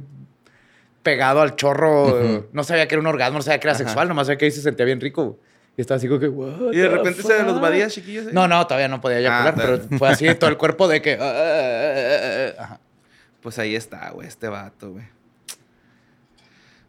pegado 1.01 1.41
al 1.41 1.55
chorro. 1.55 2.47
No 2.51 2.63
sabía 2.63 2.87
que 2.87 2.95
era 2.95 3.01
un 3.01 3.07
orgasmo, 3.07 3.39
no 3.39 3.43
sabía 3.43 3.59
que 3.59 3.67
era 3.67 3.75
Ajá. 3.75 3.83
sexual. 3.85 4.07
Nomás 4.09 4.27
sabía 4.27 4.37
que 4.37 4.45
ahí 4.45 4.51
se 4.51 4.61
sentía 4.61 4.85
bien 4.85 4.99
rico. 5.01 5.39
Y 5.75 5.81
estaba 5.81 5.97
así 5.97 6.07
como 6.07 6.19
que... 6.19 6.27
"What 6.27 6.71
Y 6.73 6.77
de 6.77 6.87
repente 6.89 7.23
se 7.23 7.43
los 7.43 7.53
fuck?" 7.53 7.61
vadías, 7.61 7.91
chiquillos. 7.93 8.27
¿eh? 8.27 8.29
No, 8.31 8.47
no, 8.47 8.65
todavía 8.67 8.87
no 8.87 9.01
podía 9.01 9.17
Ah, 9.17 9.19
eyacular, 9.21 9.53
está 9.55 9.87
pero 9.89 9.97
fue 9.97 10.09
así 10.09 10.35
todo 10.35 10.49
el 10.49 10.57
cuerpo 10.57 10.87
de 10.87 11.01
que... 11.01 11.13
ah, 11.13 11.17
ah, 11.21 11.33
ah, 11.33 12.19
ah, 12.21 12.53
ah. 12.59 12.63
Ajá. 12.63 12.79
Pues 13.41 13.59
ahí 13.59 13.75
está, 13.75 14.09
güey, 14.11 14.27
este 14.27 14.47
vato, 14.47 14.91
güey. 14.91 15.05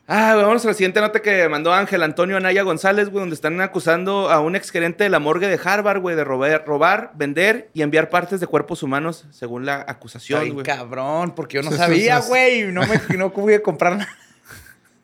Ah, 0.07 0.33
güey, 0.35 0.45
vamos 0.45 0.63
a 0.67 0.69
la 0.69 0.75
siguiente 0.75 1.01
nota 1.01 1.23
que 1.23 1.49
mandó 1.49 1.73
Ángel 1.73 2.03
Antonio 2.03 2.37
Anaya 2.37 2.63
González, 2.63 3.09
güey, 3.09 3.21
donde 3.23 3.35
están 3.35 3.59
acusando 3.63 4.31
a 4.31 4.39
un 4.41 4.55
exgerente 4.55 5.03
de 5.05 5.09
la 5.11 5.19
morgue 5.19 5.49
de 5.49 5.59
Harvard, 5.65 6.01
güey, 6.03 6.15
de 6.15 6.25
robar, 6.25 6.65
robar, 6.67 7.13
vender 7.15 7.71
y 7.73 7.81
enviar 7.81 8.11
partes 8.11 8.39
de 8.39 8.47
cuerpos 8.47 8.83
humanos, 8.83 9.25
según 9.31 9.65
la 9.65 9.83
acusación, 9.89 10.43
bien 10.43 10.55
güey. 10.55 10.67
cabrón, 10.67 11.35
porque 11.35 11.57
yo 11.57 11.63
no 11.63 11.73
sabía, 11.73 12.21
sí. 12.21 12.29
güey. 12.29 12.65
No 12.71 12.83
me 12.87 13.01
no 13.17 13.33
pude 13.33 13.63
comprar 13.63 13.97
nada. 13.97 14.11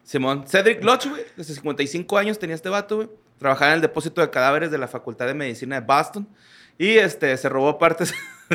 Simón. 0.05 0.45
Cedric 0.47 0.85
Lodge, 0.85 1.09
güey, 1.09 1.23
desde 1.35 1.55
55 1.55 2.19
años 2.19 2.39
tenía 2.39 2.55
este 2.55 2.69
vato, 2.69 2.97
güey. 2.97 3.09
Trabajaba 3.41 3.71
en 3.73 3.77
el 3.77 3.81
depósito 3.81 4.21
de 4.21 4.31
cadáveres 4.31 4.71
de 4.71 4.79
la 4.79 4.87
Facultad 4.87 5.27
de 5.27 5.35
Medicina 5.35 5.81
de 5.81 5.85
Boston. 5.87 6.29
Y 6.79 6.97
este, 6.99 7.37
se 7.37 7.49
robó 7.49 7.77
partes. 7.79 8.15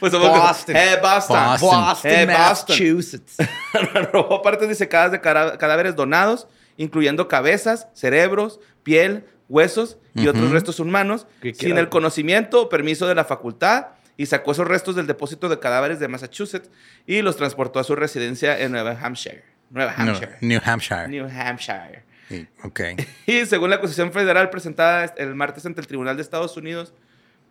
pues 0.00 0.12
somos 0.12 0.28
Boston. 0.30 0.76
Eh, 0.76 0.98
Boston. 1.00 1.36
Boston. 1.58 1.70
Boston, 1.80 2.10
Eh, 2.10 2.26
Boston. 2.26 2.38
Massachusetts. 2.38 3.36
robó 4.12 4.42
partes 4.42 4.68
disecadas 4.68 5.12
de 5.12 5.20
cadáveres 5.20 5.96
donados, 5.96 6.48
incluyendo 6.76 7.28
cabezas, 7.28 7.88
cerebros, 7.94 8.60
piel, 8.82 9.24
huesos 9.48 9.98
y 10.14 10.28
otros 10.28 10.44
Ujú. 10.44 10.54
restos 10.54 10.80
humanos, 10.80 11.26
¿Qué 11.40 11.54
sin 11.54 11.78
el 11.78 11.88
conocimiento 11.88 12.62
o 12.62 12.68
permiso 12.68 13.06
de 13.06 13.14
la 13.14 13.24
facultad, 13.24 13.88
y 14.16 14.26
sacó 14.26 14.52
esos 14.52 14.68
restos 14.68 14.96
del 14.96 15.06
depósito 15.06 15.48
de 15.48 15.58
cadáveres 15.58 15.98
de 15.98 16.08
Massachusetts 16.08 16.70
y 17.06 17.22
los 17.22 17.36
transportó 17.36 17.78
a 17.80 17.84
su 17.84 17.96
residencia 17.96 18.58
en 18.60 18.72
Nueva 18.72 18.98
Hampshire. 19.00 19.44
Nueva 19.70 19.94
No, 19.98 20.10
Hampshire. 20.12 20.36
New 20.40 20.60
Hampshire. 20.64 21.08
New 21.08 21.26
Hampshire. 21.28 22.04
Sí, 22.30 22.46
ok. 22.62 22.80
Y 23.26 23.44
según 23.44 23.68
la 23.68 23.76
acusación 23.76 24.10
federal 24.12 24.48
presentada 24.48 25.12
el 25.18 25.34
martes 25.34 25.66
ante 25.66 25.80
el 25.82 25.86
Tribunal 25.86 26.16
de 26.16 26.22
Estados 26.22 26.56
Unidos 26.56 26.94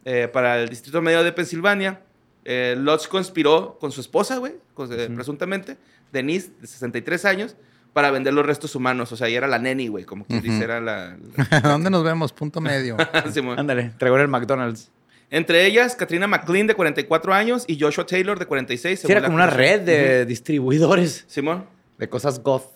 eh, 0.06 0.28
para 0.32 0.60
el 0.60 0.70
Distrito 0.70 1.02
Medio 1.02 1.22
de 1.24 1.32
Pensilvania, 1.34 2.02
eh, 2.46 2.76
Lodge 2.80 3.08
conspiró 3.10 3.78
con 3.80 3.92
su 3.92 4.02
esposa, 4.02 4.38
güey, 4.38 4.54
con- 4.74 4.92
eh, 4.98 5.10
presuntamente, 5.14 5.78
Denise, 6.12 6.50
de 6.62 6.66
63 6.66 7.26
años, 7.26 7.56
para 7.94 8.10
vender 8.12 8.34
los 8.34 8.46
restos 8.46 8.74
humanos. 8.76 9.12
O 9.12 9.18
sea, 9.18 9.28
ella 9.28 9.40
era 9.40 9.48
la 9.48 9.60
neni, 9.60 9.88
güey, 9.90 10.06
como 10.06 10.26
quien 10.26 10.40
Ujú. 10.40 10.50
dice, 10.52 10.64
era 10.64 10.80
la... 10.80 11.18
¿Dónde 11.64 11.90
nos 11.90 12.04
vemos? 12.04 12.32
Punto 12.32 12.62
medio. 12.62 12.96
Ándale, 13.58 13.92
traigo 14.00 14.18
el 14.18 14.28
McDonald's. 14.30 14.90
Entre 15.32 15.66
ellas, 15.68 15.96
Katrina 15.96 16.26
McLean, 16.26 16.66
de 16.66 16.74
44 16.74 17.34
años, 17.34 17.66
y 17.68 17.80
Joshua 17.80 18.06
Taylor, 18.06 18.40
de 18.40 18.46
46. 18.48 19.02
Sí, 19.02 19.12
era 19.12 19.22
como 19.22 19.36
una 19.36 19.46
red 19.48 19.82
de 19.82 20.26
distribuidores 20.26 21.26
Simón. 21.28 21.66
de 22.00 22.10
cosas 22.10 22.42
goth. 22.42 22.72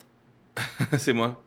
Simón. 1.00 1.38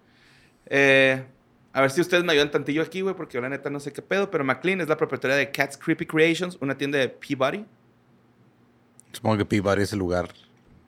Eh, 0.67 1.25
a 1.73 1.81
ver 1.81 1.91
si 1.91 2.01
ustedes 2.01 2.25
me 2.25 2.33
ayudan 2.33 2.51
tantillo 2.51 2.83
aquí, 2.83 3.01
güey, 3.03 3.15
porque 3.15 3.35
yo 3.35 3.41
la 3.41 3.49
neta 3.49 3.69
no 3.71 3.81
sé 3.81 3.93
qué 3.93 4.03
pedo, 4.03 4.31
pero 4.31 4.45
McLean 4.45 4.81
es 4.81 4.89
la 4.89 4.97
propietaria 4.97 5.37
de 5.37 5.51
Cat's 5.51 5.77
Creepy 5.77 6.07
Creations, 6.07 6.57
una 6.61 6.77
tienda 6.77 6.99
de 6.99 7.09
Peabody. 7.09 7.65
Supongo 9.13 9.37
que 9.39 9.45
Peabody 9.45 9.83
es 9.83 9.93
el 9.93 9.99
lugar. 9.99 10.29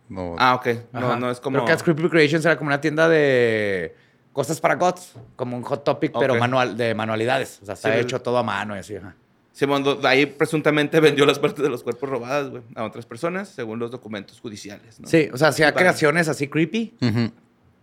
No, 0.08 0.34
Ah, 0.38 0.54
ok. 0.54 0.66
No, 0.92 0.98
Ajá. 1.10 1.16
no 1.18 1.30
es 1.30 1.40
como... 1.40 1.56
Pero 1.58 1.66
Cat's 1.66 1.82
Creepy 1.82 2.08
Creations 2.08 2.44
era 2.44 2.56
como 2.56 2.68
una 2.68 2.80
tienda 2.80 3.08
de 3.08 3.94
cosas 4.32 4.60
para 4.60 4.76
goths, 4.76 5.14
como 5.36 5.56
un 5.56 5.62
hot 5.62 5.84
topic, 5.84 6.12
pero 6.18 6.34
Ok. 6.34 6.40
manual, 6.40 6.76
de 6.76 6.94
manualidades. 6.94 7.58
O 7.62 7.66
sea, 7.66 7.74
está 7.74 7.92
Sí, 7.92 7.98
hecho 8.00 8.20
todo 8.22 8.38
a 8.38 8.42
mano 8.42 8.74
y 8.76 8.78
así. 8.78 8.96
Ajá. 8.96 9.14
Simón, 9.52 9.82
do- 9.82 10.00
ahí 10.06 10.24
presuntamente 10.26 11.00
vendió 11.00 11.26
las 11.26 11.38
partes 11.38 11.62
de 11.62 11.68
los 11.68 11.82
cuerpos 11.82 12.08
robadas, 12.08 12.48
güey, 12.48 12.62
a 12.76 12.84
otras 12.84 13.04
personas, 13.04 13.48
según 13.48 13.78
los 13.78 13.90
documentos 13.90 14.40
judiciales, 14.40 15.00
¿no? 15.00 15.08
Sí, 15.08 15.28
o 15.32 15.36
sea, 15.36 15.48
hacía 15.48 15.74
creaciones 15.74 16.28
así 16.28 16.48
creepy 16.48 16.94
Ujú. 17.02 17.32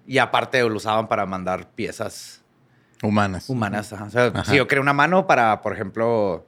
Y 0.08 0.18
aparte 0.20 0.62
lo 0.62 0.76
usaban 0.76 1.08
para 1.08 1.26
mandar 1.26 1.70
piezas 1.72 2.42
Humanas. 3.02 3.50
humanas. 3.50 3.92
ajá. 3.94 4.06
O 4.06 4.10
sea, 4.10 4.26
Ajá. 4.28 4.46
si 4.46 4.58
yo 4.58 4.68
creo 4.68 4.82
una 4.82 4.94
mano 4.94 5.28
para, 5.28 5.62
por 5.62 5.74
ejemplo, 5.74 6.48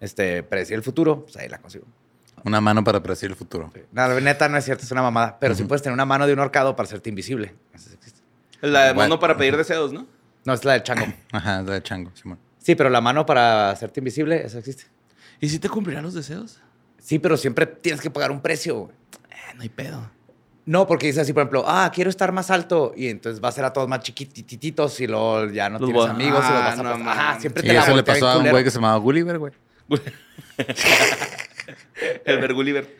este, 0.00 0.42
predecir 0.42 0.74
el 0.76 0.82
futuro, 0.82 1.22
pues 1.24 1.36
ahí 1.36 1.48
la 1.48 1.58
consigo. 1.58 1.86
Una 2.44 2.60
mano 2.60 2.84
para 2.84 3.02
predecir 3.02 3.30
el 3.30 3.36
futuro. 3.36 3.72
No, 3.92 4.06
la 4.08 4.20
neta 4.20 4.48
no 4.48 4.56
es 4.56 4.64
cierto, 4.64 4.84
es 4.84 4.92
una 4.92 5.02
mamada. 5.02 5.38
Pero 5.40 5.54
sí 5.54 5.62
Ujú. 5.62 5.68
puedes 5.68 5.82
tener 5.82 5.94
una 5.94 6.04
mano 6.04 6.26
de 6.26 6.32
un 6.32 6.38
horcado 6.38 6.76
para 6.76 6.86
hacerte 6.86 7.08
invisible. 7.08 7.54
Eso 7.74 7.88
sí 7.88 7.94
existe. 7.94 8.20
La 8.60 8.84
de 8.86 8.92
Bueno. 8.92 9.08
mono 9.14 9.20
para 9.20 9.36
pedir 9.36 9.56
deseos, 9.56 9.92
¿no? 9.92 10.06
No, 10.44 10.52
es 10.52 10.64
la 10.64 10.74
del 10.74 10.82
chango. 10.84 11.06
Ajá, 11.32 11.62
la 11.62 11.72
de 11.74 11.82
chango, 11.82 12.12
Simón. 12.14 12.38
Sí, 12.58 12.74
pero 12.76 12.88
la 12.90 13.00
mano 13.00 13.26
para 13.26 13.70
hacerte 13.70 14.00
invisible, 14.00 14.44
eso 14.44 14.58
existe. 14.58 14.84
¿Y 15.40 15.48
si 15.48 15.58
te 15.58 15.68
cumplirán 15.68 16.04
los 16.04 16.14
deseos? 16.14 16.60
Sí, 16.98 17.18
pero 17.18 17.36
siempre 17.36 17.66
tienes 17.66 18.00
que 18.00 18.10
pagar 18.10 18.30
un 18.30 18.40
precio. 18.40 18.90
Eh, 19.30 19.54
no 19.56 19.62
hay 19.62 19.68
pedo. 19.68 20.08
No, 20.66 20.86
porque 20.86 21.06
dice 21.06 21.20
así, 21.20 21.32
por 21.32 21.42
ejemplo, 21.42 21.64
ah, 21.66 21.90
quiero 21.94 22.10
estar 22.10 22.32
más 22.32 22.50
alto 22.50 22.92
y 22.96 23.06
entonces 23.08 23.42
va 23.42 23.48
a 23.48 23.52
ser 23.52 23.64
a 23.64 23.72
todos 23.72 23.88
más 23.88 24.00
chiquitititos 24.00 25.00
y 25.00 25.06
luego 25.06 25.46
ya 25.46 25.70
no 25.70 25.78
Los 25.78 25.88
tienes 25.90 26.06
amigos 26.10 26.40
y 26.44 26.52
los 26.52 26.60
Ah, 26.60 26.64
vas 26.64 26.78
a 26.78 26.82
no 26.82 26.90
pasar. 27.04 27.08
Ajá, 27.08 27.40
siempre 27.40 27.62
Sí, 27.62 27.68
te 27.68 27.74
la 27.74 27.80
eso 27.82 27.94
le 27.96 28.02
pasó 28.02 28.28
a 28.28 28.38
un 28.38 28.50
güey 28.50 28.64
que 28.64 28.70
se 28.70 28.76
llamaba 28.78 28.96
Gulliver, 28.98 29.38
güey. 29.38 29.52
El 32.24 32.38
Vergulliver. 32.40 32.96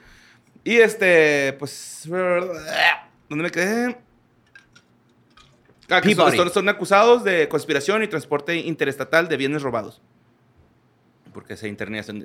Y 0.65 0.77
este, 0.77 1.55
pues. 1.59 2.03
¿Dónde 3.29 3.43
me 3.45 3.51
quedé? 3.51 3.99
Ah, 5.89 6.01
que 6.01 6.15
son, 6.15 6.35
son- 6.37 6.51
son 6.53 6.69
acusados 6.69 7.23
de 7.25 7.49
conspiración 7.49 8.03
y 8.03 8.09
transporte 8.09 8.57
interestatal 8.57 9.29
de 9.29 9.37
bienes 9.37 9.63
robados. 9.63 10.01
Porque 11.33 11.57
se, 11.57 11.75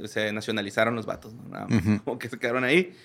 se 0.08 0.32
nacionalizaron 0.34 0.96
los 0.96 1.06
vatos, 1.06 1.34
¿no? 1.34 1.44
Nada 1.50 1.68
más, 1.68 1.80
Ujú. 1.86 2.04
Como 2.04 2.20
que 2.20 2.30
se 2.30 2.40
quedaron 2.40 2.64
ahí. 2.64 2.96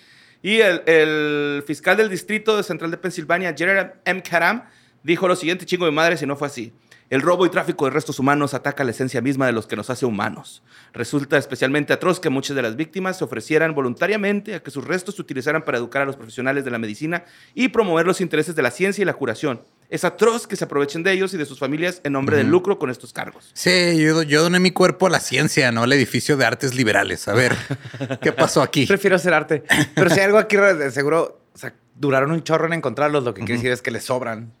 Y 0.41 0.59
el, 0.59 1.63
fiscal 1.65 1.97
del 1.97 2.09
distrito 2.09 2.55
de 2.57 2.63
Central 2.63 2.91
de 2.91 2.97
Pensilvania, 2.97 3.53
Gerard 3.57 3.93
M. 4.05 4.21
Karam, 4.21 4.63
dijo 5.03 5.27
lo 5.27 5.35
siguiente, 5.35 5.65
chingo 5.65 5.85
de 5.85 5.91
madre, 5.91 6.17
si 6.17 6.25
no 6.25 6.35
fue 6.35 6.47
así. 6.47 6.73
El 7.09 7.21
robo 7.21 7.45
y 7.45 7.49
tráfico 7.49 7.85
de 7.85 7.91
restos 7.91 8.19
humanos 8.19 8.53
ataca 8.53 8.83
la 8.83 8.91
esencia 8.91 9.21
misma 9.21 9.45
de 9.45 9.53
los 9.53 9.65
que 9.65 9.77
nos 9.77 9.89
hace 9.89 10.05
humanos. 10.05 10.61
Resulta 10.91 11.37
especialmente 11.37 11.93
atroz 11.93 12.19
que 12.19 12.29
muchas 12.29 12.55
de 12.55 12.61
las 12.61 12.75
víctimas 12.75 13.17
se 13.17 13.23
ofrecieran 13.23 13.73
voluntariamente 13.73 14.55
a 14.55 14.61
que 14.61 14.71
sus 14.71 14.83
restos 14.83 15.15
se 15.15 15.21
utilizaran 15.21 15.63
para 15.63 15.77
educar 15.77 16.01
a 16.01 16.05
los 16.05 16.17
profesionales 16.17 16.65
de 16.65 16.71
la 16.71 16.79
medicina 16.79 17.23
y 17.53 17.69
promover 17.69 18.05
los 18.05 18.19
intereses 18.19 18.55
de 18.55 18.61
la 18.61 18.71
ciencia 18.71 19.01
y 19.01 19.05
la 19.05 19.13
curación. 19.13 19.61
Es 19.89 20.03
atroz 20.03 20.47
que 20.47 20.57
se 20.57 20.65
aprovechen 20.65 21.01
de 21.03 21.13
ellos 21.13 21.33
y 21.33 21.37
de 21.37 21.45
sus 21.45 21.59
familias 21.59 22.01
en 22.03 22.11
nombre 22.11 22.35
del 22.35 22.47
lucro 22.47 22.77
con 22.77 22.89
estos 22.89 23.13
cargos. 23.13 23.51
Sí, 23.53 23.97
yo, 23.97 24.21
yo 24.23 24.43
doné 24.43 24.59
mi 24.59 24.71
cuerpo 24.71 25.07
a 25.07 25.09
la 25.09 25.21
ciencia, 25.21 25.71
no 25.71 25.83
al 25.83 25.93
edificio 25.93 26.35
de 26.35 26.43
artes 26.43 26.75
liberales. 26.75 27.29
A 27.29 27.33
ver, 27.33 27.55
¿qué 28.21 28.33
pasó 28.33 28.61
aquí? 28.61 28.85
Prefiero 28.85 29.15
hacer 29.15 29.33
arte. 29.33 29.63
Pero 29.95 30.09
si 30.09 30.19
hay 30.19 30.25
algo 30.25 30.39
aquí, 30.39 30.57
seguro, 30.91 31.39
o 31.53 31.57
sea, 31.57 31.73
duraron 31.95 32.31
un 32.31 32.43
chorro 32.43 32.65
en 32.65 32.73
encontrarlos, 32.73 33.23
lo 33.23 33.33
que 33.33 33.41
quiere 33.45 33.53
decir 33.53 33.71
es 33.71 33.81
que 33.81 33.91
les 33.91 34.03
sobran 34.03 34.51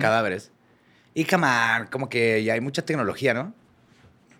cadáveres. 0.00 0.53
Y 1.14 1.24
come 1.24 1.46
on, 1.46 1.86
como 1.86 2.08
que 2.08 2.42
ya 2.42 2.54
hay 2.54 2.60
mucha 2.60 2.82
tecnología, 2.82 3.34
¿no? 3.34 3.52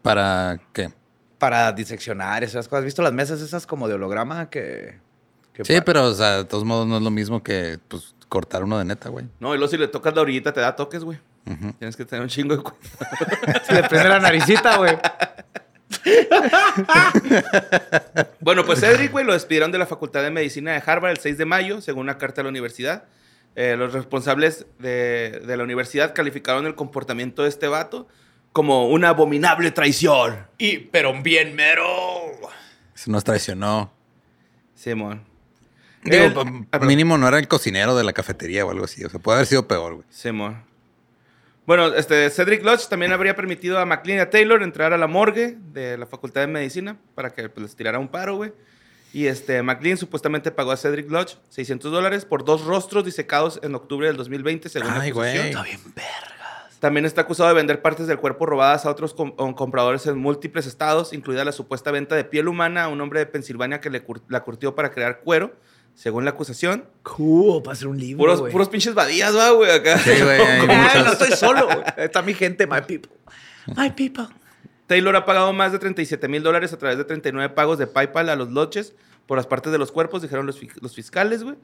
¿Para 0.02 0.60
qué? 0.72 0.92
Para 1.38 1.72
diseccionar 1.72 2.42
esas 2.42 2.68
cosas. 2.68 2.80
¿Has 2.80 2.84
visto 2.84 3.02
las 3.02 3.12
mesas 3.12 3.40
esas 3.40 3.66
como 3.66 3.88
de 3.88 3.94
holograma 3.94 4.50
que... 4.50 4.98
que 5.52 5.64
Sí, 5.64 5.80
pero, 5.84 6.04
o 6.04 6.14
sea, 6.14 6.38
de 6.38 6.44
todos 6.44 6.64
modos 6.64 6.86
no 6.86 6.96
es 6.96 7.02
lo 7.02 7.10
mismo 7.10 7.42
que 7.42 7.78
pues, 7.88 8.14
cortar 8.28 8.64
uno 8.64 8.78
de 8.78 8.84
neta, 8.84 9.08
güey. 9.08 9.26
No, 9.38 9.54
y 9.54 9.58
luego 9.58 9.70
si 9.70 9.76
le 9.76 9.88
tocas 9.88 10.14
la 10.14 10.22
orillita 10.22 10.52
te 10.52 10.60
da 10.60 10.74
toques, 10.74 11.04
güey. 11.04 11.18
Tienes 11.78 11.94
que 11.94 12.06
tener 12.06 12.22
un 12.22 12.28
chingo 12.28 12.56
de. 12.56 12.62
Se 13.64 13.74
le 13.80 13.82
prende 13.82 14.08
la 14.08 14.18
naricita, 14.18 14.76
güey. 14.76 14.96
Bueno, 18.40 18.64
pues 18.64 18.80
Cedric, 18.80 19.10
güey, 19.10 19.24
lo 19.24 19.32
despidieron 19.32 19.72
de 19.72 19.78
la 19.78 19.86
Facultad 19.86 20.22
de 20.22 20.30
Medicina 20.30 20.72
de 20.72 20.82
Harvard 20.84 21.12
el 21.12 21.18
6 21.18 21.38
de 21.38 21.44
mayo, 21.44 21.80
según 21.80 22.02
una 22.02 22.18
carta 22.18 22.40
de 22.40 22.44
la 22.44 22.50
universidad. 22.50 23.04
Eh, 23.56 23.76
los 23.76 23.92
responsables 23.92 24.66
de, 24.78 25.42
de 25.46 25.56
la 25.56 25.62
universidad 25.62 26.14
calificaron 26.14 26.66
el 26.66 26.74
comportamiento 26.74 27.42
de 27.44 27.48
este 27.48 27.68
vato 27.68 28.08
como 28.52 28.88
una 28.88 29.10
abominable 29.10 29.70
traición. 29.70 30.46
Y, 30.58 30.78
pero 30.78 31.12
bien 31.22 31.54
mero. 31.54 31.84
Se 32.94 33.10
nos 33.10 33.22
traicionó. 33.24 33.92
Simón. 34.74 35.22
Digo, 36.04 36.24
Él- 36.42 36.66
ah, 36.72 36.78
mínimo 36.80 37.16
no 37.16 37.26
era 37.28 37.38
el 37.38 37.48
cocinero 37.48 37.96
de 37.96 38.04
la 38.04 38.12
cafetería 38.12 38.66
o 38.66 38.70
algo 38.70 38.84
así. 38.84 39.04
O 39.04 39.08
sea, 39.10 39.20
puede 39.20 39.36
haber 39.38 39.46
sido 39.46 39.66
peor, 39.66 39.94
güey. 39.94 40.06
Simón. 40.10 40.62
Bueno, 41.66 41.94
este, 41.94 42.28
Cedric 42.28 42.62
Lodge 42.62 42.88
también 42.88 43.12
habría 43.12 43.34
permitido 43.34 43.78
a 43.78 43.86
McLean 43.86 44.18
y 44.18 44.20
a 44.20 44.28
Taylor 44.30 44.62
entrar 44.62 44.92
a 44.92 44.98
la 44.98 45.06
morgue 45.06 45.56
de 45.72 45.96
la 45.96 46.04
Facultad 46.04 46.42
de 46.42 46.46
Medicina 46.48 46.98
para 47.14 47.30
que 47.30 47.48
pues, 47.48 47.62
les 47.62 47.76
tirara 47.76 47.98
un 47.98 48.08
paro, 48.08 48.36
güey. 48.36 48.52
Y 49.14 49.28
este, 49.28 49.62
McLean 49.62 49.96
supuestamente 49.96 50.50
pagó 50.50 50.72
a 50.72 50.76
Cedric 50.76 51.08
Lodge 51.10 51.36
600 51.48 51.90
dólares 51.92 52.24
por 52.24 52.44
dos 52.44 52.64
rostros 52.64 53.04
disecados 53.04 53.60
en 53.62 53.74
octubre 53.74 54.08
del 54.08 54.16
2020, 54.16 54.68
según 54.68 54.88
la 54.88 55.00
Ay, 55.00 55.10
acusación. 55.10 55.52
güey. 55.52 55.78
También 56.80 57.06
está 57.06 57.22
acusado 57.22 57.48
de 57.48 57.54
vender 57.54 57.80
partes 57.80 58.06
del 58.06 58.18
cuerpo 58.18 58.44
robadas 58.44 58.84
a 58.84 58.90
otros 58.90 59.14
com- 59.14 59.34
compradores 59.54 60.06
en 60.06 60.18
múltiples 60.18 60.66
estados, 60.66 61.12
incluida 61.14 61.42
la 61.44 61.52
supuesta 61.52 61.90
venta 61.90 62.14
de 62.14 62.24
piel 62.24 62.46
humana 62.48 62.84
a 62.84 62.88
un 62.88 63.00
hombre 63.00 63.20
de 63.20 63.26
Pensilvania 63.26 63.80
que 63.80 63.88
le 63.88 64.04
cur- 64.04 64.20
la 64.28 64.42
curtió 64.42 64.74
para 64.74 64.90
crear 64.90 65.20
cuero, 65.20 65.54
según 65.94 66.24
la 66.24 66.32
acusación. 66.32 66.84
Cool, 67.04 67.62
para 67.62 67.72
hacer 67.74 67.86
un 67.88 67.96
libro, 67.96 68.50
Puros, 68.50 68.68
pinches 68.68 68.92
vadías, 68.94 69.34
va, 69.34 69.50
güey, 69.52 69.70
acá. 69.70 69.96
Sí, 69.98 70.10
güey. 70.20 70.66
no 71.04 71.12
estoy 71.12 71.30
solo, 71.32 71.66
güey. 71.66 71.78
Está 71.96 72.20
mi 72.20 72.34
gente, 72.34 72.66
my 72.66 72.80
people. 72.82 73.12
My 73.76 73.90
people. 73.90 74.26
Taylor 74.86 75.16
ha 75.16 75.24
pagado 75.24 75.52
más 75.52 75.72
de 75.72 75.78
37 75.78 76.28
mil 76.28 76.42
dólares 76.42 76.72
a 76.72 76.78
través 76.78 76.98
de 76.98 77.04
39 77.04 77.54
pagos 77.54 77.78
de 77.78 77.86
PayPal 77.86 78.28
a 78.28 78.36
los 78.36 78.50
Lodges 78.50 78.94
por 79.26 79.38
las 79.38 79.46
partes 79.46 79.72
de 79.72 79.78
los 79.78 79.92
cuerpos, 79.92 80.22
dijeron 80.22 80.46
los, 80.46 80.60
los 80.80 80.94
fiscales, 80.94 81.42
güey. 81.42 81.56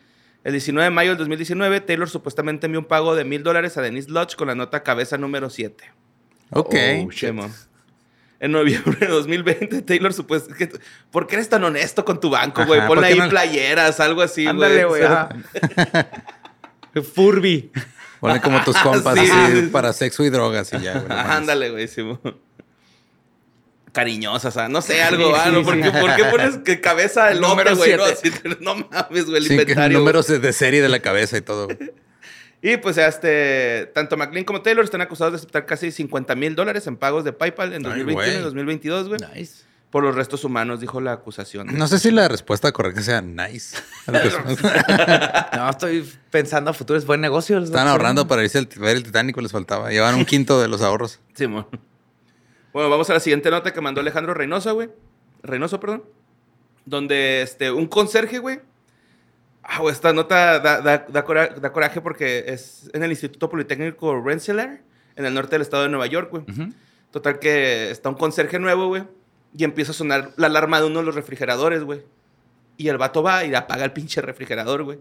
El 0.42 0.52
19 0.52 0.84
de 0.84 0.90
mayo 0.90 1.10
del 1.10 1.18
2019, 1.18 1.80
Taylor 1.82 2.08
supuestamente 2.08 2.64
envió 2.66 2.80
un 2.80 2.86
pago 2.86 3.14
de 3.14 3.24
mil 3.24 3.42
dólares 3.42 3.76
a 3.76 3.82
Denise 3.82 4.10
Lodge 4.10 4.36
con 4.36 4.48
la 4.48 4.54
nota 4.54 4.82
cabeza 4.82 5.18
número 5.18 5.50
7. 5.50 5.84
Ok. 6.52 6.74
Oh, 7.06 7.10
shit. 7.10 7.34
En 8.40 8.52
noviembre 8.52 8.96
de 9.00 9.06
2020, 9.08 9.82
Taylor 9.82 10.14
supuestamente... 10.14 10.78
¿Por 11.10 11.26
qué 11.26 11.34
eres 11.34 11.50
tan 11.50 11.62
honesto 11.62 12.06
con 12.06 12.20
tu 12.20 12.30
banco, 12.30 12.64
güey? 12.64 12.78
Ajá, 12.80 12.88
¿por 12.88 12.96
Ponle 12.96 13.12
ahí 13.12 13.18
no- 13.18 13.28
playeras, 13.28 14.00
algo 14.00 14.22
así, 14.22 14.44
güey. 14.44 14.54
Ándale, 14.54 14.84
güey. 14.86 15.02
Furby. 17.14 17.70
Ponle 18.18 18.40
como 18.40 18.62
tus 18.64 18.78
compas 18.78 19.18
Sí. 19.18 19.28
así 19.30 19.62
para 19.66 19.92
sexo 19.92 20.24
y 20.24 20.30
drogas 20.30 20.72
y 20.72 20.78
ya, 20.80 21.00
güey. 21.00 21.18
Ándale, 21.18 21.70
güey. 21.70 21.86
Simón. 21.88 22.18
Cariñosas, 23.92 24.54
o 24.56 24.58
sea, 24.58 24.68
no 24.68 24.82
sé, 24.82 25.02
algo, 25.02 25.34
algo. 25.34 25.62
¿Por, 25.62 25.80
qué, 25.80 25.90
por 25.90 26.14
qué 26.16 26.24
pones 26.24 26.58
que 26.58 26.80
cabeza 26.80 27.26
de 27.26 27.34
lote, 27.36 27.48
Número 27.48 27.76
güey? 27.76 27.96
No, 27.96 28.04
siete. 28.06 28.38
Así, 28.44 28.56
no 28.60 28.74
mames, 28.76 29.26
güey, 29.26 29.38
el 29.38 29.46
Sí, 29.46 29.52
inventario. 29.54 29.98
números 29.98 30.26
de 30.28 30.52
serie 30.52 30.80
de 30.82 30.88
la 30.88 31.00
cabeza 31.00 31.36
y 31.36 31.40
todo. 31.40 31.68
Y 32.62 32.76
pues 32.76 32.98
este, 32.98 33.90
tanto 33.94 34.18
McLean 34.18 34.44
como 34.44 34.60
Taylor 34.60 34.84
están 34.84 35.00
acusados 35.00 35.32
de 35.32 35.36
aceptar 35.38 35.64
casi 35.64 35.90
50 35.90 36.34
mil 36.34 36.54
dólares 36.54 36.86
en 36.86 36.98
pagos 36.98 37.24
de 37.24 37.32
PayPal 37.32 37.72
en 37.72 37.86
Ay, 37.86 38.00
2021 38.04 38.22
y 38.26 38.32
güey. 38.32 38.42
2022, 38.42 39.08
güey. 39.08 39.20
Nice. 39.34 39.62
Por 39.88 40.04
los 40.04 40.14
restos 40.14 40.44
humanos, 40.44 40.78
dijo 40.78 41.00
la 41.00 41.12
acusación. 41.12 41.68
No 41.78 41.88
sé 41.88 41.98
si 41.98 42.10
la 42.10 42.28
respuesta 42.28 42.70
correcta 42.70 43.00
sea 43.00 43.22
nice. 43.22 43.78
No, 45.56 45.70
estoy 45.70 46.06
pensando 46.30 46.70
a 46.70 46.74
futuro. 46.74 46.98
Es 46.98 47.06
buen 47.06 47.22
negocio. 47.22 47.58
Están 47.58 47.88
ahorrando 47.88 48.28
para 48.28 48.44
irse 48.44 48.58
al 48.58 48.68
ver 48.76 48.96
el 48.98 49.04
Titanic, 49.04 49.36
les 49.40 49.52
faltaba. 49.52 49.90
Llevaban 49.90 50.16
un 50.16 50.26
quinto 50.26 50.60
de 50.60 50.68
los 50.68 50.82
ahorros. 50.82 51.18
Simón. 51.34 51.66
Bueno, 52.72 52.88
vamos 52.90 53.08
a 53.10 53.14
la 53.14 53.20
siguiente 53.20 53.50
nota 53.50 53.72
que 53.72 53.80
mandó 53.80 54.00
Alejandro 54.00 54.34
Reynoso, 54.34 54.74
güey. 54.74 54.90
Reynoso, 55.42 55.80
perdón. 55.80 56.04
Donde 56.84 57.42
este, 57.42 57.70
un 57.70 57.86
conserje, 57.86 58.38
güey. 58.38 58.60
Ah, 59.62 59.80
güey, 59.80 59.92
esta 59.92 60.12
nota 60.12 60.58
da, 60.60 60.80
da- 60.80 61.06
da 61.08 61.24
cora- 61.24 61.48
da 61.48 61.72
coraje 61.72 62.00
porque 62.00 62.44
es 62.48 62.90
en 62.94 63.02
el 63.02 63.10
Instituto 63.10 63.48
Politécnico 63.50 64.20
Rensselaer, 64.20 64.82
en 65.16 65.24
el 65.26 65.34
norte 65.34 65.52
del 65.56 65.62
estado 65.62 65.82
de 65.84 65.88
Nueva 65.88 66.06
York, 66.06 66.30
güey. 66.30 66.44
Total 67.10 67.38
que 67.38 67.90
está 67.90 68.08
un 68.08 68.14
conserje 68.14 68.58
nuevo, 68.58 68.86
güey. 68.88 69.04
Y 69.56 69.64
empieza 69.64 69.90
a 69.90 69.94
sonar 69.94 70.30
la 70.36 70.46
alarma 70.46 70.80
de 70.80 70.86
uno 70.86 71.00
de 71.00 71.06
los 71.06 71.14
refrigeradores, 71.14 71.82
güey. 71.84 72.02
Y 72.76 72.88
el 72.88 72.98
vato 72.98 73.22
va 73.22 73.44
y 73.44 73.54
apaga 73.54 73.84
el 73.84 73.92
pinche 73.92 74.22
refrigerador, 74.22 74.84
güey. 74.84 74.98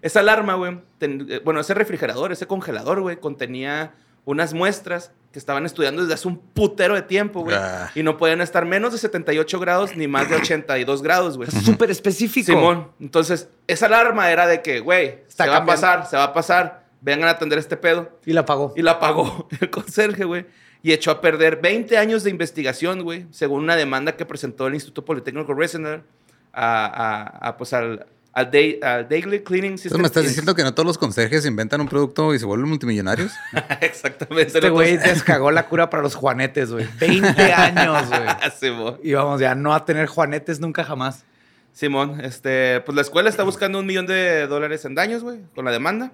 Esa 0.00 0.20
alarma, 0.20 0.54
güey, 0.54 0.80
ten- 0.98 1.26
eh, 1.28 1.40
bueno, 1.44 1.60
ese 1.60 1.74
refrigerador, 1.74 2.30
ese 2.32 2.46
congelador, 2.46 3.00
güey, 3.00 3.16
contenía 3.18 3.94
unas 4.24 4.54
muestras 4.54 5.12
que 5.32 5.38
estaban 5.40 5.66
estudiando 5.66 6.02
desde 6.02 6.14
hace 6.14 6.28
un 6.28 6.38
putero 6.38 6.94
de 6.94 7.02
tiempo, 7.02 7.42
güey. 7.42 7.56
Ah. 7.58 7.90
Y 7.96 8.04
no 8.04 8.16
podían 8.16 8.40
estar 8.40 8.64
menos 8.64 8.92
de 8.92 8.98
78 8.98 9.58
grados 9.58 9.96
ni 9.96 10.06
más 10.06 10.30
de 10.30 10.36
82 10.36 11.02
grados, 11.02 11.36
güey. 11.36 11.50
Súper 11.50 11.90
específico. 11.90 12.52
Simón. 12.52 12.92
Entonces, 13.00 13.48
esa 13.66 13.86
alarma 13.86 14.30
era 14.30 14.46
de 14.46 14.62
que, 14.62 14.78
güey, 14.78 15.24
se 15.26 15.48
va 15.48 15.56
a 15.56 15.64
pasar, 15.66 16.06
se 16.06 16.16
va 16.16 16.24
a 16.24 16.32
pasar. 16.32 16.84
Vengan 17.00 17.28
a 17.28 17.32
atender 17.32 17.58
este 17.58 17.76
pedo. 17.76 18.16
Y 18.24 18.32
la 18.32 18.42
apagó. 18.42 18.72
Y 18.76 18.82
la 18.82 18.92
apagó 18.92 19.48
el 19.60 19.70
conserje, 19.70 20.24
güey. 20.24 20.46
Y 20.82 20.92
echó 20.92 21.10
a 21.10 21.20
perder 21.20 21.60
20 21.60 21.98
años 21.98 22.22
de 22.22 22.30
investigación, 22.30 23.02
güey, 23.02 23.26
según 23.30 23.64
una 23.64 23.74
demanda 23.74 24.16
que 24.16 24.24
presentó 24.24 24.68
el 24.68 24.74
Instituto 24.74 25.04
Politécnico 25.04 25.52
Rensselaer 25.52 26.04
a, 26.52 26.86
a, 26.86 27.48
a, 27.48 27.56
pues, 27.56 27.72
al, 27.72 28.06
al, 28.34 28.50
Day- 28.50 28.78
al 28.82 29.08
Daily 29.08 29.42
Cleaning 29.42 29.78
System. 29.78 29.92
Entonces, 29.98 30.00
¿me 30.02 30.06
estás 30.06 30.22
diciendo 30.24 30.54
que 30.54 30.62
no 30.62 30.74
todos 30.74 30.86
los 30.86 30.98
conserjes 30.98 31.46
inventan 31.46 31.80
un 31.80 31.88
producto 31.88 32.34
y 32.34 32.38
se 32.38 32.44
vuelven 32.46 32.68
multimillonarios? 32.68 33.32
Exactamente. 33.80 34.58
Este 34.58 34.70
güey 34.70 34.96
descagó 34.96 35.50
la 35.50 35.68
cura 35.68 35.88
para 35.90 36.02
los 36.02 36.14
juanetes, 36.14 36.70
güey. 36.72 36.86
20 37.00 37.26
años, 37.52 38.08
güey. 38.08 38.98
Y 39.02 39.12
vamos 39.14 39.40
ya 39.40 39.54
no 39.54 39.74
a 39.74 39.84
tener 39.84 40.06
juanetes 40.06 40.60
nunca 40.60 40.84
jamás. 40.84 41.24
Simón, 41.72 42.20
este, 42.20 42.80
pues 42.82 42.94
la 42.94 43.02
escuela 43.02 43.28
está 43.28 43.42
buscando 43.42 43.80
un 43.80 43.86
millón 43.86 44.06
de 44.06 44.46
dólares 44.46 44.84
en 44.84 44.94
daños, 44.94 45.22
güey, 45.24 45.40
con 45.56 45.64
la 45.64 45.72
demanda. 45.72 46.12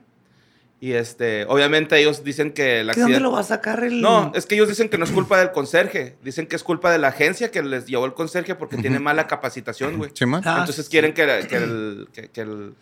Y 0.83 0.93
este, 0.95 1.45
obviamente 1.47 1.99
ellos 1.99 2.24
dicen 2.24 2.53
que 2.53 2.83
la 2.85 2.95
¿De 2.95 3.03
dónde 3.03 3.20
lo 3.20 3.33
va 3.33 3.41
a 3.41 3.45
sacar 3.45 3.85
el...? 3.85 4.01
No, 4.01 4.33
es 4.35 4.47
que 4.47 4.55
ellos 4.55 4.66
dicen 4.66 4.89
que 4.89 4.97
no 4.97 5.05
es 5.05 5.11
culpa 5.11 5.39
del 5.39 5.53
conserje. 5.53 6.16
Dicen 6.24 6.47
que 6.47 6.57
es 6.57 6.64
culpa 6.64 6.91
de 6.91 6.97
la 6.99 7.09
agencia 7.09 7.51
que 7.51 7.62
les 7.62 7.85
llevó 7.87 8.07
el 8.07 8.14
conserje 8.14 8.55
porque 8.55 8.78
tiene 8.78 8.99
mala 8.99 9.26
capacitación, 9.26 9.99
güey. 9.99 10.11
Ah, 10.45 10.57
Entonces 10.61 10.87
sí. 10.87 10.91
quieren 10.91 11.12
que, 11.12 11.26
que 11.51 11.57
el, 11.57 12.09
que, 12.14 12.28
que 12.31 12.41
el- 12.41 12.74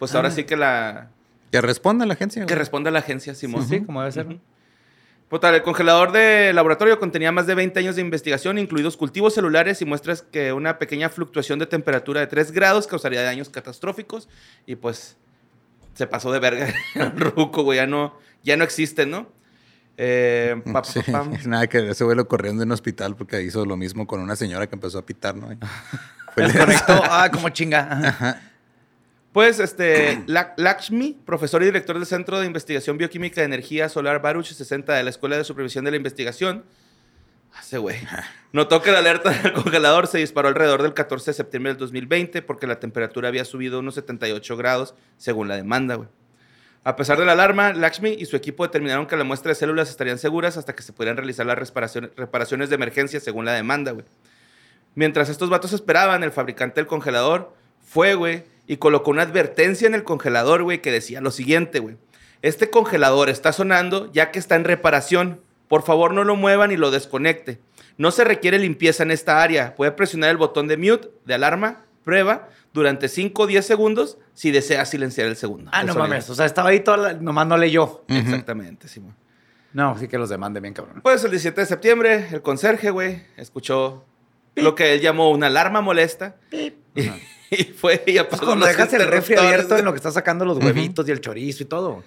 Pues 0.00 0.12
ahora 0.16 0.32
sí 0.32 0.42
que 0.42 0.56
la... 0.56 1.10
Que 1.52 1.60
responda 1.60 2.04
la 2.06 2.14
agencia. 2.14 2.42
Que 2.42 2.54
güey. 2.54 2.58
responda 2.58 2.90
la 2.90 2.98
agencia, 2.98 3.36
Simón. 3.36 3.68
Sí, 3.68 3.80
como 3.82 4.00
debe 4.00 4.10
ser. 4.10 4.26
Puta, 5.28 5.54
el 5.54 5.62
congelador 5.62 6.10
de 6.10 6.52
laboratorio 6.52 6.98
contenía 6.98 7.30
más 7.32 7.46
de 7.46 7.54
20 7.54 7.78
años 7.78 7.96
de 7.96 8.02
investigación, 8.02 8.58
incluidos 8.58 8.96
cultivos 8.96 9.32
celulares 9.34 9.80
y 9.80 9.84
muestras 9.84 10.22
que 10.22 10.52
una 10.52 10.78
pequeña 10.78 11.08
fluctuación 11.08 11.58
de 11.60 11.66
temperatura 11.66 12.20
de 12.20 12.26
3 12.26 12.50
grados 12.50 12.86
causaría 12.88 13.22
daños 13.22 13.48
catastróficos. 13.48 14.28
Y 14.66 14.74
pues 14.76 15.16
se 15.94 16.06
pasó 16.06 16.30
de 16.32 16.38
verga 16.40 16.68
el 16.94 17.12
ruco, 17.18 17.62
güey. 17.62 17.76
Ya 17.78 17.86
no, 17.86 18.18
ya 18.42 18.56
no 18.56 18.64
existe, 18.64 19.06
¿no? 19.06 19.28
Eh, 19.96 20.60
pa, 20.72 20.82
pa, 20.82 20.84
Sí, 20.84 21.00
pa, 21.06 21.12
pam. 21.12 21.32
Nada, 21.46 21.66
que 21.66 21.90
ese 21.90 22.04
güey 22.04 22.16
lo 22.16 22.26
corrieron 22.28 22.58
de 22.58 22.64
un 22.64 22.72
hospital 22.72 23.16
porque 23.16 23.42
hizo 23.42 23.64
lo 23.64 23.76
mismo 23.76 24.06
con 24.06 24.20
una 24.20 24.36
señora 24.36 24.66
que 24.66 24.74
empezó 24.74 24.98
a 24.98 25.06
pitar, 25.06 25.36
¿no? 25.36 25.48
Fue 26.34 26.44
Desconectó. 26.44 27.00
Ah, 27.04 27.30
como 27.32 27.48
chinga. 27.50 28.40
Pues, 29.32 29.58
este, 29.58 30.18
Lak- 30.28 30.54
Lakshmi, 30.56 31.20
profesor 31.26 31.60
y 31.62 31.66
director 31.66 31.96
del 31.96 32.06
Centro 32.06 32.38
de 32.38 32.46
Investigación 32.46 32.98
Bioquímica 32.98 33.40
de 33.40 33.46
Energía 33.46 33.88
Solar 33.88 34.22
Baruch 34.22 34.46
60 34.46 34.92
de 34.94 35.02
la 35.02 35.10
Escuela 35.10 35.36
de 35.36 35.42
Supervisión 35.44 35.84
de 35.84 35.90
la 35.90 35.96
Investigación, 35.96 36.64
ese 37.60 37.78
güey, 37.78 37.96
notó 38.52 38.82
que 38.82 38.92
la 38.92 38.98
alerta 38.98 39.30
del 39.30 39.52
congelador 39.52 40.06
se 40.06 40.18
disparó 40.18 40.48
alrededor 40.48 40.82
del 40.82 40.94
14 40.94 41.30
de 41.30 41.34
septiembre 41.34 41.72
del 41.72 41.78
2020 41.78 42.42
porque 42.42 42.66
la 42.66 42.80
temperatura 42.80 43.28
había 43.28 43.44
subido 43.44 43.78
unos 43.80 43.94
78 43.94 44.56
grados 44.56 44.94
según 45.16 45.48
la 45.48 45.56
demanda, 45.56 45.94
güey. 45.94 46.08
A 46.86 46.96
pesar 46.96 47.18
de 47.18 47.24
la 47.24 47.32
alarma, 47.32 47.72
Lakshmi 47.72 48.10
y 48.10 48.26
su 48.26 48.36
equipo 48.36 48.62
determinaron 48.62 49.06
que 49.06 49.16
la 49.16 49.24
muestra 49.24 49.48
de 49.48 49.54
células 49.54 49.88
estarían 49.88 50.18
seguras 50.18 50.58
hasta 50.58 50.74
que 50.74 50.82
se 50.82 50.92
pudieran 50.92 51.16
realizar 51.16 51.46
las 51.46 51.56
reparaciones, 51.56 52.68
de 52.68 52.74
emergencia 52.74 53.20
según 53.20 53.46
la 53.46 53.54
demanda, 53.54 53.92
güey. 53.92 54.04
Mientras 54.94 55.30
estos 55.30 55.48
vatos 55.48 55.72
esperaban, 55.72 56.22
el 56.22 56.30
fabricante 56.30 56.80
del 56.80 56.86
congelador 56.86 57.54
fue, 57.80 58.14
güey, 58.14 58.44
y 58.66 58.76
colocó 58.76 59.10
una 59.10 59.22
advertencia 59.22 59.86
en 59.86 59.94
el 59.94 60.04
congelador, 60.04 60.62
güey, 60.62 60.82
que 60.82 60.92
decía 60.92 61.22
lo 61.22 61.30
siguiente, 61.30 61.78
güey. 61.78 61.96
Este 62.42 62.68
congelador 62.68 63.30
está 63.30 63.54
sonando 63.54 64.12
ya 64.12 64.30
que 64.30 64.38
está 64.38 64.54
en 64.54 64.64
reparación. 64.64 65.40
Por 65.68 65.82
favor, 65.82 66.12
no 66.12 66.24
lo 66.24 66.36
muevan 66.36 66.70
y 66.72 66.76
lo 66.76 66.90
desconecte. 66.90 67.60
No 67.96 68.10
se 68.10 68.24
requiere 68.24 68.58
limpieza 68.58 69.02
en 69.02 69.10
esta 69.10 69.42
área. 69.42 69.74
Puede 69.74 69.92
presionar 69.92 70.30
el 70.30 70.36
botón 70.36 70.68
de 70.68 70.76
mute, 70.76 71.10
de 71.24 71.34
alarma, 71.34 71.84
prueba, 72.04 72.48
durante 72.72 73.08
5 73.08 73.42
o 73.42 73.46
10 73.46 73.64
segundos 73.64 74.18
si 74.34 74.50
desea 74.50 74.84
silenciar 74.84 75.28
el 75.28 75.36
segundo. 75.36 75.70
Ah, 75.72 75.80
El 75.80 75.86
no 75.86 75.92
sonido. 75.94 76.08
mames. 76.08 76.28
O 76.28 76.34
sea, 76.34 76.44
estaba 76.46 76.70
ahí 76.70 76.80
toda 76.80 76.96
la... 76.96 77.12
Nomás 77.14 77.46
no 77.46 77.56
leyó. 77.56 78.04
Exactamente, 78.08 78.88
Simón. 78.88 79.14
No, 79.72 79.96
sí 79.98 80.06
que 80.08 80.18
los 80.18 80.28
demande 80.28 80.60
bien, 80.60 80.74
cabrón. 80.74 81.00
Pues 81.02 81.24
el 81.24 81.30
17 81.30 81.60
de 81.60 81.66
septiembre, 81.66 82.28
el 82.30 82.42
conserje, 82.42 82.90
güey, 82.90 83.22
escuchó 83.36 84.04
lo 84.56 84.74
que 84.74 84.94
él 84.94 85.00
llamó 85.00 85.30
una 85.30 85.46
alarma 85.48 85.80
molesta. 85.80 86.36
Y, 86.52 86.72
y 87.50 87.64
fue 87.76 87.94
y 88.06 88.12
Pues 88.12 88.20
apagó 88.20 88.46
cuando 88.46 88.66
los 88.66 88.76
dejas 88.76 88.92
el 88.92 89.06
refri 89.08 89.36
abierto 89.36 89.76
en 89.76 89.84
lo 89.84 89.92
que 89.92 89.96
está 89.96 90.10
sacando 90.12 90.44
los 90.44 90.58
huevitos 90.58 91.08
y 91.08 91.12
el 91.12 91.20
chorizo 91.20 91.62
y 91.64 91.66
todo. 91.66 92.04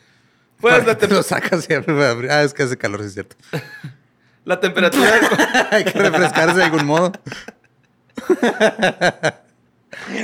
Pues 0.59 0.85
la, 0.85 0.97
Te 0.97 1.07
lo 1.07 1.21
sacas 1.23 1.63
siempre. 1.65 1.95
Ah, 2.29 2.43
es 2.43 2.53
que 2.53 2.63
hace 2.63 2.77
calor, 2.77 3.01
sí 3.01 3.07
es 3.07 3.13
cierto. 3.13 3.35
la 4.45 4.59
temperatura 4.59 5.11
del 5.11 5.23
Hay 5.71 5.83
que 5.83 5.99
refrescarse 5.99 6.57
de 6.57 6.63
algún 6.63 6.85
modo. 6.85 7.11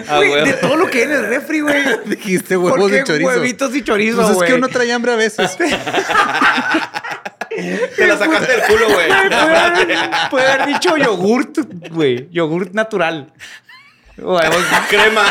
Ah, 0.07 0.17
Güey, 0.17 0.29
güey. 0.29 0.45
de 0.45 0.53
todo 0.53 0.75
lo 0.77 0.87
que 0.87 0.99
hay 0.99 1.03
en 1.05 1.11
el 1.13 1.25
refri, 1.27 1.61
güey. 1.61 1.83
Dijiste 2.05 2.55
¿Por 2.57 2.73
huevos 2.73 2.91
qué 2.91 2.99
y 2.99 3.03
chorizo. 3.03 3.27
huevitos 3.29 3.75
y 3.75 3.83
chorizo, 3.83 4.17
Pues 4.17 4.29
es 4.29 4.35
güey? 4.35 4.49
que 4.49 4.53
uno 4.55 4.67
trae 4.67 4.91
hambre 4.93 5.13
a 5.13 5.15
veces. 5.15 5.57
Te 5.57 5.69
la 8.07 8.17
sacaste 8.17 8.51
del 8.51 8.61
culo, 8.63 8.89
güey. 8.89 9.07
Puede 9.07 9.35
haber, 9.57 9.97
puede 10.29 10.47
haber 10.51 10.67
dicho 10.67 10.95
yogurt, 10.97 11.57
güey. 11.91 12.29
Yogurt 12.31 12.73
natural. 12.73 13.31
Güey, 14.17 14.47
Crema. 14.89 15.23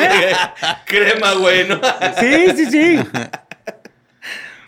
¿Eh? 0.00 0.32
Crema, 0.86 1.32
güey, 1.34 1.68
¿no? 1.68 1.78
Sí, 2.18 2.52
sí, 2.56 2.66
sí. 2.70 2.98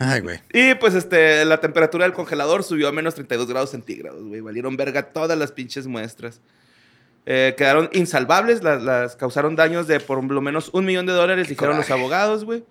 Ay, 0.04 0.20
güey. 0.20 0.40
Y 0.52 0.74
pues 0.74 0.94
este, 0.94 1.44
la 1.44 1.60
temperatura 1.60 2.04
del 2.04 2.12
congelador 2.12 2.64
subió 2.64 2.88
a 2.88 2.92
menos 2.92 3.14
32 3.14 3.46
grados 3.46 3.70
centígrados, 3.70 4.24
güey. 4.24 4.40
Valieron 4.40 4.76
verga 4.76 5.02
todas 5.02 5.38
las 5.38 5.52
pinches 5.52 5.86
muestras. 5.86 6.40
Eh, 7.24 7.54
quedaron 7.56 7.88
insalvables, 7.92 8.64
las, 8.64 8.82
las 8.82 9.14
causaron 9.14 9.54
daños 9.54 9.86
de 9.86 10.00
por 10.00 10.22
lo 10.24 10.40
menos 10.40 10.70
un 10.72 10.84
millón 10.84 11.06
de 11.06 11.12
dólares, 11.12 11.48
dijeron 11.48 11.76
los 11.76 11.90
abogados, 11.90 12.44
güey. 12.44 12.64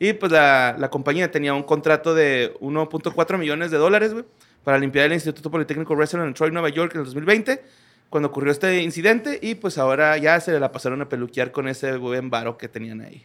Y 0.00 0.14
pues 0.14 0.32
la, 0.32 0.74
la 0.76 0.90
compañía 0.90 1.30
tenía 1.30 1.54
un 1.54 1.62
contrato 1.62 2.14
de 2.14 2.54
1.4 2.60 3.38
millones 3.38 3.70
de 3.70 3.76
dólares, 3.76 4.12
güey, 4.12 4.24
para 4.64 4.78
limpiar 4.78 5.06
el 5.06 5.12
Instituto 5.12 5.52
Politécnico 5.52 5.94
Rensselaer 5.94 6.26
en 6.26 6.34
Troy, 6.34 6.50
Nueva 6.50 6.70
York, 6.70 6.92
en 6.94 7.00
el 7.00 7.04
2020, 7.04 7.62
cuando 8.10 8.30
ocurrió 8.30 8.50
este 8.50 8.82
incidente. 8.82 9.38
Y 9.40 9.54
pues 9.54 9.78
ahora 9.78 10.16
ya 10.18 10.40
se 10.40 10.58
la 10.58 10.72
pasaron 10.72 11.00
a 11.02 11.08
peluquear 11.08 11.52
con 11.52 11.68
ese 11.68 11.96
buen 11.96 12.28
varo 12.28 12.58
que 12.58 12.68
tenían 12.68 13.02
ahí. 13.02 13.24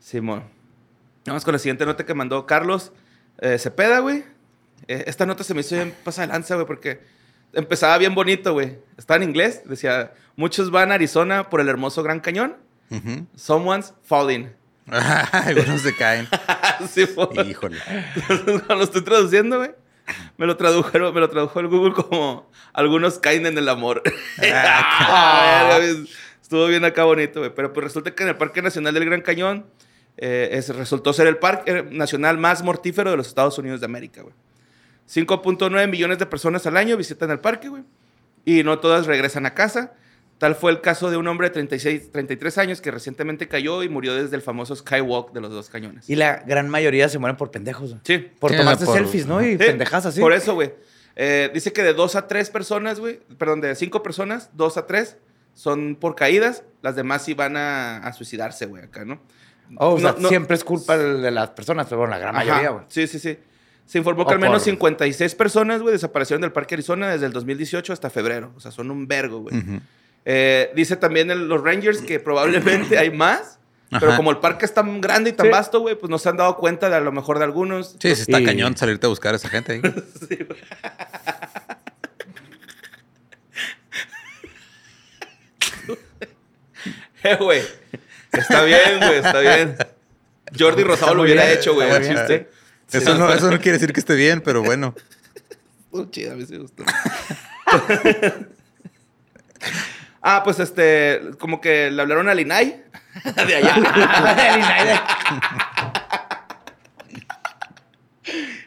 Simón. 0.00 0.55
Vamos 1.26 1.44
con 1.44 1.52
la 1.52 1.58
siguiente 1.58 1.84
nota 1.84 2.06
que 2.06 2.14
mandó 2.14 2.46
Carlos 2.46 2.92
eh, 3.38 3.58
Cepeda, 3.58 3.98
güey. 3.98 4.24
Eh, 4.88 5.04
esta 5.06 5.26
nota 5.26 5.42
se 5.42 5.54
me 5.54 5.60
hizo 5.60 5.74
bien 5.74 5.94
pasada 6.04 6.28
de 6.28 6.32
lanza, 6.32 6.54
güey, 6.54 6.66
porque 6.66 7.00
empezaba 7.52 7.98
bien 7.98 8.14
bonito, 8.14 8.52
güey. 8.52 8.78
Estaba 8.96 9.16
en 9.16 9.28
inglés, 9.28 9.62
decía, 9.64 10.12
muchos 10.36 10.70
van 10.70 10.92
a 10.92 10.94
Arizona 10.94 11.48
por 11.50 11.60
el 11.60 11.68
hermoso 11.68 12.02
Gran 12.02 12.20
Cañón. 12.20 12.56
Ujú. 12.90 13.26
Someone's 13.34 13.92
falling. 14.02 14.52
Algunos 15.32 15.80
se 15.80 15.94
caen. 15.96 16.28
sí, 16.88 17.06
fue. 17.06 17.28
Híjole. 17.44 17.78
Cuando 18.26 18.74
lo 18.76 18.84
estoy 18.84 19.02
traduciendo, 19.02 19.58
güey, 19.58 19.72
me 20.36 20.46
lo 20.46 20.56
tradujeron, 20.56 21.12
me 21.12 21.20
lo 21.20 21.28
tradujo 21.28 21.58
el 21.58 21.66
Google 21.66 21.94
como 21.94 22.48
algunos 22.72 23.18
caen 23.18 23.46
en 23.46 23.58
el 23.58 23.68
amor. 23.68 24.02
Ah. 24.40 25.80
Estuvo 26.40 26.66
bien 26.68 26.84
acá 26.84 27.02
bonito, 27.02 27.40
güey. 27.40 27.52
Pero 27.52 27.72
pues 27.72 27.82
resulta 27.82 28.14
que 28.14 28.22
en 28.22 28.28
el 28.28 28.36
Parque 28.36 28.62
Nacional 28.62 28.94
del 28.94 29.06
Gran 29.06 29.22
Cañón 29.22 29.66
eh, 30.18 30.48
es- 30.52 30.68
resultó 30.74 31.12
ser 31.12 31.26
el 31.26 31.36
parque 31.38 31.84
nacional 31.90 32.38
más 32.38 32.62
mortífero 32.62 33.10
de 33.10 33.16
los 33.16 33.28
Estados 33.28 33.58
Unidos 33.58 33.80
de 33.80 33.86
América, 33.86 34.22
güey. 34.22 34.34
5.9 35.08 35.86
millones 35.88 36.18
de 36.18 36.26
personas 36.26 36.66
al 36.66 36.76
año 36.76 36.96
visitan 36.96 37.30
el 37.30 37.38
parque, 37.38 37.68
güey. 37.68 37.84
Y 38.44 38.62
no 38.64 38.78
todas 38.78 39.06
regresan 39.06 39.46
a 39.46 39.54
casa. 39.54 39.94
Tal 40.38 40.54
fue 40.54 40.70
el 40.70 40.80
caso 40.82 41.10
de 41.10 41.16
un 41.16 41.26
hombre 41.28 41.48
de 41.48 41.54
36, 41.54 42.10
33 42.12 42.58
años 42.58 42.80
que 42.80 42.90
recientemente 42.90 43.48
cayó 43.48 43.82
y 43.82 43.88
murió 43.88 44.14
desde 44.14 44.36
el 44.36 44.42
famoso 44.42 44.76
Skywalk 44.76 45.32
de 45.32 45.40
los 45.40 45.50
dos 45.50 45.70
cañones. 45.70 46.10
Y 46.10 46.16
la 46.16 46.42
gran 46.46 46.68
mayoría 46.68 47.08
se 47.08 47.18
mueren 47.18 47.36
por 47.36 47.50
pendejos. 47.50 47.90
güey. 47.90 48.00
Sí. 48.04 48.18
Por 48.38 48.50
Sí, 48.50 48.56
tomarse 48.58 48.84
por- 48.84 48.96
selfies, 48.96 49.26
¿no? 49.26 49.40
Y 49.42 49.52
Sí, 49.52 49.58
pendejas 49.58 50.04
así. 50.06 50.20
Por 50.20 50.32
eso, 50.34 50.54
güey. 50.54 50.74
Eh, 51.14 51.50
dice 51.54 51.72
que 51.72 51.82
de 51.82 51.94
dos 51.94 52.14
a 52.16 52.26
tres 52.28 52.50
personas, 52.50 53.00
güey, 53.00 53.20
perdón, 53.38 53.62
de 53.62 53.74
cinco 53.74 54.02
personas, 54.02 54.50
dos 54.52 54.76
a 54.76 54.86
tres 54.86 55.16
son 55.54 55.96
por 55.98 56.14
caídas, 56.14 56.64
las 56.82 56.94
demás 56.96 57.24
sí 57.24 57.32
van 57.32 57.56
a, 57.56 57.96
a 57.98 58.12
suicidarse, 58.12 58.66
güey, 58.66 58.82
acá, 58.84 59.06
¿no? 59.06 59.18
Oh, 59.78 59.94
o 59.94 60.00
sea, 60.00 60.12
No, 60.12 60.20
no. 60.20 60.28
siempre 60.28 60.56
es 60.56 60.64
culpa 60.64 60.96
de 60.96 61.30
las 61.30 61.50
personas, 61.50 61.86
pero 61.86 61.98
bueno, 61.98 62.12
la 62.12 62.18
gran 62.18 62.36
Ajá. 62.36 62.44
mayoría, 62.44 62.70
güey. 62.70 62.84
Sí, 62.88 63.06
sí, 63.06 63.18
sí. 63.18 63.38
Se 63.84 63.98
informó 63.98 64.22
O 64.22 64.26
que 64.26 64.34
al 64.34 64.40
menos 64.40 64.56
por- 64.62 64.64
56 64.64 65.34
personas, 65.34 65.80
güey, 65.82 65.92
desaparecieron 65.92 66.40
del 66.42 66.52
Parque 66.52 66.74
Arizona 66.74 67.08
desde 67.08 67.26
el 67.26 67.32
2018 67.32 67.92
hasta 67.92 68.10
febrero. 68.10 68.52
O 68.56 68.60
sea, 68.60 68.70
son 68.72 68.90
un 68.90 69.06
vergo, 69.06 69.40
güey. 69.40 69.54
Eh, 70.24 70.72
dice 70.74 70.96
también 70.96 71.30
el- 71.30 71.46
los 71.48 71.62
Rangers 71.62 72.00
que 72.02 72.18
probablemente 72.18 72.98
hay 72.98 73.10
más, 73.12 73.60
pero 73.90 74.08
Ajá. 74.08 74.16
como 74.16 74.32
el 74.32 74.38
parque 74.38 74.64
es 74.64 74.74
tan 74.74 75.00
grande 75.00 75.30
y 75.30 75.32
tan 75.34 75.46
Sí. 75.46 75.52
vasto, 75.52 75.80
güey, 75.80 75.94
pues 75.96 76.10
no 76.10 76.18
se 76.18 76.28
han 76.28 76.36
dado 76.36 76.56
cuenta 76.56 76.90
de 76.90 76.96
a 76.96 77.00
lo 77.00 77.12
mejor 77.12 77.38
de 77.38 77.44
algunos. 77.44 77.90
Sí, 78.00 78.14
sí 78.16 78.22
está 78.22 78.40
Y- 78.40 78.44
cañón 78.44 78.76
salirte 78.76 79.06
a 79.06 79.08
buscar 79.08 79.34
a 79.34 79.36
esa 79.36 79.48
gente 79.48 79.72
ahí. 79.82 79.82
Eh, 87.22 87.36
güey. 87.40 87.62
Está 88.38 88.64
bien, 88.64 88.98
güey, 88.98 89.16
está 89.16 89.40
bien. 89.40 89.76
Jordi 90.58 90.82
Rosado 90.82 91.14
lo 91.14 91.22
hubiera 91.22 91.44
bien, 91.44 91.58
hecho, 91.58 91.74
güey. 91.74 91.88
Eso 92.92 93.18
no, 93.18 93.32
eso 93.32 93.50
no 93.50 93.58
quiere 93.58 93.78
decir 93.78 93.92
que 93.92 94.00
esté 94.00 94.14
bien, 94.14 94.40
pero 94.40 94.62
bueno. 94.62 94.94
Estuvo 95.86 96.10
chido, 96.10 96.32
a 96.32 96.36
mí 96.36 96.46
sí 96.46 96.52
me 96.52 96.60
gustó. 96.60 96.84
ah, 100.22 100.42
pues 100.44 100.60
este, 100.60 101.20
como 101.38 101.60
que 101.60 101.90
le 101.90 102.02
hablaron 102.02 102.28
al 102.28 102.38
INAI 102.38 102.84
de 103.46 103.56
allá. 103.56 103.76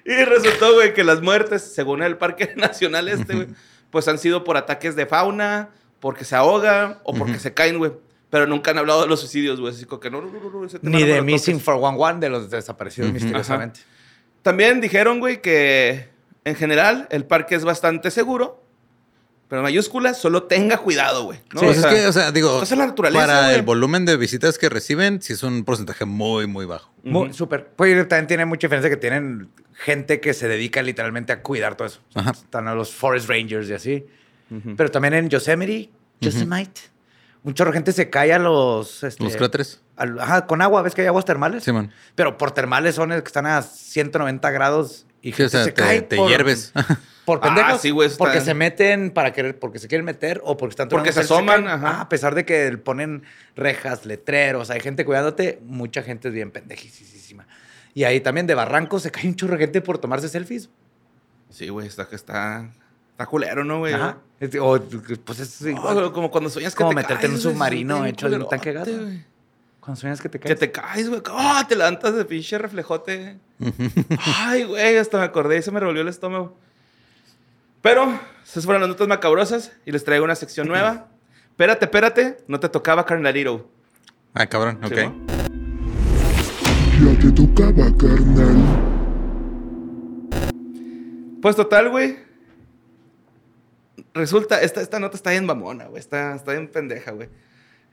y 0.05 0.23
resultó, 0.25 0.73
güey, 0.73 0.93
que 0.93 1.03
las 1.03 1.21
muertes, 1.21 1.73
según 1.73 2.03
el 2.03 2.17
Parque 2.17 2.53
Nacional 2.57 3.07
este, 3.07 3.35
güey, 3.35 3.47
pues 3.89 4.07
han 4.07 4.19
sido 4.19 4.43
por 4.43 4.57
ataques 4.57 4.95
de 4.95 5.05
fauna, 5.05 5.69
porque 5.99 6.25
se 6.25 6.35
ahoga 6.35 6.99
o 7.03 7.13
porque 7.13 7.39
se 7.39 7.53
caen, 7.53 7.77
güey. 7.77 7.93
Pero 8.29 8.45
nunca 8.45 8.71
han 8.71 8.77
hablado 8.77 9.01
de 9.01 9.07
los 9.07 9.19
suicidios, 9.21 9.59
güey. 9.59 9.73
Así 9.73 9.85
que 9.85 10.09
no, 10.11 10.21
no, 10.21 10.31
no, 10.31 10.49
no, 10.51 10.65
ese 10.65 10.79
tema 10.79 10.97
Ni 10.97 11.03
de 11.03 11.21
Missing 11.21 11.55
toques. 11.55 11.63
411 11.65 12.19
de 12.19 12.29
los 12.29 12.49
desaparecidos 12.49 13.11
misteriosamente. 13.11 13.79
También 14.43 14.81
dijeron, 14.81 15.19
güey, 15.19 15.41
que 15.41 16.09
en 16.45 16.55
general 16.55 17.07
el 17.11 17.25
parque 17.25 17.55
es 17.55 17.63
bastante 17.65 18.11
seguro. 18.11 18.63
Pero 19.47 19.61
en 19.61 19.63
mayúsculas, 19.63 20.21
solo 20.21 20.43
tenga 20.43 20.77
cuidado, 20.77 21.23
güey. 21.23 21.39
¿no? 21.55 21.61
Pues 21.61 21.79
O 21.79 21.81
sea, 21.81 21.91
es 21.91 22.01
que, 22.01 22.07
o 22.07 22.13
sea, 22.13 22.31
digo, 22.31 22.61
la 22.69 22.85
naturaleza, 22.85 23.25
para 23.25 23.41
güey. 23.45 23.55
el 23.55 23.63
volumen 23.63 24.05
de 24.05 24.15
visitas 24.15 24.59
que 24.59 24.69
reciben, 24.69 25.23
sí 25.23 25.33
es 25.33 25.41
un 25.41 25.63
porcentaje 25.65 26.05
muy, 26.05 26.45
muy 26.45 26.67
bajo. 26.67 26.93
Muy- 27.01 27.33
Súper. 27.33 27.65
Pues 27.75 28.07
también 28.07 28.27
tiene 28.27 28.45
mucha 28.45 28.67
diferencia 28.67 28.91
que 28.91 28.97
tienen 28.97 29.49
gente 29.73 30.19
que 30.19 30.35
se 30.35 30.47
dedica 30.47 30.83
literalmente 30.83 31.33
a 31.33 31.41
cuidar 31.41 31.73
todo 31.75 31.87
eso. 31.87 31.99
Ajá. 32.13 32.29
Están 32.29 32.67
a 32.67 32.75
los 32.75 32.93
Forest 32.93 33.27
Rangers 33.27 33.67
y 33.69 33.73
así. 33.73 34.05
Pero 34.77 34.91
también 34.91 35.15
en 35.15 35.29
Yosemite, 35.29 35.89
Yosemite, 36.21 36.81
un 37.49 37.53
chorro 37.55 37.71
de 37.71 37.77
gente 37.77 37.91
se 37.91 38.09
cae 38.09 38.31
a 38.33 38.39
los... 38.39 39.03
este, 39.03 39.23
Los 39.23 39.35
cráteres. 39.35 39.81
al- 39.97 40.19
ajá, 40.19 40.45
con 40.47 40.61
agua. 40.61 40.81
¿Ves 40.81 40.95
que 40.95 41.01
hay 41.01 41.07
aguas 41.07 41.25
termales? 41.25 41.63
Simón. 41.63 41.91
Pero 42.15 42.37
por 42.37 42.51
termales 42.51 42.95
son 42.95 43.11
el 43.11 43.21
que 43.23 43.27
están 43.27 43.45
a 43.45 43.61
190 43.61 44.49
grados 44.51 45.05
y 45.21 45.33
Sí, 45.33 45.33
o 45.33 45.35
gente 45.35 45.49
sea, 45.49 45.63
se 45.65 45.71
te, 45.71 45.81
cae 45.81 46.01
te 46.01 46.15
por- 46.17 46.29
hierves. 46.29 46.71
Por 47.25 47.37
Ah, 47.43 47.53
pendejos. 47.53 47.81
sí, 47.81 47.91
güey, 47.91 48.09
porque 48.17 48.39
está- 48.39 48.45
se 48.45 48.53
meten 48.55 49.11
para 49.11 49.33
querer, 49.33 49.59
porque 49.59 49.77
se 49.77 49.87
quieren 49.87 50.03
meter 50.03 50.41
o 50.43 50.57
porque 50.57 50.71
están 50.71 50.89
Porque 50.89 51.11
se 51.13 51.19
asoman, 51.19 51.67
ajá. 51.67 51.97
Ah, 51.97 52.01
a 52.01 52.09
pesar 52.09 52.33
de 52.33 52.43
que 52.43 52.75
ponen 52.79 53.21
rejas, 53.55 54.03
letreros, 54.07 54.71
hay 54.71 54.79
gente 54.79 55.05
cuidándote, 55.05 55.59
mucha 55.63 56.01
gente 56.01 56.29
es 56.29 56.33
bien 56.33 56.49
pendejísima. 56.49 57.45
Y 57.93 58.03
ahí 58.05 58.19
también 58.19 58.47
de 58.47 58.55
barrancos 58.55 59.03
se 59.03 59.11
cae 59.11 59.27
un 59.27 59.35
chorro 59.35 59.53
de 59.53 59.59
gente 59.59 59.79
por 59.81 59.99
tomarse 59.99 60.27
selfies. 60.27 60.71
Sí, 61.51 61.69
güey, 61.69 61.85
está, 61.87 62.07
está, 62.11 62.67
está 63.19 63.25
culero, 63.25 63.65
¿no, 63.65 63.79
güey? 63.79 63.93
Ajá. 63.93 64.17
O, 64.61 64.79
pues 65.25 65.39
es 65.41 65.61
igual. 65.61 66.13
como 66.13 66.31
cuando 66.31 66.49
sueñas 66.49 66.73
que 66.73 66.77
como 66.77 66.91
te 66.91 66.95
meterte 66.95 67.25
en 67.25 67.33
un 67.33 67.37
caes, 67.37 67.43
submarino 67.53 68.05
hecho 68.05 68.29
de 68.29 68.37
un 68.37 68.47
tanque 68.47 68.71
güey. 68.71 69.25
Cuando 69.81 69.99
sueñas 69.99 70.21
que 70.21 70.29
te 70.29 70.39
Que 70.39 70.47
caes. 70.47 70.59
te 70.59 70.71
caes, 70.71 71.09
güey. 71.09 71.21
¡Ah! 71.33 71.65
te 71.67 71.75
levantas 71.75 72.15
de 72.15 72.23
pinche 72.23 72.57
reflejote. 72.57 73.37
Ay, 74.37 74.63
güey, 74.63 74.95
hasta 74.97 75.17
me 75.17 75.25
acordé 75.25 75.57
y 75.57 75.61
se 75.61 75.69
me 75.71 75.81
revolvió 75.81 76.01
el 76.01 76.07
estómago. 76.07 76.57
Pero, 77.81 78.17
esas 78.45 78.63
fueron 78.63 78.81
las 78.81 78.89
notas 78.89 79.09
macabrosas 79.09 79.73
y 79.85 79.91
les 79.91 80.05
traigo 80.05 80.23
una 80.23 80.35
sección 80.35 80.69
nueva. 80.69 81.07
Espérate, 81.49 81.83
espérate, 81.83 82.37
no 82.47 82.57
te 82.61 82.69
tocaba 82.69 83.05
carnalito. 83.05 83.69
Ah, 84.33 84.47
cabrón, 84.47 84.79
ok. 84.81 84.93
Sí, 84.93 84.95
¿no? 87.01 87.11
Ya 87.11 87.19
te 87.19 87.31
tocaba, 87.33 87.97
carnal. 87.97 88.79
Pues 91.41 91.57
total, 91.57 91.89
güey. 91.89 92.28
Resulta, 94.19 94.61
esta, 94.61 94.81
esta 94.81 94.99
nota 94.99 95.15
está 95.15 95.31
bien 95.31 95.45
mamona, 95.45 95.85
güey. 95.87 95.99
Está, 95.99 96.35
está 96.35 96.51
bien 96.51 96.67
pendeja, 96.67 97.11
güey. 97.11 97.29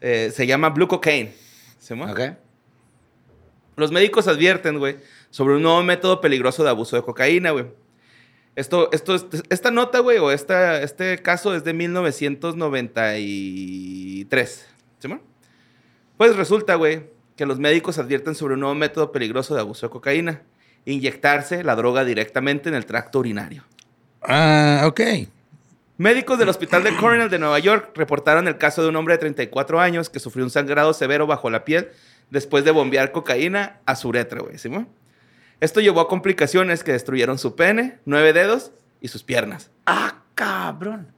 Eh, 0.00 0.30
se 0.34 0.46
llama 0.46 0.68
Blue 0.70 0.88
Cocaine. 0.88 1.32
Ok. 2.10 2.20
Los 3.76 3.92
médicos 3.92 4.26
advierten, 4.28 4.78
güey, 4.78 4.96
sobre 5.30 5.54
un 5.56 5.62
nuevo 5.62 5.82
método 5.82 6.20
peligroso 6.20 6.64
de 6.64 6.70
abuso 6.70 6.96
de 6.96 7.02
cocaína, 7.02 7.50
güey. 7.50 7.66
Esto, 8.54 8.88
esto, 8.92 9.14
es- 9.14 9.26
esta 9.50 9.70
nota, 9.70 9.98
güey, 10.00 10.16
o 10.18 10.30
esta, 10.30 10.80
este 10.82 11.18
caso 11.22 11.54
es 11.54 11.62
de 11.64 11.74
1993. 13.16 14.66
¿Sí, 14.98 15.08
mo? 15.08 15.20
Pues 16.16 16.36
resulta, 16.36 16.74
güey, 16.76 17.04
que 17.36 17.44
los 17.46 17.58
médicos 17.58 17.98
advierten 17.98 18.34
sobre 18.34 18.54
un 18.54 18.60
nuevo 18.60 18.74
método 18.74 19.12
peligroso 19.12 19.54
de 19.54 19.60
abuso 19.60 19.86
de 19.86 19.90
cocaína. 19.90 20.42
Inyectarse 20.86 21.62
la 21.64 21.74
droga 21.76 22.04
directamente 22.04 22.68
en 22.68 22.74
el 22.74 22.86
tracto 22.86 23.18
urinario. 23.18 23.64
Ah, 24.22 24.84
ok. 24.86 25.00
Médicos 25.98 26.38
del 26.38 26.48
Hospital 26.50 26.84
de 26.84 26.94
Cornell 26.96 27.30
de 27.30 27.38
Nueva 27.38 27.58
York 27.58 27.92
reportaron 27.94 28.46
el 28.48 28.58
caso 28.58 28.82
de 28.82 28.88
un 28.90 28.96
hombre 28.96 29.14
de 29.14 29.18
34 29.18 29.80
años 29.80 30.10
que 30.10 30.18
sufrió 30.20 30.44
un 30.44 30.50
sangrado 30.50 30.92
severo 30.92 31.26
bajo 31.26 31.48
la 31.48 31.64
piel 31.64 31.88
después 32.30 32.64
de 32.64 32.70
bombear 32.70 33.12
cocaína 33.12 33.80
a 33.86 33.96
su 33.96 34.08
uretra, 34.08 34.40
güey. 34.40 34.58
¿sí? 34.58 34.70
Esto 35.60 35.80
llevó 35.80 36.00
a 36.00 36.08
complicaciones 36.08 36.84
que 36.84 36.92
destruyeron 36.92 37.38
su 37.38 37.56
pene, 37.56 37.98
nueve 38.04 38.34
dedos 38.34 38.72
y 39.00 39.08
sus 39.08 39.22
piernas. 39.22 39.70
Ah, 39.86 40.22
cabrón. 40.34 41.08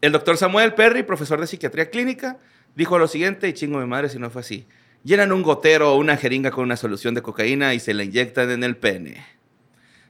El 0.00 0.12
doctor 0.12 0.36
Samuel 0.36 0.74
Perry, 0.74 1.02
profesor 1.02 1.40
de 1.40 1.48
psiquiatría 1.48 1.90
clínica, 1.90 2.38
dijo 2.76 2.96
lo 2.96 3.08
siguiente, 3.08 3.48
y 3.48 3.52
chingo 3.54 3.80
mi 3.80 3.86
madre 3.86 4.08
si 4.08 4.20
no 4.20 4.30
fue 4.30 4.42
así. 4.42 4.68
Llenan 5.02 5.32
un 5.32 5.42
gotero 5.42 5.92
o 5.92 5.96
una 5.96 6.16
jeringa 6.16 6.52
con 6.52 6.62
una 6.62 6.76
solución 6.76 7.14
de 7.14 7.22
cocaína 7.22 7.74
y 7.74 7.80
se 7.80 7.92
la 7.92 8.04
inyectan 8.04 8.50
en 8.52 8.62
el 8.62 8.76
pene. 8.76 9.24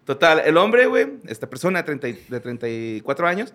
Total, 0.05 0.43
el 0.45 0.59
hombre, 0.59 0.85
güey, 0.87 1.07
esta 1.27 1.49
persona 1.49 1.79
de, 1.79 1.85
30 1.85 2.09
y- 2.09 2.25
de 2.29 2.41
34 2.41 3.27
años, 3.27 3.55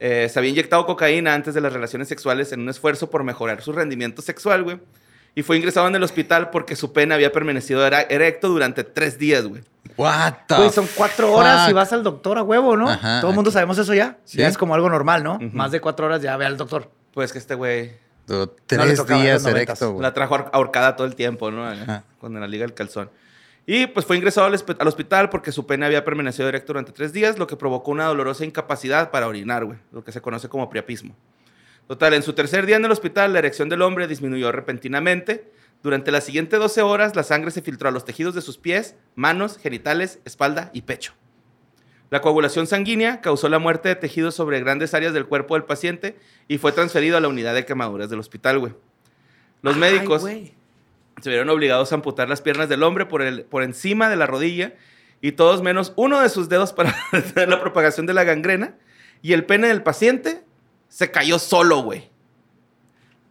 eh, 0.00 0.28
se 0.30 0.38
había 0.38 0.50
inyectado 0.50 0.84
cocaína 0.86 1.34
antes 1.34 1.54
de 1.54 1.60
las 1.60 1.72
relaciones 1.72 2.08
sexuales 2.08 2.52
en 2.52 2.60
un 2.60 2.68
esfuerzo 2.68 3.10
por 3.10 3.22
mejorar 3.24 3.62
su 3.62 3.72
rendimiento 3.72 4.22
sexual, 4.22 4.62
güey. 4.64 4.80
Y 5.34 5.42
fue 5.42 5.56
ingresado 5.56 5.88
en 5.88 5.94
el 5.94 6.02
hospital 6.02 6.50
porque 6.50 6.76
su 6.76 6.92
pene 6.92 7.14
había 7.14 7.32
permanecido 7.32 7.86
erecto 7.86 8.48
durante 8.48 8.84
tres 8.84 9.18
días, 9.18 9.46
güey. 9.46 9.62
What 9.96 10.34
the 10.46 10.56
Güey, 10.56 10.70
son 10.70 10.86
cuatro 10.94 11.32
horas 11.32 11.68
y 11.70 11.72
vas 11.72 11.92
al 11.92 12.02
doctor 12.02 12.36
a 12.38 12.42
huevo, 12.42 12.76
¿no? 12.76 12.88
Ajá, 12.88 13.20
Todo 13.20 13.30
el 13.30 13.34
mundo 13.36 13.50
sabemos 13.50 13.78
eso 13.78 13.94
ya. 13.94 14.18
Sí. 14.24 14.38
Ya 14.38 14.48
es 14.48 14.58
como 14.58 14.74
algo 14.74 14.90
normal, 14.90 15.22
¿no? 15.22 15.38
Más 15.52 15.70
de 15.72 15.80
cuatro 15.80 16.06
horas 16.06 16.20
ya 16.22 16.36
ve 16.36 16.44
al 16.44 16.56
doctor. 16.56 16.90
Pues 17.14 17.32
que 17.32 17.38
este 17.38 17.54
güey 17.54 17.92
No 18.28 18.48
Tres 18.66 18.98
en 19.00 19.06
días 19.06 19.44
erecto, 19.46 19.92
güey. 19.92 20.02
La 20.02 20.12
trajo 20.14 20.34
ahor- 20.36 20.50
ahorcada 20.52 20.96
todo 20.96 21.06
el 21.06 21.14
tiempo, 21.14 21.50
¿no? 21.50 21.66
Ajá. 21.66 22.04
Con 22.20 22.38
la 22.38 22.46
liga 22.46 22.64
del 22.66 22.74
calzón. 22.74 23.10
Y 23.64 23.86
pues 23.86 24.06
fue 24.06 24.16
ingresado 24.16 24.46
al, 24.46 24.88
hospital 24.88 25.30
porque 25.30 25.52
su 25.52 25.66
pene 25.66 25.86
había 25.86 26.04
permanecido 26.04 26.48
erecto 26.48 26.72
durante 26.72 26.92
tres 26.92 27.12
días, 27.12 27.38
lo 27.38 27.46
que 27.46 27.56
provocó 27.56 27.92
una 27.92 28.06
dolorosa 28.06 28.44
incapacidad 28.44 29.10
para 29.10 29.28
orinar, 29.28 29.64
güey. 29.64 29.78
Lo 29.92 30.02
que 30.02 30.10
se 30.10 30.20
conoce 30.20 30.48
como 30.48 30.68
priapismo. 30.68 31.14
Total, 31.86 32.14
en 32.14 32.22
su 32.22 32.32
tercer 32.32 32.66
día 32.66 32.76
en 32.76 32.84
el 32.84 32.90
hospital, 32.90 33.32
la 33.32 33.38
erección 33.38 33.68
del 33.68 33.82
hombre 33.82 34.08
disminuyó 34.08 34.50
repentinamente. 34.50 35.52
Durante 35.82 36.10
las 36.10 36.24
siguientes 36.24 36.58
12 36.58 36.82
horas, 36.82 37.14
la 37.14 37.22
sangre 37.22 37.50
se 37.50 37.62
filtró 37.62 37.88
a 37.88 37.92
los 37.92 38.04
tejidos 38.04 38.34
de 38.34 38.40
sus 38.40 38.58
pies, 38.58 38.96
manos, 39.14 39.58
genitales, 39.58 40.18
espalda 40.24 40.70
y 40.72 40.82
pecho. 40.82 41.12
La 42.10 42.20
coagulación 42.20 42.66
sanguínea 42.66 43.20
causó 43.20 43.48
la 43.48 43.58
muerte 43.58 43.88
de 43.88 43.96
tejidos 43.96 44.34
sobre 44.34 44.60
grandes 44.60 44.92
áreas 44.92 45.14
del 45.14 45.26
cuerpo 45.26 45.54
del 45.54 45.64
paciente 45.64 46.18
y 46.46 46.58
fue 46.58 46.72
transferido 46.72 47.16
a 47.16 47.20
la 47.20 47.28
unidad 47.28 47.54
de 47.54 47.64
quemaduras 47.64 48.10
del 48.10 48.20
hospital, 48.20 48.58
güey. 48.58 48.74
Los 49.62 49.76
Ay, 49.76 49.80
médicos. 49.80 50.22
Se 51.20 51.30
vieron 51.30 51.50
obligados 51.50 51.92
a 51.92 51.96
amputar 51.96 52.28
las 52.28 52.40
piernas 52.40 52.68
del 52.68 52.82
hombre 52.82 53.06
por, 53.06 53.22
el, 53.22 53.44
por 53.44 53.62
encima 53.62 54.08
de 54.08 54.16
la 54.16 54.26
rodilla 54.26 54.74
y 55.20 55.32
todos 55.32 55.62
menos 55.62 55.92
uno 55.96 56.20
de 56.20 56.28
sus 56.28 56.48
dedos 56.48 56.72
para 56.72 56.94
detener 57.12 57.48
la 57.48 57.60
propagación 57.60 58.06
de 58.06 58.14
la 58.14 58.24
gangrena. 58.24 58.74
Y 59.22 59.32
el 59.34 59.44
pene 59.44 59.68
del 59.68 59.82
paciente 59.82 60.42
se 60.88 61.10
cayó 61.10 61.38
solo, 61.38 61.82
güey. 61.82 62.10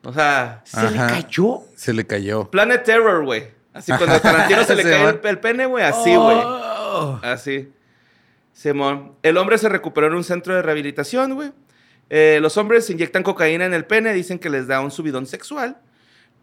O 0.04 0.14
sea, 0.14 0.62
Se 0.66 0.90
le 0.90 0.98
cayó. 0.98 1.60
Se 1.76 1.94
le 1.94 2.08
cayó. 2.08 2.50
Planet 2.50 2.84
Terror, 2.84 3.24
güey. 3.24 3.50
Así 3.74 3.92
cuando 3.96 4.16
a 4.16 4.20
Tarantino 4.20 4.64
se 4.64 4.76
le 4.76 4.84
cae 5.20 5.20
el, 5.24 5.40
pene, 5.40 5.66
güey, 5.66 5.84
así, 5.84 6.16
güey. 6.16 6.38
Oh. 6.38 7.20
Así. 7.22 7.72
Simón. 8.54 9.14
El 9.22 9.38
hombre 9.38 9.58
se 9.58 9.70
recuperó 9.70 10.08
en 10.08 10.14
un 10.14 10.24
centro 10.24 10.56
de 10.56 10.62
rehabilitación, 10.62 11.36
güey. 11.36 11.52
Eh, 12.10 12.40
los 12.42 12.58
hombres 12.58 12.86
se 12.86 12.94
inyectan 12.94 13.24
cocaína 13.24 13.66
en 13.66 13.74
el 13.74 13.86
pene, 13.86 14.14
dicen 14.14 14.40
que 14.40 14.50
les 14.50 14.68
da 14.68 14.82
un 14.82 14.92
subidón 14.92 15.26
sexual. 15.26 15.78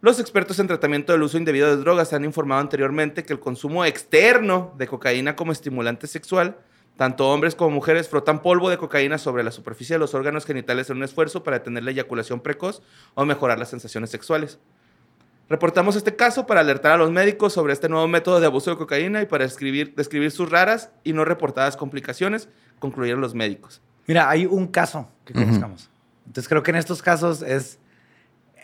Los 0.00 0.20
expertos 0.20 0.60
en 0.60 0.68
tratamiento 0.68 1.12
del 1.12 1.22
uso 1.22 1.38
indebido 1.38 1.68
de 1.68 1.76
drogas 1.76 2.12
han 2.12 2.24
informado 2.24 2.60
anteriormente 2.60 3.24
que 3.24 3.32
el 3.32 3.40
consumo 3.40 3.84
externo 3.84 4.72
de 4.78 4.86
cocaína 4.86 5.34
como 5.34 5.50
estimulante 5.50 6.06
sexual, 6.06 6.56
tanto 6.96 7.28
hombres 7.28 7.56
como 7.56 7.70
mujeres 7.70 8.08
frotan 8.08 8.40
polvo 8.40 8.70
de 8.70 8.78
cocaína 8.78 9.18
sobre 9.18 9.42
la 9.42 9.50
superficie 9.50 9.94
de 9.94 9.98
los 9.98 10.14
órganos 10.14 10.44
genitales 10.44 10.88
en 10.90 10.98
un 10.98 11.02
esfuerzo 11.02 11.42
para 11.42 11.58
detener 11.58 11.82
la 11.82 11.90
eyaculación 11.90 12.40
precoz 12.40 12.80
o 13.14 13.24
mejorar 13.24 13.58
las 13.58 13.70
sensaciones 13.70 14.10
sexuales. 14.10 14.60
Reportamos 15.48 15.96
este 15.96 16.14
caso 16.14 16.46
para 16.46 16.60
alertar 16.60 16.92
a 16.92 16.96
los 16.96 17.10
médicos 17.10 17.52
sobre 17.52 17.72
este 17.72 17.88
nuevo 17.88 18.06
método 18.06 18.38
de 18.38 18.46
abuso 18.46 18.70
de 18.70 18.76
cocaína 18.76 19.22
y 19.22 19.26
para 19.26 19.44
escribir, 19.44 19.94
describir 19.96 20.30
sus 20.30 20.48
raras 20.48 20.90
y 21.02 21.12
no 21.12 21.24
reportadas 21.24 21.76
complicaciones, 21.76 22.48
concluyeron 22.78 23.20
los 23.20 23.34
médicos. 23.34 23.80
Mira, 24.06 24.30
hay 24.30 24.46
un 24.46 24.68
caso 24.68 25.10
que 25.24 25.32
conozcamos. 25.32 25.90
Entonces 26.24 26.48
creo 26.48 26.62
que 26.62 26.70
en 26.70 26.76
estos 26.76 27.02
casos 27.02 27.42
es 27.42 27.80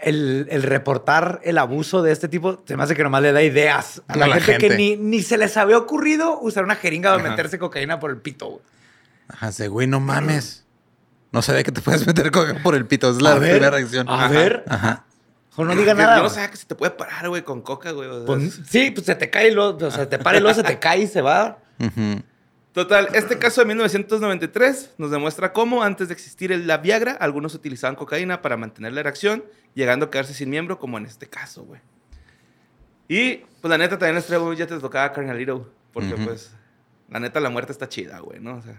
el, 0.04 0.46
el 0.50 0.62
reportar 0.62 1.40
el 1.44 1.58
abuso 1.58 2.02
de 2.02 2.12
este 2.12 2.28
tipo, 2.28 2.62
se 2.66 2.76
me 2.76 2.82
hace 2.82 2.94
que 2.94 3.02
nomás 3.02 3.22
le 3.22 3.32
da 3.32 3.42
ideas 3.42 4.02
a 4.08 4.16
la, 4.16 4.24
A 4.26 4.28
la 4.28 4.40
gente, 4.40 4.68
que 4.68 4.76
ni, 4.76 4.96
ni 4.96 5.22
se 5.22 5.36
les 5.38 5.56
había 5.56 5.78
ocurrido 5.78 6.38
usar 6.40 6.64
una 6.64 6.76
jeringa 6.76 7.12
o 7.14 7.18
Ajá. 7.18 7.30
meterse 7.30 7.58
cocaína 7.58 7.98
por 8.00 8.10
el 8.10 8.18
pito. 8.18 8.46
güey. 8.48 8.62
Ajá, 9.28 9.48
ese 9.48 9.68
güey, 9.68 9.86
no 9.86 10.00
mames. 10.00 10.64
No 11.32 11.42
sabía 11.42 11.62
que 11.64 11.72
te 11.72 11.80
puedes 11.80 12.06
meter 12.06 12.30
coca 12.30 12.56
por 12.62 12.74
el 12.74 12.86
pito. 12.86 13.10
Es 13.10 13.20
la 13.20 13.32
A 13.32 13.38
ver, 13.38 13.50
primera 13.52 13.70
reacción. 13.70 14.08
A 14.08 14.26
Ajá. 14.26 14.28
ver. 14.28 14.64
Ajá. 14.68 15.04
O 15.56 15.64
no 15.64 15.74
diga 15.76 15.94
nada. 15.94 16.16
Yo 16.16 16.22
no 16.24 16.28
sabía 16.30 16.50
que 16.50 16.56
se 16.56 16.66
te 16.66 16.74
puede 16.74 16.90
parar, 16.92 17.28
güey, 17.28 17.42
con 17.42 17.62
coca, 17.62 17.92
güey. 17.92 18.08
o 18.08 18.16
sea, 18.18 18.26
Pues, 18.26 18.60
sí, 18.68 18.90
pues 18.90 19.06
se 19.06 19.14
te 19.14 19.30
cae, 19.30 19.48
y 19.48 19.50
luego, 19.52 19.86
o 19.86 19.90
sea, 19.90 20.08
te 20.08 20.18
para 20.18 20.38
y 20.38 20.40
luego 20.40 20.54
se 20.54 20.64
te 20.64 20.78
cae 20.78 21.00
y 21.02 21.06
se 21.06 21.20
va. 21.22 21.58
Ujú. 21.78 22.22
Total, 22.74 23.08
este 23.14 23.38
caso 23.38 23.60
de 23.60 23.66
1993 23.68 24.94
nos 24.98 25.10
demuestra 25.12 25.52
cómo 25.52 25.82
antes 25.84 26.08
de 26.08 26.14
existir 26.14 26.50
el- 26.50 26.66
la 26.66 26.78
Viagra, 26.78 27.12
algunos 27.12 27.54
utilizaban 27.54 27.94
cocaína 27.94 28.42
para 28.42 28.56
mantener 28.56 28.92
la 28.92 29.00
erección, 29.00 29.44
llegando 29.74 30.06
a 30.06 30.10
quedarse 30.10 30.34
sin 30.34 30.50
miembro, 30.50 30.78
como 30.78 30.98
en 30.98 31.06
este 31.06 31.28
caso, 31.28 31.62
güey. 31.62 31.80
Y, 33.08 33.36
pues 33.60 33.70
la 33.70 33.78
neta, 33.78 33.96
también 33.98 34.16
les 34.16 34.26
traigo, 34.26 34.52
ya 34.54 34.66
te 34.66 34.76
tocaba 34.80 35.12
Carnalito, 35.12 35.70
porque, 35.92 36.14
pues, 36.26 36.52
la 37.08 37.20
neta, 37.20 37.38
la 37.38 37.48
muerte 37.50 37.70
está 37.70 37.88
chida, 37.88 38.18
güey, 38.18 38.40
¿no? 38.40 38.56
O 38.56 38.62
sea, 38.62 38.76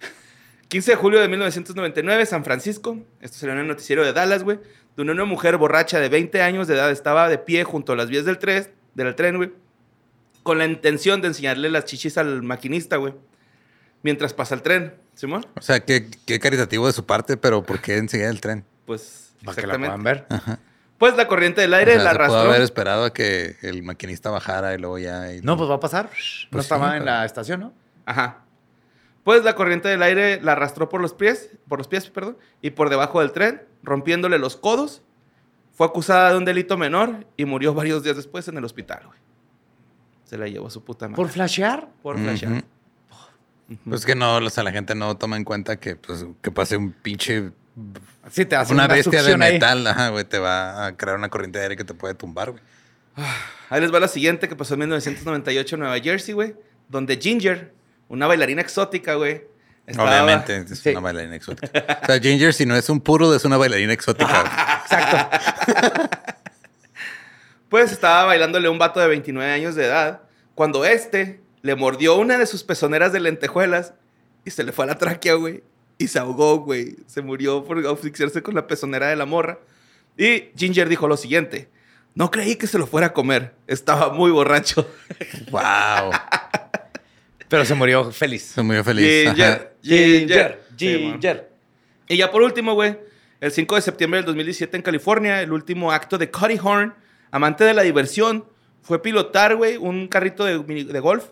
15 0.68 0.92
de 0.92 0.96
julio 0.96 1.20
de 1.20 1.28
1999, 1.28 2.26
San 2.26 2.44
Francisco. 2.44 2.98
Esto 3.20 3.38
salió 3.38 3.54
en 3.54 3.60
el 3.60 3.66
noticiero 3.68 4.04
de 4.04 4.12
Dallas, 4.12 4.44
güey. 4.44 4.60
Donde 4.96 5.12
una 5.12 5.24
mujer 5.24 5.56
borracha 5.56 5.98
de 5.98 6.08
20 6.08 6.40
años 6.40 6.68
de 6.68 6.74
edad 6.74 6.90
estaba 6.92 7.28
de 7.28 7.38
pie 7.38 7.64
junto 7.64 7.94
a 7.94 7.96
las 7.96 8.08
vías 8.10 8.24
del 8.24 8.38
tren, 8.38 8.68
del 8.94 9.12
tren, 9.16 9.38
güey. 9.38 9.52
Con 10.44 10.58
la 10.58 10.66
intención 10.66 11.20
de 11.20 11.28
enseñarle 11.28 11.68
las 11.70 11.84
chichis 11.86 12.16
al 12.18 12.42
maquinista, 12.44 12.96
güey. 12.98 13.14
Mientras 14.02 14.32
pasa 14.34 14.54
el 14.54 14.62
tren, 14.62 14.94
¿Simón? 15.14 15.44
O 15.58 15.62
sea, 15.62 15.80
qué, 15.80 16.08
qué 16.26 16.38
caritativo 16.38 16.86
de 16.86 16.92
su 16.92 17.04
parte, 17.06 17.36
pero 17.36 17.62
¿por 17.64 17.80
qué 17.80 17.96
enseguida 17.96 18.28
el 18.30 18.40
tren? 18.40 18.64
Pues, 18.84 19.34
Para 19.44 19.60
que 19.60 19.66
la 19.66 19.78
puedan 19.78 20.02
ver. 20.04 20.26
Pues 20.98 21.16
la 21.16 21.26
corriente 21.26 21.60
del 21.62 21.72
O 21.72 21.76
aire 21.76 21.94
sea, 21.94 22.04
la 22.04 22.10
se 22.10 22.16
pudo 22.16 22.24
arrastró. 22.26 22.50
haber 22.50 22.62
esperado 22.62 23.04
a 23.04 23.12
que 23.12 23.56
el 23.62 23.82
maquinista 23.82 24.30
bajara 24.30 24.74
y 24.74 24.78
luego 24.78 24.98
ya... 24.98 25.32
y- 25.34 25.40
No, 25.40 25.56
pues 25.56 25.68
va 25.68 25.74
a 25.76 25.80
pasar. 25.80 26.04
no 26.06 26.48
Pues 26.50 26.64
estaba 26.66 26.96
en 26.96 27.04
la 27.04 27.24
estación, 27.24 27.60
¿no? 27.60 27.72
Ajá. 28.06 28.44
Pues 29.24 29.42
la 29.42 29.54
corriente 29.56 29.88
del 29.88 30.02
aire 30.02 30.40
la 30.42 30.52
arrastró 30.52 30.90
por 30.90 31.00
los 31.00 31.14
pies, 31.14 31.48
por 31.66 31.78
los 31.78 31.88
pies, 31.88 32.10
perdón, 32.10 32.36
y 32.60 32.70
por 32.70 32.90
debajo 32.90 33.20
del 33.20 33.32
tren, 33.32 33.62
rompiéndole 33.82 34.38
los 34.38 34.56
codos. 34.58 35.00
Fue 35.72 35.86
acusada 35.86 36.30
de 36.30 36.36
un 36.36 36.44
delito 36.44 36.76
menor 36.76 37.26
y 37.38 37.46
murió 37.46 37.72
varios 37.74 38.02
días 38.04 38.16
después 38.16 38.46
en 38.48 38.58
el 38.58 38.64
hospital, 38.64 39.00
güey. 39.06 39.18
Se 40.24 40.38
la 40.38 40.48
llevó 40.48 40.66
a 40.66 40.70
su 40.70 40.82
puta 40.82 41.06
madre. 41.06 41.16
¿Por 41.16 41.28
flashear? 41.28 41.88
Por 42.02 42.18
flashear. 42.18 42.64
Pues 43.88 44.04
que 44.04 44.14
no, 44.14 44.36
o 44.36 44.50
sea, 44.50 44.62
la 44.62 44.72
gente 44.72 44.94
no 44.94 45.16
toma 45.16 45.36
en 45.36 45.44
cuenta 45.44 45.76
que, 45.80 45.96
pues, 45.96 46.24
que 46.42 46.50
pase 46.50 46.76
un 46.76 46.92
pinche... 46.92 47.50
Sí, 48.30 48.44
te 48.44 48.56
hace 48.56 48.72
una 48.72 48.86
bestia 48.86 49.22
de 49.22 49.36
metal, 49.36 49.86
ajá, 49.86 50.10
güey, 50.10 50.24
te 50.24 50.38
va 50.38 50.86
a 50.86 50.96
crear 50.96 51.16
una 51.16 51.28
corriente 51.28 51.58
de 51.58 51.64
aire 51.64 51.76
que 51.76 51.84
te 51.84 51.94
puede 51.94 52.14
tumbar, 52.14 52.50
güey. 52.52 52.62
Ahí 53.70 53.80
les 53.80 53.92
va 53.92 54.00
la 54.00 54.08
siguiente 54.08 54.48
que 54.48 54.54
pasó 54.56 54.74
en 54.74 54.80
1998 54.80 55.76
en 55.76 55.80
Nueva 55.80 55.98
Jersey, 55.98 56.34
güey. 56.34 56.54
Donde 56.88 57.16
Ginger, 57.16 57.72
una 58.08 58.26
bailarina 58.26 58.60
exótica, 58.60 59.14
güey. 59.14 59.42
estaba- 59.86 60.10
Obviamente, 60.10 60.56
es 60.72 60.78
Sí. 60.78 60.90
una 60.90 61.00
bailarina 61.00 61.34
exótica. 61.36 62.00
O 62.02 62.06
sea, 62.06 62.20
Ginger, 62.20 62.52
si 62.54 62.66
no 62.66 62.76
es 62.76 62.88
un 62.88 63.00
puro, 63.00 63.34
es 63.34 63.44
una 63.44 63.56
bailarina 63.56 63.92
exótica. 63.92 64.40
güey. 64.42 64.52
Exacto. 64.84 66.16
Pues 67.74 67.90
estaba 67.90 68.22
bailándole 68.26 68.68
a 68.68 68.70
un 68.70 68.78
vato 68.78 69.00
de 69.00 69.08
29 69.08 69.50
años 69.50 69.74
de 69.74 69.86
edad 69.86 70.20
cuando 70.54 70.84
este 70.84 71.40
le 71.62 71.74
mordió 71.74 72.14
una 72.14 72.38
de 72.38 72.46
sus 72.46 72.62
pezoneras 72.62 73.12
de 73.12 73.18
lentejuelas 73.18 73.94
y 74.44 74.52
se 74.52 74.62
le 74.62 74.70
fue 74.70 74.84
a 74.84 74.86
la 74.86 74.96
tráquea, 74.96 75.34
güey. 75.34 75.64
Y 75.98 76.06
se 76.06 76.20
ahogó, 76.20 76.60
güey. 76.60 76.94
Se 77.08 77.20
murió 77.20 77.64
por 77.64 77.84
asfixiarse 77.84 78.44
con 78.44 78.54
la 78.54 78.68
pezonera 78.68 79.08
de 79.08 79.16
la 79.16 79.26
morra. 79.26 79.58
Y 80.16 80.50
Ginger 80.56 80.88
dijo 80.88 81.08
lo 81.08 81.16
siguiente. 81.16 81.68
No 82.14 82.30
creí 82.30 82.54
que 82.54 82.68
se 82.68 82.78
lo 82.78 82.86
fuera 82.86 83.08
a 83.08 83.12
comer. 83.12 83.56
Estaba 83.66 84.12
muy 84.12 84.30
borracho. 84.30 84.88
wow. 85.50 86.12
Pero 87.48 87.64
se 87.64 87.74
murió 87.74 88.12
feliz. 88.12 88.52
Se 88.54 88.62
murió 88.62 88.84
feliz. 88.84 89.30
Ginger. 89.30 89.76
Ginger. 89.82 90.62
Sí. 90.78 90.86
Ginger. 90.86 91.50
Y 92.06 92.18
ya 92.18 92.30
por 92.30 92.42
último, 92.42 92.74
güey, 92.74 92.96
el 93.40 93.50
5 93.50 93.74
de 93.74 93.82
septiembre 93.82 94.18
del 94.18 94.26
2017 94.26 94.76
en 94.76 94.82
California, 94.84 95.42
el 95.42 95.52
último 95.52 95.90
acto 95.90 96.18
de 96.18 96.30
Cuddy 96.30 96.60
Horn, 96.62 96.94
amante 97.34 97.64
de 97.64 97.74
la 97.74 97.82
diversión, 97.82 98.44
fue 98.82 99.02
pilotar, 99.02 99.56
güey, 99.56 99.76
un 99.76 100.06
carrito 100.06 100.44
de, 100.44 101.00
golf 101.00 101.24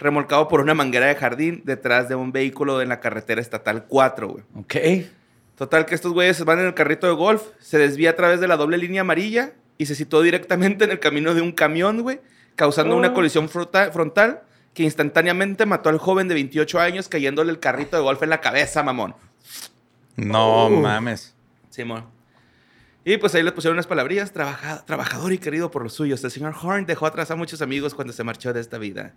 remolcado 0.00 0.48
por 0.48 0.60
una 0.60 0.74
manguera 0.74 1.06
de 1.06 1.14
jardín 1.14 1.62
detrás 1.64 2.08
de 2.08 2.16
un 2.16 2.32
vehículo 2.32 2.82
en 2.82 2.88
la 2.88 2.98
carretera 2.98 3.40
estatal 3.40 3.84
4, 3.86 4.28
güey. 4.28 4.44
Ok. 4.56 5.06
Total 5.56 5.86
que 5.86 5.94
estos 5.94 6.12
güeyes 6.12 6.44
van 6.44 6.58
en 6.58 6.66
el 6.66 6.74
carrito 6.74 7.06
de 7.06 7.12
golf, 7.12 7.42
se 7.60 7.78
desvía 7.78 8.10
a 8.10 8.16
través 8.16 8.40
de 8.40 8.48
la 8.48 8.56
doble 8.56 8.78
línea 8.78 9.02
amarilla 9.02 9.52
y 9.78 9.86
se 9.86 9.94
situó 9.94 10.22
directamente 10.22 10.84
en 10.84 10.90
el 10.90 10.98
camino 10.98 11.34
de 11.34 11.40
un 11.42 11.52
camión, 11.52 12.02
güey, 12.02 12.20
causando 12.56 12.96
una 12.96 13.14
colisión 13.14 13.48
frota- 13.48 13.92
frontal 13.92 14.42
que 14.72 14.82
instantáneamente 14.82 15.66
mató 15.66 15.88
al 15.88 15.98
joven 15.98 16.26
de 16.26 16.34
28 16.34 16.80
años 16.80 17.08
cayéndole 17.08 17.52
el 17.52 17.60
carrito 17.60 17.96
de 17.96 18.02
golf 18.02 18.20
en 18.24 18.30
la 18.30 18.40
cabeza, 18.40 18.82
mamón. 18.82 19.14
No 20.16 20.68
mames. 20.68 21.36
Simón. 21.70 22.06
Y 23.04 23.18
pues 23.18 23.34
ahí 23.34 23.42
le 23.42 23.52
pusieron 23.52 23.74
unas 23.76 23.86
palabrillas, 23.86 24.32
trabaja- 24.32 24.84
trabajador 24.86 25.32
y 25.32 25.38
querido 25.38 25.70
por 25.70 25.82
los 25.82 25.92
suyos. 25.92 26.24
El 26.24 26.30
señor 26.30 26.54
Horn 26.60 26.86
dejó 26.86 27.06
atrás 27.06 27.30
a 27.30 27.36
muchos 27.36 27.60
amigos 27.60 27.94
cuando 27.94 28.12
se 28.12 28.24
marchó 28.24 28.52
de 28.52 28.60
esta 28.60 28.78
vida. 28.78 29.12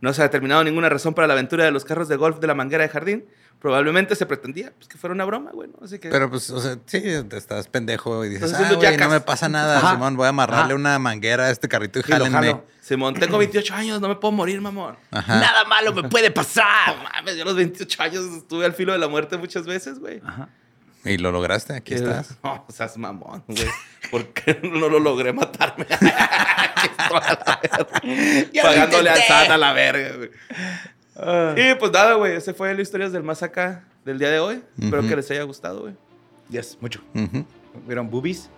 No 0.00 0.12
se 0.12 0.20
ha 0.20 0.24
determinado 0.24 0.62
ninguna 0.62 0.88
razón 0.90 1.14
para 1.14 1.26
la 1.26 1.32
aventura 1.32 1.64
de 1.64 1.70
los 1.70 1.84
carros 1.84 2.06
de 2.08 2.16
golf 2.16 2.38
de 2.38 2.46
la 2.46 2.54
manguera 2.54 2.82
de 2.84 2.88
jardín. 2.90 3.24
Probablemente 3.58 4.14
se 4.14 4.26
pretendía 4.26 4.70
pues, 4.76 4.86
que 4.88 4.98
fuera 4.98 5.14
una 5.14 5.24
broma, 5.24 5.50
güey. 5.52 5.70
¿no? 5.70 5.78
Así 5.82 5.98
que... 5.98 6.10
Pero 6.10 6.28
pues, 6.30 6.50
o 6.50 6.60
sea, 6.60 6.76
sí, 6.84 7.00
te 7.28 7.36
estás 7.38 7.66
pendejo 7.68 8.22
y 8.24 8.28
dices, 8.28 8.52
ah, 8.52 8.58
güey, 8.58 8.72
no 8.76 8.82
jackass". 8.82 9.08
me 9.10 9.20
pasa 9.20 9.48
nada, 9.48 9.78
Ajá. 9.78 9.92
Simón, 9.92 10.14
voy 10.16 10.26
a 10.26 10.28
amarrarle 10.28 10.74
Ajá. 10.74 10.74
una 10.74 10.98
manguera 10.98 11.46
a 11.46 11.50
este 11.50 11.66
carrito 11.66 11.98
y 11.98 12.02
jálenme. 12.02 12.60
Simón, 12.82 13.14
tengo 13.14 13.38
28 13.38 13.74
años, 13.74 14.00
no 14.00 14.08
me 14.08 14.16
puedo 14.16 14.30
morir, 14.32 14.60
mamón. 14.60 14.96
Ajá. 15.10 15.40
Nada 15.40 15.64
malo 15.64 15.92
me 15.94 16.08
puede 16.08 16.30
pasar. 16.30 16.94
No 16.98 17.02
mames, 17.14 17.34
yo 17.36 17.42
a 17.42 17.46
los 17.46 17.56
28 17.56 18.02
años 18.02 18.24
estuve 18.36 18.66
al 18.66 18.74
filo 18.74 18.92
de 18.92 18.98
la 18.98 19.08
muerte 19.08 19.36
muchas 19.38 19.64
veces, 19.66 19.98
güey. 19.98 20.20
Ajá. 20.24 20.48
Y 21.06 21.18
lo 21.18 21.32
lograste, 21.32 21.74
aquí 21.74 21.90
Que- 21.94 21.96
estás. 21.96 22.36
No, 22.42 22.64
seas 22.70 22.96
mamón, 22.98 23.44
güey. 23.46 23.66
¿Por 24.10 24.26
qué 24.28 24.58
no 24.62 24.88
lo 24.88 24.98
logré 25.00 25.32
matarme? 25.32 25.86
Aquí 25.90 26.88
estoy 26.98 27.18
a 27.20 27.20
la 27.20 27.60
verga. 27.62 28.00
Ya 28.52 28.62
lo 28.62 28.68
Pagándole 28.68 29.10
al. 29.10 29.18
SAT 29.22 29.50
a 29.50 29.56
la 29.58 29.72
verga, 29.72 30.10
güey. 30.16 30.30
Y 31.70 31.74
pues 31.76 31.90
nada, 31.92 32.14
güey. 32.14 32.36
Ese 32.36 32.52
fue 32.54 32.70
el 32.70 32.78
Historias 32.80 33.10
del 33.12 33.22
Más 33.22 33.42
Acá 33.42 33.84
del 34.04 34.18
día 34.18 34.30
de 34.30 34.38
hoy. 34.38 34.62
Espero 34.80 35.02
que 35.08 35.16
les 35.16 35.30
haya 35.30 35.42
gustado, 35.42 35.80
güey. 35.80 35.94
Yes, 36.50 36.78
mucho. 36.80 37.00
Ujú. 37.14 37.44
Vieron 37.86 38.08
boobies, 38.08 38.48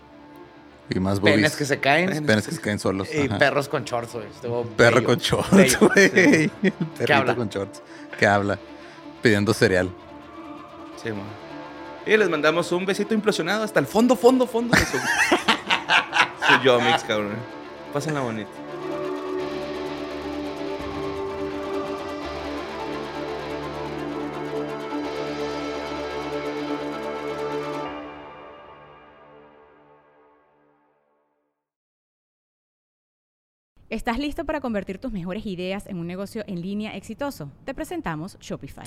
Y 0.90 1.00
más 1.00 1.18
boobies. 1.20 1.36
penes 1.36 1.56
que 1.56 1.64
se 1.64 1.80
caen 1.80 2.26
Penes 2.26 2.46
que 2.46 2.54
se 2.54 2.60
caen 2.60 2.78
solos. 2.78 3.08
y 3.14 3.26
ajá. 3.26 3.38
perros 3.38 3.68
con 3.68 3.84
shorts, 3.84 4.12
güey. 4.12 4.26
Perro 4.76 4.96
bello. 4.96 5.06
con 5.06 5.18
shorts, 5.18 5.78
güey. 5.80 6.10
El 6.14 6.50
perrito 6.98 7.14
habla? 7.14 7.34
con 7.36 7.48
shorts. 7.48 7.82
Que 8.18 8.26
habla. 8.26 8.58
Pidiendo 9.22 9.54
cereal. 9.54 9.88
Sí, 11.02 11.10
man. 11.10 11.22
Y 12.08 12.16
les 12.16 12.30
mandamos 12.30 12.72
un 12.72 12.86
besito 12.86 13.12
implosionado 13.12 13.64
hasta 13.64 13.78
el 13.80 13.86
fondo, 13.86 14.16
fondo, 14.16 14.46
fondo 14.46 14.74
de 14.74 14.82
su, 14.82 14.96
su 14.96 16.64
Yomix, 16.64 17.04
cabrón. 17.04 17.36
Pásenla 17.92 18.22
bonito. 18.22 18.48
¿Estás 33.90 34.18
listo 34.18 34.46
para 34.46 34.62
convertir 34.62 34.96
tus 34.96 35.12
mejores 35.12 35.44
ideas 35.44 35.86
en 35.86 35.98
un 35.98 36.06
negocio 36.06 36.42
en 36.46 36.62
línea 36.62 36.96
exitoso? 36.96 37.52
Te 37.66 37.74
presentamos 37.74 38.38
Shopify. 38.40 38.86